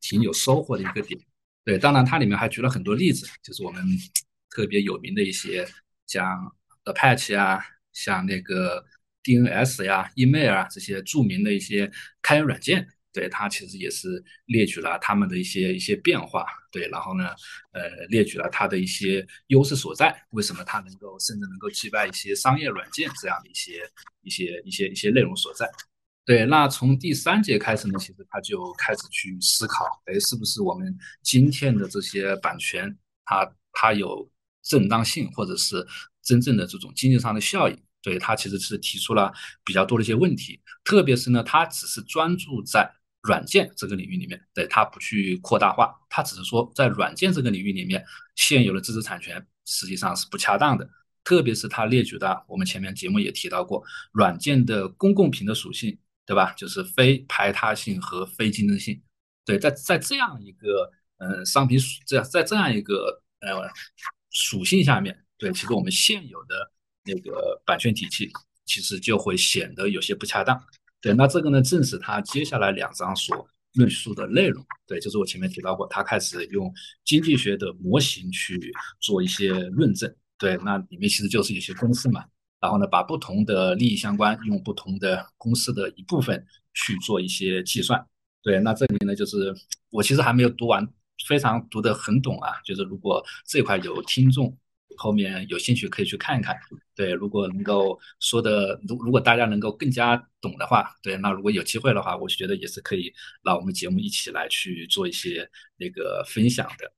[0.00, 1.18] 挺有收获的一个点。
[1.64, 3.84] 对，当然它里面还举了很多例子，就是我们
[4.50, 5.68] 特别有名的一些，
[6.06, 6.26] 像
[6.84, 8.84] Apache 啊，像那个
[9.22, 11.92] DNS 呀、Email 啊这些著名的一些
[12.22, 12.88] 开源软件。
[13.18, 17.30] 对它其实也是列举了他们的一些一些变化，对，然后呢，
[17.72, 23.82] 呃，列举了它的一些优势所在，为什么它能够甚至能够击败一些商业软件这样的一些
[24.22, 25.68] 一些一些一些内容所在，
[26.24, 34.30] 对，那从第三节开始呢，其实他就开始去思考，哎，是不是我们今天的这些版权，它它有
[34.62, 35.84] 正当性，或者是
[36.22, 37.76] 真正的这种经济上的效益？
[38.00, 39.32] 对他其实是提出了
[39.64, 42.88] 比较多的一些问题，特别是呢，他只是专注在。
[43.22, 48.04] 软件这个领域里面，对它不去扩大化，它只是说在软件这个领域里面，
[48.36, 50.88] 现有的知识产权实际上是不恰当的。
[51.24, 56.52] 特别是它列举的，我们前面节目也提到过，软件的公共屏的属性，对吧？
[56.56, 58.98] 就是非排他性和非竞争性。
[59.44, 63.68] 对，在在这样一个呃商品属这样在这样一个呃
[64.30, 66.72] 属性下面，对，其实我们现有的
[67.04, 68.30] 那个版权体系
[68.64, 70.58] 其实就会显得有些不恰当。
[71.00, 74.64] 对，那这个呢，正是他接下来两章所论述的内容。
[74.86, 76.72] 对，就是我前面提到过，他开始用
[77.04, 80.12] 经济学的模型去做一些论证。
[80.38, 82.24] 对，那里面其实就是一些公式嘛。
[82.60, 86.44] 然后呢，把不同的利益相关，用不同的公式的一部分
[86.74, 88.04] 去做一些计算。
[88.42, 89.54] 对，那这里面呢，就是
[89.90, 90.84] 我其实还没有读完，
[91.28, 92.54] 非常读得很懂啊。
[92.64, 94.56] 就是如果这块有听众。
[94.96, 96.56] 后面有兴趣可以去看一看，
[96.94, 103.12] 对，如果能够说的，如如果大家能够更加懂的话，对，那如果有机会的话，我觉得也是可以
[103.42, 106.92] 让我们节目一起来去做一些那个分享的，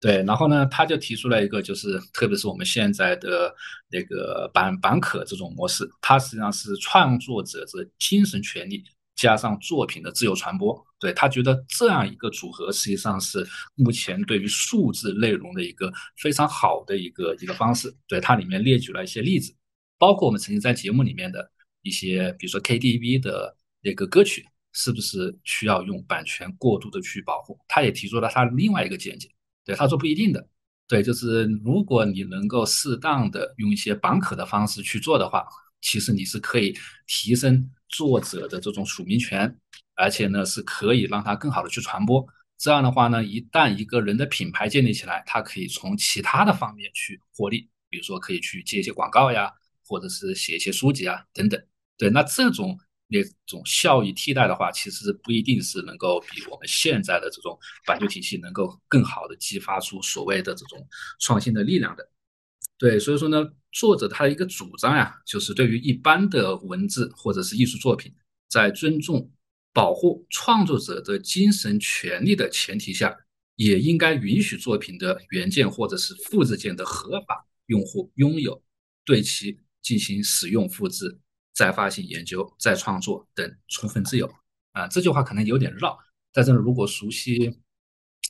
[0.00, 3.54] 对，然后呢，他就提出来一个，就是特别是我们现在的
[3.88, 8.84] 那个版版可这种模式，它实际上是创作者的精神权利。
[9.16, 13.44] 加上作品的自由传播，对他觉得这样一个组合实际上是
[13.74, 17.92] 目前对于数字内容的一个非常好的一个一个方式。
[18.06, 19.54] 对它里面列举了一些例子，
[19.98, 27.58] 包括我们曾经在节目里面的一些，比如说 KTV 的那个歌曲，是不是需要用版权过度的去保护？
[27.66, 29.30] 他也提出了他另外一个见解，
[29.64, 30.46] 对他说不一定的，
[30.86, 35.46] 对，就是如果你能够适当的用一些绑可的方式去做的话，
[35.80, 36.76] 其实你是可以
[37.06, 37.70] 提升。
[37.88, 39.58] 作者的这种署名权，
[39.94, 42.26] 而且呢是可以让他更好的去传播。
[42.58, 49.52] 这样的话呢，一旦一个人的品牌建立起来，他可以从其他的方面去获利，比如说可以去接一些广告呀，
[49.86, 51.62] 或者是写一些书籍啊等等。
[51.98, 60.86] 对，那这种那种效益替代的话，其实不一定是能够比我们现在的这种版权体系能够更好的激发出所谓的这种
[61.20, 62.08] 创新的力量的。
[62.78, 63.46] 对，所以说呢，
[63.76, 68.10] 作者他的一个主张呀，就是对于一般的文字或者是艺术作品，
[68.48, 69.30] 在尊重、
[69.74, 73.14] 保护创作者的精神权利的前提下，
[73.56, 78.62] 也应该允许作品的原件或者是复制件的合法用户拥有
[79.04, 81.18] 对其进行使用、复制、
[81.52, 84.26] 再发行、研究、再创作等充分自由。
[84.72, 85.98] 啊，这句话可能有点绕，
[86.32, 87.54] 但是如果熟悉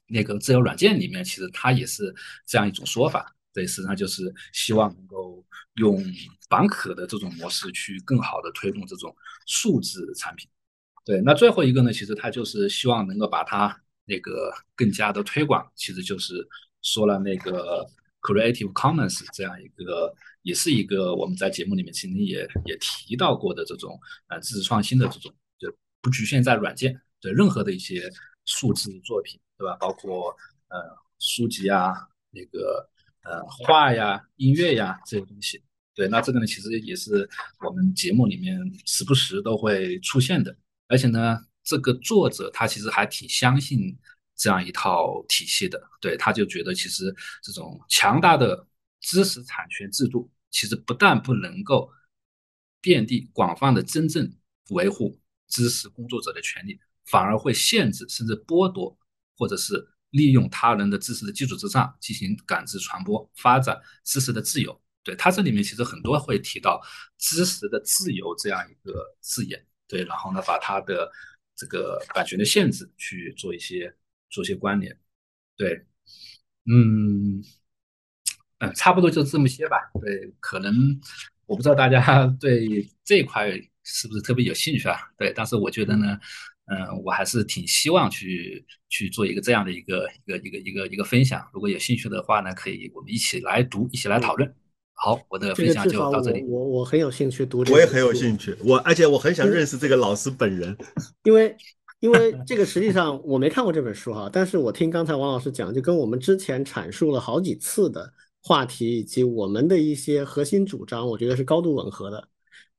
[0.09, 2.13] 那个自由软件里面，其实它也是
[2.45, 3.36] 这样一种说法。
[3.57, 5.43] 对，实际上就是希望能够
[5.77, 6.05] 用
[6.47, 9.17] 绑可的这种模式去更好的推动这种
[9.47, 10.47] 数字产品。
[11.07, 13.75] 对，那最后一个呢，其实他就是希望能够把它
[14.05, 16.47] 那个更加的推广，其实就是
[16.83, 17.83] 说了那个
[18.21, 28.13] Creative Commons 这样一个，也是一个我们在节目里面曾经也也提到过的这种呃知识创新的这种，就不局限在软件，对任何的一些
[28.45, 29.75] 数字作品，对吧？
[29.77, 30.37] 包括
[30.69, 30.77] 呃
[31.19, 31.95] 书籍啊，
[32.31, 32.87] 那个。
[33.29, 35.61] 呃，画呀、音乐呀这些东西，
[35.97, 37.29] 对，那这个呢，其实也是
[37.59, 40.57] 我们节目里面时不时都会出现的。
[40.87, 43.99] 而且呢，这个作者他其实还挺相信
[44.37, 47.13] 这样一套体系的，对，他就觉得其实
[47.43, 48.65] 这种强大的
[49.01, 51.91] 知识产权制度，其实不但不能够
[52.81, 54.33] 遍地广泛的真正
[54.71, 58.97] 维护知识工作者的权利，反而会限制甚至剥夺，
[59.37, 59.89] 或者是。
[60.11, 64.81] 利用他人的知识的基础之上进行感知、传播、发展知识的自由。
[65.03, 66.81] 对他这里面其实很多会提到
[67.19, 69.65] 知识的自由这样一个字眼。
[69.87, 71.11] 对，然后呢，把他的
[71.55, 73.95] 这个版权的限制去做一些
[74.31, 74.99] 做一些关联。
[75.57, 75.87] 对，
[76.65, 77.43] 嗯
[78.59, 79.77] 嗯，差不多就这么些吧。
[80.01, 80.75] 对，可能
[81.45, 83.51] 我不知道大家对这块
[83.85, 84.99] 是不是特别有兴趣啊？
[85.17, 86.19] 对，但是我觉得呢。
[86.67, 91.41] 嗯，我还是挺希望去去做一个这样的一个一个一个一个一个分享。
[91.53, 94.53] 如果有兴趣的话呢，可以我们一起来读，一起来讨论。
[94.95, 96.43] 好，我的分享就到这里。
[96.45, 98.57] 我我很有兴趣读这个，我也很有兴趣。
[98.65, 100.77] 我而且我很想认识这个老师本人，
[101.25, 101.55] 因为
[102.01, 108.11] 因为这个实际上我没看过这本书哈，但是我听刚才王老师讲，就跟我们之前阐述了好几次的
[108.43, 112.29] 话题以及我们的一些核心主张，我觉得是高度吻合的。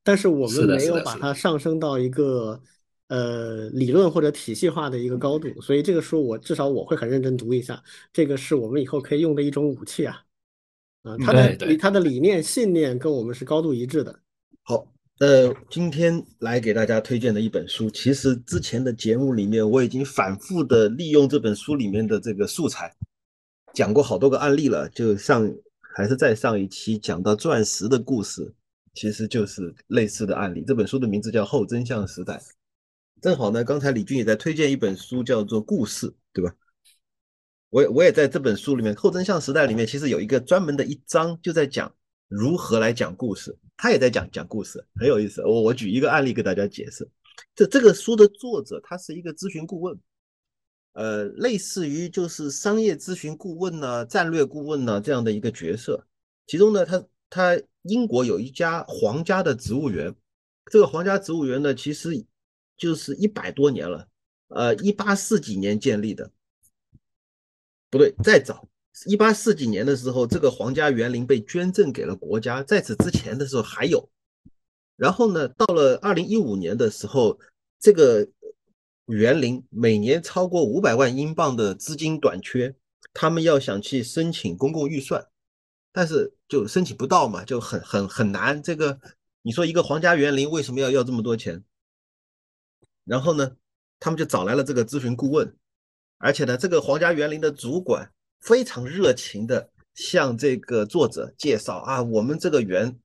[0.02, 2.60] 但是我们没有把它上升到一个
[3.08, 7.82] 呃理论或者体系化的一个高度，所以这个书我至少我会很认真读一下，
[8.12, 10.24] 这个是我们以后可以用的一种武器啊。
[11.02, 14.18] 啊，他的他的理念信念跟我们是高度一致的。
[14.62, 14.86] 好。
[15.20, 22.94] 呃，今天来给大家推荐的一本书，其实之前的节目里面我已经反复的利用这本书里面的这个素材，
[23.74, 24.88] 讲过好多个案例了。
[24.90, 25.52] 就上
[25.96, 28.54] 还是在上一期讲到钻石的故事，
[28.94, 30.62] 其实就是类似的案例。
[30.64, 32.34] 这本书的名字叫《后真相时代》，
[33.20, 36.54] 正好呢，刚才李军也在推荐一本书，叫做《故事》，对吧？
[37.70, 41.94] 我我也在这本书里面，《后真相时代》里面其实有一个专门的一章，就在讲
[42.28, 43.56] 如何来讲故事。
[43.76, 45.40] 他也在讲讲故事，很有意思。
[45.44, 47.08] 我我举一个案例给大家解释。
[47.54, 49.96] 这这个书的作者他是一个咨询顾问，
[50.94, 56.04] 呃，类似于就是商业咨询顾问呢、战略顾问呢这样的一个角色。
[56.46, 60.12] 其中呢，他他英国有一家皇家的植物园，
[60.72, 62.26] 这个皇家植物园呢，其实
[62.78, 64.08] 就是一百多年了，
[64.48, 66.30] 呃，一八四几年建立的，
[67.90, 68.66] 不对，再早。
[69.06, 72.62] 一八四几年的时候，这个皇家园林被捐赠给了国家。
[72.62, 74.10] 在此之前的时候还有，
[74.96, 77.38] 然后呢，到了二零一五年的时候，
[77.78, 78.26] 这个
[79.06, 82.74] 园林每年超过五百万英镑的资金短缺，
[83.14, 85.24] 他们要想去申请公共预算，
[85.92, 88.60] 但是就申请不到嘛，就很很很难。
[88.60, 88.98] 这个
[89.42, 91.62] 你说一个皇家园林为什么要要这么多钱？
[93.08, 93.50] 然后呢，
[93.98, 95.56] 他们就找来了这个咨询顾问，
[96.18, 98.12] 而且呢，这个皇家园林的主管。
[98.40, 102.96] 非常热情的向这个作者介绍啊，我们这个园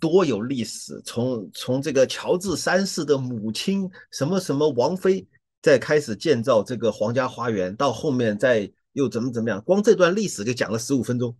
[0.00, 5.24] 多有历史，从从这个乔治三世的母亲什么什么王妃，
[5.62, 11.36] 在开始建造这个皇家花园，到后面再又怎么怎么样，光这段历史就讲了十五分钟，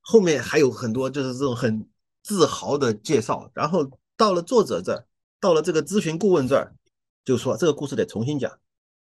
[0.00, 1.88] 后面还有很多就是这种很
[2.24, 5.06] 自豪的介绍，然后到了作者这儿，
[5.38, 6.74] 到了这个咨询顾问这儿，
[7.24, 8.50] 就是说这个故事得重新讲，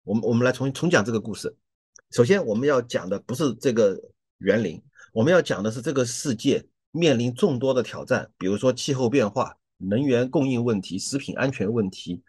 [0.03, 1.55] 我们我们来重新重讲这个故事。
[2.11, 3.99] 首先，我们要讲的不是这个
[4.37, 4.81] 园林，
[5.13, 12.23] 我们要讲的是这个世界面临众多的挑战，比如说气候变化、能源供应问题、食品安全问题，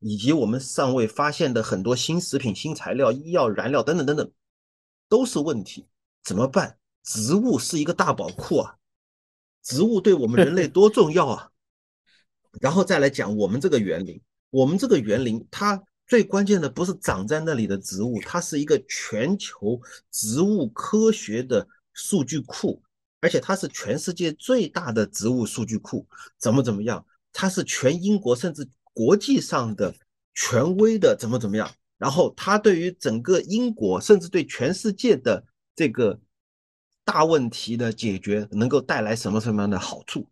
[0.00, 4.30] 以及我们尚未发现的很多新食品、新材料、医药燃料等等等等，
[5.08, 5.86] 都是问题。
[6.22, 6.78] 怎么办？
[7.02, 8.76] 植物是一个大宝库啊，
[9.62, 11.50] 植物对我们人类 多重要啊！
[12.60, 14.20] 然后再来讲我们这个园林，
[14.52, 15.82] 我们这个园林它。
[16.04, 19.80] 最关键的不是长在那里的植物，它是一个全球
[20.10, 22.82] 植物科学的数据库，
[23.20, 26.06] 而且它是全世界最大的植物数据库。
[26.36, 27.02] 怎么怎么样？
[27.32, 29.94] 它是全英国甚至国际上的
[30.34, 31.72] 权威的，怎么怎么样？
[31.96, 35.42] 然后它对于整个英国甚至对全世界的
[35.74, 36.20] 这个
[37.06, 40.28] 大问题的解决，能够带来什么什么样的好处？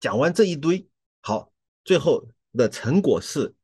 [0.00, 0.88] 讲完这一堆，
[1.20, 1.52] 好，
[1.84, 3.54] 最后的成果是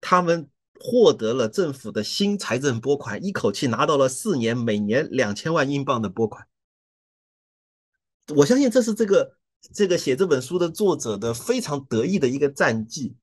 [0.00, 0.48] 他们。
[0.80, 6.46] 获得了政府的新财政拨款，一口气拿到了四年每年两千万英镑的拨款。
[8.34, 9.36] 我相信这是这个
[9.72, 13.14] 这个写这本书的作者的非常得意的一个战绩，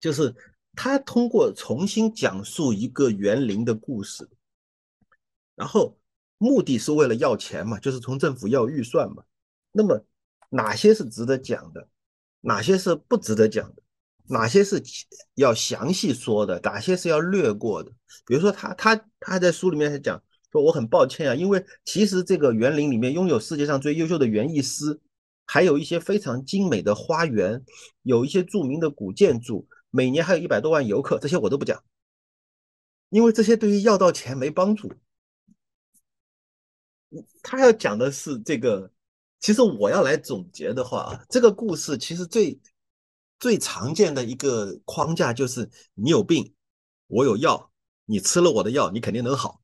[0.00, 0.34] 就是
[0.74, 4.28] 他通过重新讲述一个园林的故事，
[5.54, 5.98] 然后
[6.38, 9.22] 目的是为了要钱嘛，就是从政府要预算嘛。
[9.70, 10.02] 那么
[10.48, 11.88] 哪些是值得讲的，
[12.40, 13.81] 哪些是不值得讲的？
[14.28, 14.82] 哪些是
[15.34, 17.90] 要详细说的，哪些是要略过的？
[18.24, 24.98] 比如说，他他他还在书里面还讲说，我很抱歉啊，因为其实这个园林里面拥有世界上最优秀的园艺师，
[25.44, 27.62] 还有一些非常精美的花园，
[28.02, 31.82] 有一些著名的古建筑，每年还有一百多万游客，这些我都不讲，
[33.10, 34.92] 因为这些对于要到钱没帮助。
[37.42, 38.90] 他要讲的是这个，
[39.40, 42.58] 其实我要来总结的话啊，这个故事其实最。
[43.42, 46.54] 最常见的一个框架就是你有病，
[47.08, 47.72] 我有药，
[48.04, 49.60] 你吃了我的药，你肯定能好。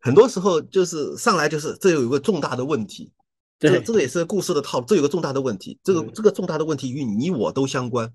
[0.00, 3.12] 很多时候就是上来就是这有一个重大的问题，
[3.58, 4.86] 这这个也是故事的套路。
[4.86, 8.14] 这有个重大的问题，这个这个重大的问题与你我都相关，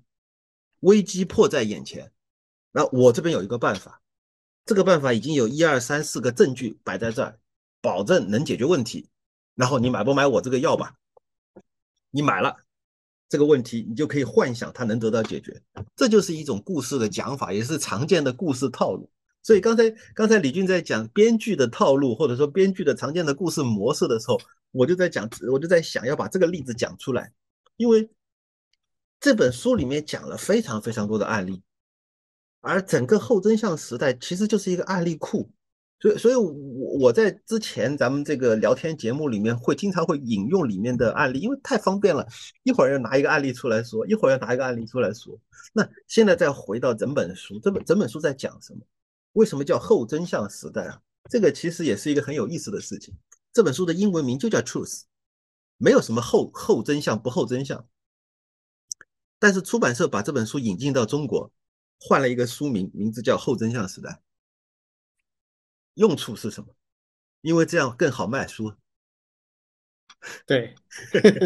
[0.80, 2.10] 危机迫在眼前。
[2.72, 4.00] 那我这边有一个办法，
[4.64, 7.38] 这个办法已经有一二三四个证据摆在这儿，
[7.82, 9.10] 保证能解决问题。
[9.54, 10.94] 然后你买不买我这个药吧？
[12.10, 12.56] 你买了。
[13.28, 15.60] 这个问题，你就可以幻想它能得到解决，
[15.94, 19.10] 这就是一种故事的讲法，也是常见的故事套路。
[19.42, 24.40] 所以刚才刚才李军在讲编剧的套路，或者说编剧的常见的故事模式的时候，
[24.72, 27.32] 我就在讲，我就在想要把这个例子讲出来，
[27.76, 28.10] 因为
[29.20, 31.62] 这本书里面讲了非常非常多的案例，
[32.60, 35.50] 而整个后真相时代其实就是一个案例库。
[36.00, 36.52] 所以，所以我
[37.00, 42.26] 我在之前咱们这个聊天节目里面会经常会引用里面的案例，因为太方便了，
[42.62, 45.38] 一会儿要拿一个案例出来说，一会儿要拿一个案例出来说。
[45.72, 48.80] 那现在再回到整本书，这本整本书在讲什么？
[49.32, 51.00] 为什么叫后真相时代啊？
[51.28, 53.14] 这个其实也是一个很有意思的事情。
[53.52, 55.02] 这本书的英文名就叫 Truth，
[55.78, 57.86] 没有什么后后真相不后真相。
[59.40, 61.52] 但是出版社把这本书引进到中国，
[61.98, 64.20] 换了一个书名，名字叫后真相时代。
[65.98, 66.74] 用处是什么？
[67.40, 68.72] 因为这样更好卖书。
[70.46, 70.74] 对，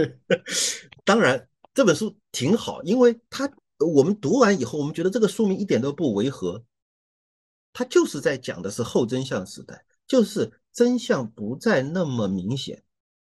[1.04, 6.64] 当然这本书挺好，因为它我们读完以后，我们觉得这个书名一点都不违和。
[7.72, 12.84] 它就是在讲的是后真相时代，就是真相不再那么明显，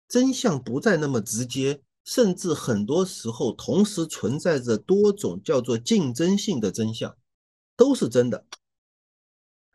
[0.06, 7.16] 真相不再那么直接，甚至很多时候同时存在着多种叫做竞争性的真相，
[7.76, 8.46] 都是真的。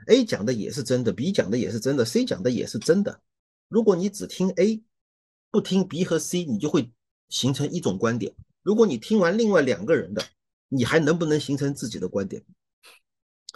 [0.08, 3.22] A 讲的也是真的，B 讲的也是真的，C 讲的也是真的。
[3.68, 4.82] 如果你只听 A，
[5.52, 6.92] 不听 B 和 C，你就会
[7.30, 8.34] 形成一种观点。
[8.64, 10.24] 如果你听完另外两个人的，
[10.68, 12.44] 你还能不能形成自己的观点？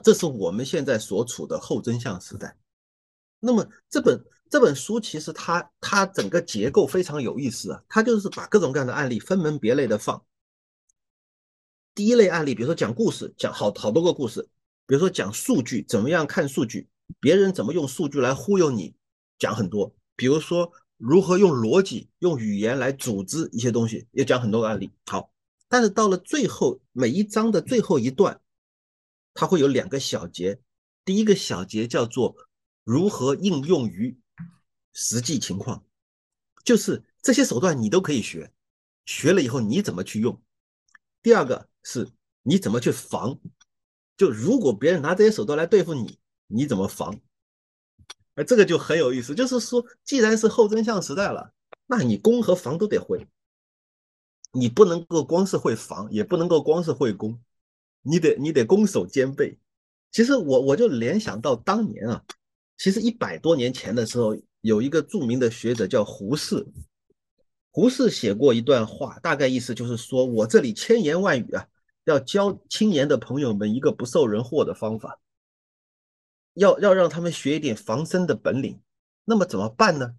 [0.04, 2.58] 这是我们现在所处的后真相时代。
[3.40, 10.24] 那么这本这本书其实它它整个结构非常有意思啊，它就是把各种各样的案例分门别类的放。
[11.96, 14.48] 第一类案例，比如说讲故事，讲好好多个故事。
[14.86, 16.88] 比如说讲数据怎么样看数据，
[17.20, 18.96] 别人怎么用数据来忽悠你，
[19.40, 19.96] 讲很多。
[20.16, 24.92] 比如说如何用逻辑、用语言来组织一些东西，也讲很多个案例。
[25.06, 25.32] 好，
[25.68, 28.42] 但是到了最后每一章的最后一段，
[29.34, 30.60] 它会有两个小节。
[31.06, 32.36] 第一个小节叫做
[32.84, 34.18] 如何应用于
[34.94, 35.84] 实际情况，
[36.64, 38.54] 就是这些手段你都可以学，
[39.06, 40.42] 学了以后你怎么去用。
[41.22, 42.10] 第二个是
[42.44, 43.40] 你怎么去防。
[44.16, 47.20] 就如果别人拿这些手段来对付你，你怎么防？
[48.36, 49.36] 哎，这个就很有意思。
[49.36, 51.54] 就是说，既然是后真相时代了，
[51.88, 53.28] 那你攻和防都得会。
[54.52, 57.40] 你不能够光是会防，也不能够光是会攻，
[58.04, 59.58] 你得你得攻守兼备。
[60.12, 62.24] 其实我我就联想到当年啊，
[62.78, 66.66] 其实一百多年前的时候，有一个著名的学者叫胡适，
[67.72, 71.68] 胡适写过一段话，大概意思就是说我这里千言万语啊。
[72.06, 75.22] 要教青年的朋友们一个不受人祸的方法，
[76.54, 78.82] 要要让他们学一点防身的本领。
[79.24, 80.16] 那么怎么办呢？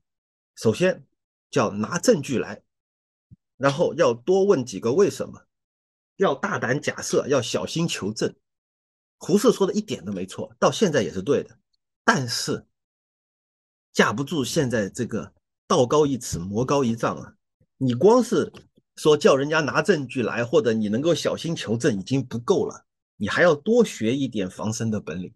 [0.54, 1.04] 首先
[1.50, 2.62] 叫拿证据来，
[3.58, 5.42] 然后要多问几个为什么，
[6.16, 8.34] 要大胆假设，要小心求证。
[9.18, 11.58] 胡适说的一点都没错，到现在也是对的。
[12.02, 12.66] 但是
[13.92, 15.34] 架不住现在这个
[15.66, 17.34] 道高一尺，魔高一丈啊！
[17.76, 18.50] 你光是。
[18.96, 22.84] 说叫人家拿证据来，或者你能够小心求证已经不够了，
[23.16, 25.32] 你还要多学一点防身的本领。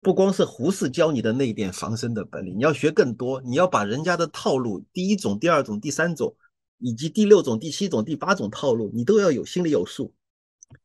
[0.00, 3.40] 不光是胡适教你的那一点防身的本领，你要学更多。
[3.42, 6.34] 你要把人家的套路，第一种、第二种、第三种，
[6.78, 10.12] 以及第六种、第七种、第八种套路，你都要有心里有数，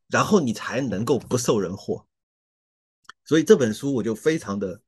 [0.07, 2.05] 然后你才能够不受人祸。
[3.25, 4.79] 所以这本书我就非常的、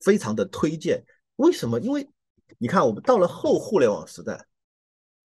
[0.00, 1.04] 非常的推荐。
[1.36, 1.78] 为什么？
[1.80, 2.08] 因为
[2.58, 4.44] 你看，我们到了后互联网时代。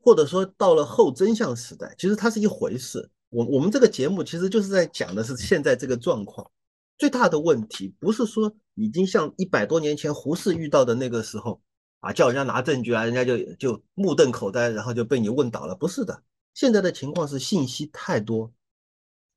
[0.04, 3.10] 或者说到了后真相时代，其实它是一回事。
[3.30, 6.52] 我我们这个节目其实就是在讲的是现在这个状况。
[6.98, 11.62] 最大的问题不是说已经像一百多年前胡适遇到的那个时候
[12.02, 15.74] 啊，叫人家拿证据啊，人家就就目瞪口呆，然后就被你问倒了。
[15.74, 16.22] 不是的，
[16.54, 18.54] 现在的情况是信息太多，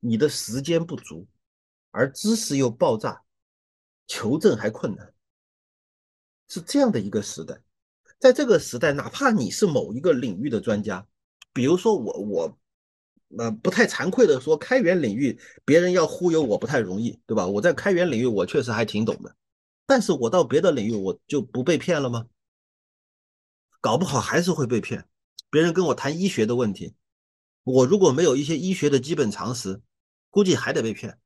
[0.00, 1.28] 你的时间不足，
[1.92, 3.22] 而知识又爆炸，
[4.08, 5.14] 求证还困难，
[6.48, 7.56] 是这样的一个时代。
[8.18, 11.06] 在这个时代，哪怕你是某一个领域的专家，
[11.52, 12.58] 比如说我，我，
[13.38, 17.46] 呃，不太惭愧的说，开源领域别人要忽悠我不太容易，对吧？
[17.46, 19.36] 我在开源领域我确实还挺懂的，
[19.86, 22.26] 但是我到别的领域我就不被骗了吗？
[23.80, 25.06] 搞不好还是会被骗。
[25.50, 26.94] 别人跟我谈医学的问题，
[27.64, 29.80] 我如果没有一些医学的基本常识，
[30.30, 31.18] 估计还得被骗。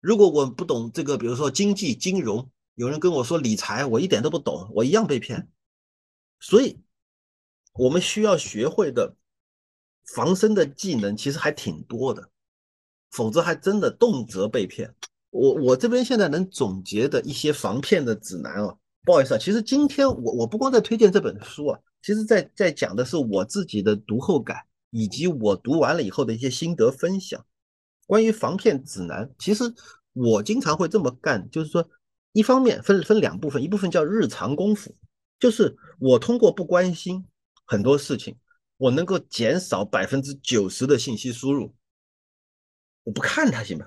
[0.00, 5.48] 如果我不懂这个，比如说经济金融，有人跟我说理财，我一点都不懂，我一样被骗。
[6.42, 6.76] 所以，
[7.74, 9.14] 我们需要学会的
[10.12, 12.28] 防身的技能其实还挺多的，
[13.12, 14.92] 否则还真的动辄被骗。
[15.30, 18.74] 我我这边现在能总结的一些防骗的指南啊，
[19.04, 24.58] 不好意思啊，其实今天我我不光在推荐这本书啊，其实在在讲的是我自己的读后感，
[24.90, 27.46] 以及我读完了以后的一些心得分享。
[28.08, 29.72] 关于防骗指南，其实
[30.12, 31.88] 我经常会这么干，就是说，
[32.32, 34.92] 一方面分分两部分，一部分叫日常功夫。
[35.42, 37.26] 就是我通过不关心
[37.64, 38.36] 很多事情，
[38.76, 41.74] 我能够减少百分之九十的信息输入。
[43.02, 43.84] 我不看它行吗？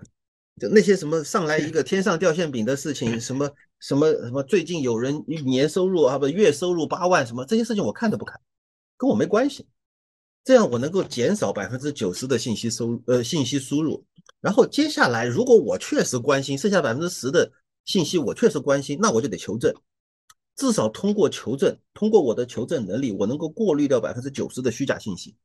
[0.59, 3.49] 就那些什么上来一个天上掉馅饼的事情，什么
[3.79, 8.37] 什么什么，最近有人年收入啊不月收入八万什么这些事情我看都不看，
[8.97, 9.65] 跟我没关系。
[10.43, 14.03] 这样我能够减少百分之九十的信息收呃信息输入，
[14.41, 17.49] 然后接下来如果我确实关心，剩下百分之十的
[17.85, 19.73] 信息我确实关心，那我就得求证，
[20.55, 25.35] 至少通过求证，通过我的求证能力，我能够过滤掉百分之九十的虚假信息，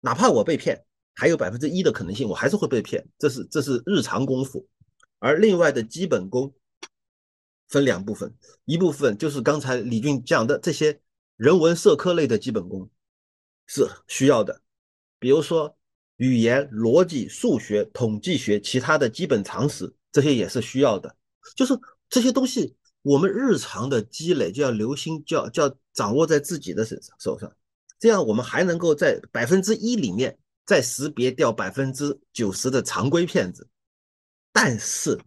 [0.00, 0.84] 哪怕我被骗。
[1.16, 4.66] 还有百分之一的可能性，我还是会被骗，这是这是日常功夫，
[5.20, 6.52] 而另外的基本功
[7.68, 8.34] 分两部分，
[8.64, 11.00] 一部分就是刚才李俊讲的这些
[11.36, 12.90] 人文社科类的基本功
[13.68, 14.60] 是需要的，
[15.20, 15.76] 比如说
[16.16, 21.16] 语言、逻辑、数学、统计学，其他的基本常识这些也是需要的，
[21.54, 22.74] 就是这些东西
[23.04, 27.56] 我们日常的积累就要留心，就要就要掌握在自己的手手上，
[28.00, 30.36] 这样我们还能够在百分之一里面。
[30.66, 33.68] 再识别掉百分之九十的常规骗子，
[34.50, 35.20] 但是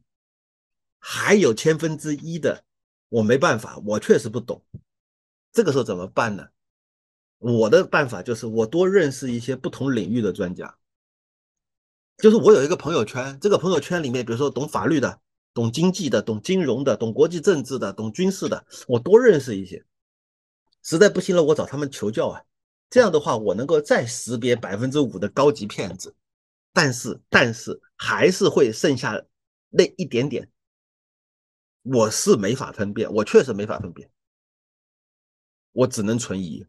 [0.98, 2.64] 还有千分之一的
[3.10, 4.66] 我没办法，我确实不懂。
[5.52, 6.48] 这个时候怎么办呢？
[7.38, 10.76] 我的办法就是我多认识一些不同领域的专家。
[12.18, 15.22] 就是我有一个朋友圈，这个朋友圈里面，比如说懂法律的、
[15.58, 19.84] 懂经济的、懂金融的、懂国际政治的、懂军事的，我多认识一些。
[20.84, 22.44] 实在不行了，我找他们求教啊。
[22.92, 26.16] 这样的话，我能够再识别百分之五的高级骗子，
[26.74, 29.20] 但是但是还是会剩下
[29.70, 30.48] 那一点点，
[31.82, 34.12] 我是没法分辨，我确实没法分辨，
[35.72, 36.68] 我只能存疑，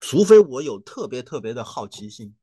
[0.00, 2.34] 除非我有特别特别的好奇心，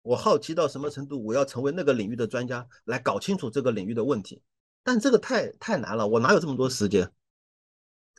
[0.00, 4.40] 我好奇到什么程度，我要成为那个领域的专家来搞清楚这个领域的问题，
[4.84, 7.10] 但这个太太难了，我哪有这么多时间？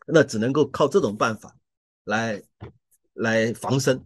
[0.06, 1.56] 那只能够靠这种办法
[2.04, 2.44] 来。
[3.18, 4.06] 来防身，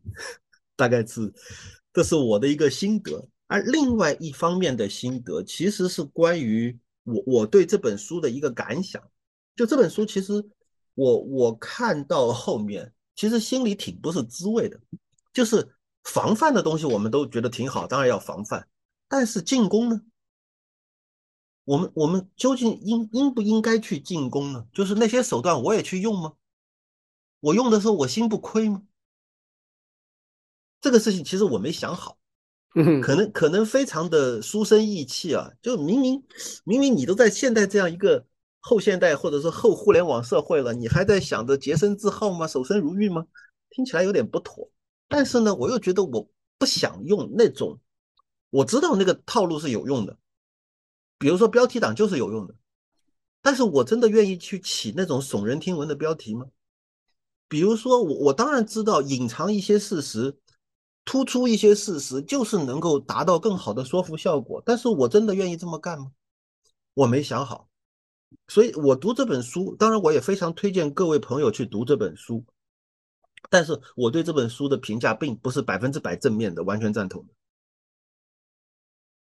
[0.75, 1.33] 大概是，
[1.91, 3.27] 这是我的一个心得。
[3.47, 9.01] 而另外一方面的心得，其实是关于我我对这本书的一个感想。
[9.55, 10.33] 就这本书，其实
[10.93, 14.79] 我我看到后面，其实心里挺不是滋味的。
[15.33, 15.67] 就是
[16.03, 18.67] 防范的东西，我们都觉得挺好，当然要防范。
[19.07, 19.99] 但是进攻呢？
[21.69, 24.65] 我们我们究竟应应不应该去进攻呢？
[24.73, 26.33] 就是那些手段，我也去用吗？
[27.41, 28.81] 我用的时候，我心不亏吗？
[30.81, 32.17] 这个事情其实我没想好，
[33.03, 36.23] 可能可能非常的书生意气啊，就明明
[36.63, 38.25] 明明你都在现代这样一个
[38.59, 42.47] 后现代或者说后互联网社会了，你还在想着洁身自好吗？
[42.47, 43.27] 守身如玉吗？
[43.69, 44.71] 听起来有点不妥。
[45.07, 46.27] 但是呢，我又觉得我
[46.57, 47.79] 不想用那种，
[48.49, 50.17] 我知道那个套路是有用的，
[51.19, 52.55] 比如说标题党就是有用的，
[53.43, 56.47] 但是我真的愿意去起那种耸人听闻的标题吗？
[57.47, 60.39] 比如说我我当然知道隐藏一些事实。
[61.05, 64.61] 突出一些事实，就是能够达到更好的说服效果。
[64.63, 66.11] 但是我真的愿意这么干吗？
[66.93, 67.67] 我没想好。
[68.47, 72.45] 所以我读这本书，当然我也非常推荐各位朋友去读这本书。
[73.49, 77.33] 但是我对这本书的评价并不是百分之百正面的，完全赞同的。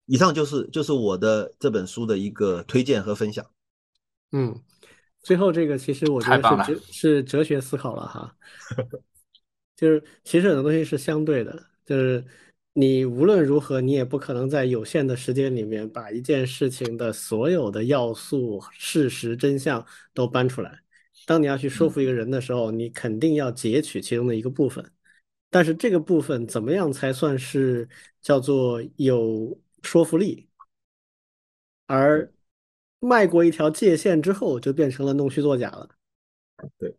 [0.06, 3.44] 以上就是就是我的这本书的一个推荐和分享。
[4.32, 4.60] 嗯，
[5.22, 8.36] 最后这个其实我觉得是哲是哲学思考了哈，
[9.76, 11.66] 就是其实很多东西是相对的。
[11.84, 12.24] 就是
[12.72, 20.80] 你无论如何，你也不可能在有限的时间里面把一件事情的所有的要素、事实、真相都搬出来。
[21.26, 24.84] 当你要去说服一个人的时候，你肯定要截取其中的一个部分。
[25.48, 27.88] 但是这个部分怎么样才算是
[28.20, 30.48] 叫做有说服力？
[31.86, 32.32] 而
[32.98, 35.88] 迈过一条界限之后，就变成了弄虚作假了。
[36.78, 36.96] 对，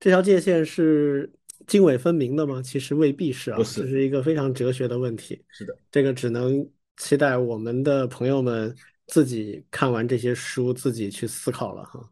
[0.00, 1.30] 这条界限是。
[1.66, 2.62] 经纬分明的吗？
[2.62, 5.44] 其实未必是啊，这是一个非常哲学的问题。
[5.48, 6.66] 是的，这个只能
[6.96, 8.74] 期待我们的朋友们
[9.08, 12.10] 自己看完这些书，自己去思考了哈。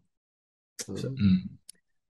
[0.96, 1.48] 是，嗯，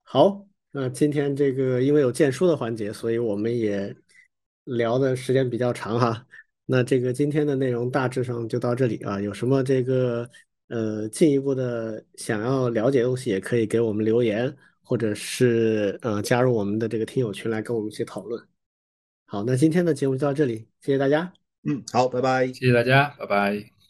[0.04, 3.96] 好，那今天这个因为有荐书的环节，所以我们也
[4.66, 6.28] 聊的时间比较长哈。
[6.72, 9.20] 那这个今天的内容大致上就到这里啊。
[9.20, 10.30] 有什么这个
[10.70, 14.56] 呃进一步的想要了解的东西，也可以给我们留言。
[14.84, 18.44] 或者是呃加入我们的这个听友群来跟我们一起讨论。
[19.26, 21.32] 好，那今天的节目就到这里，谢谢大家。
[21.64, 23.81] 嗯，好，拜拜，谢谢大家，拜拜。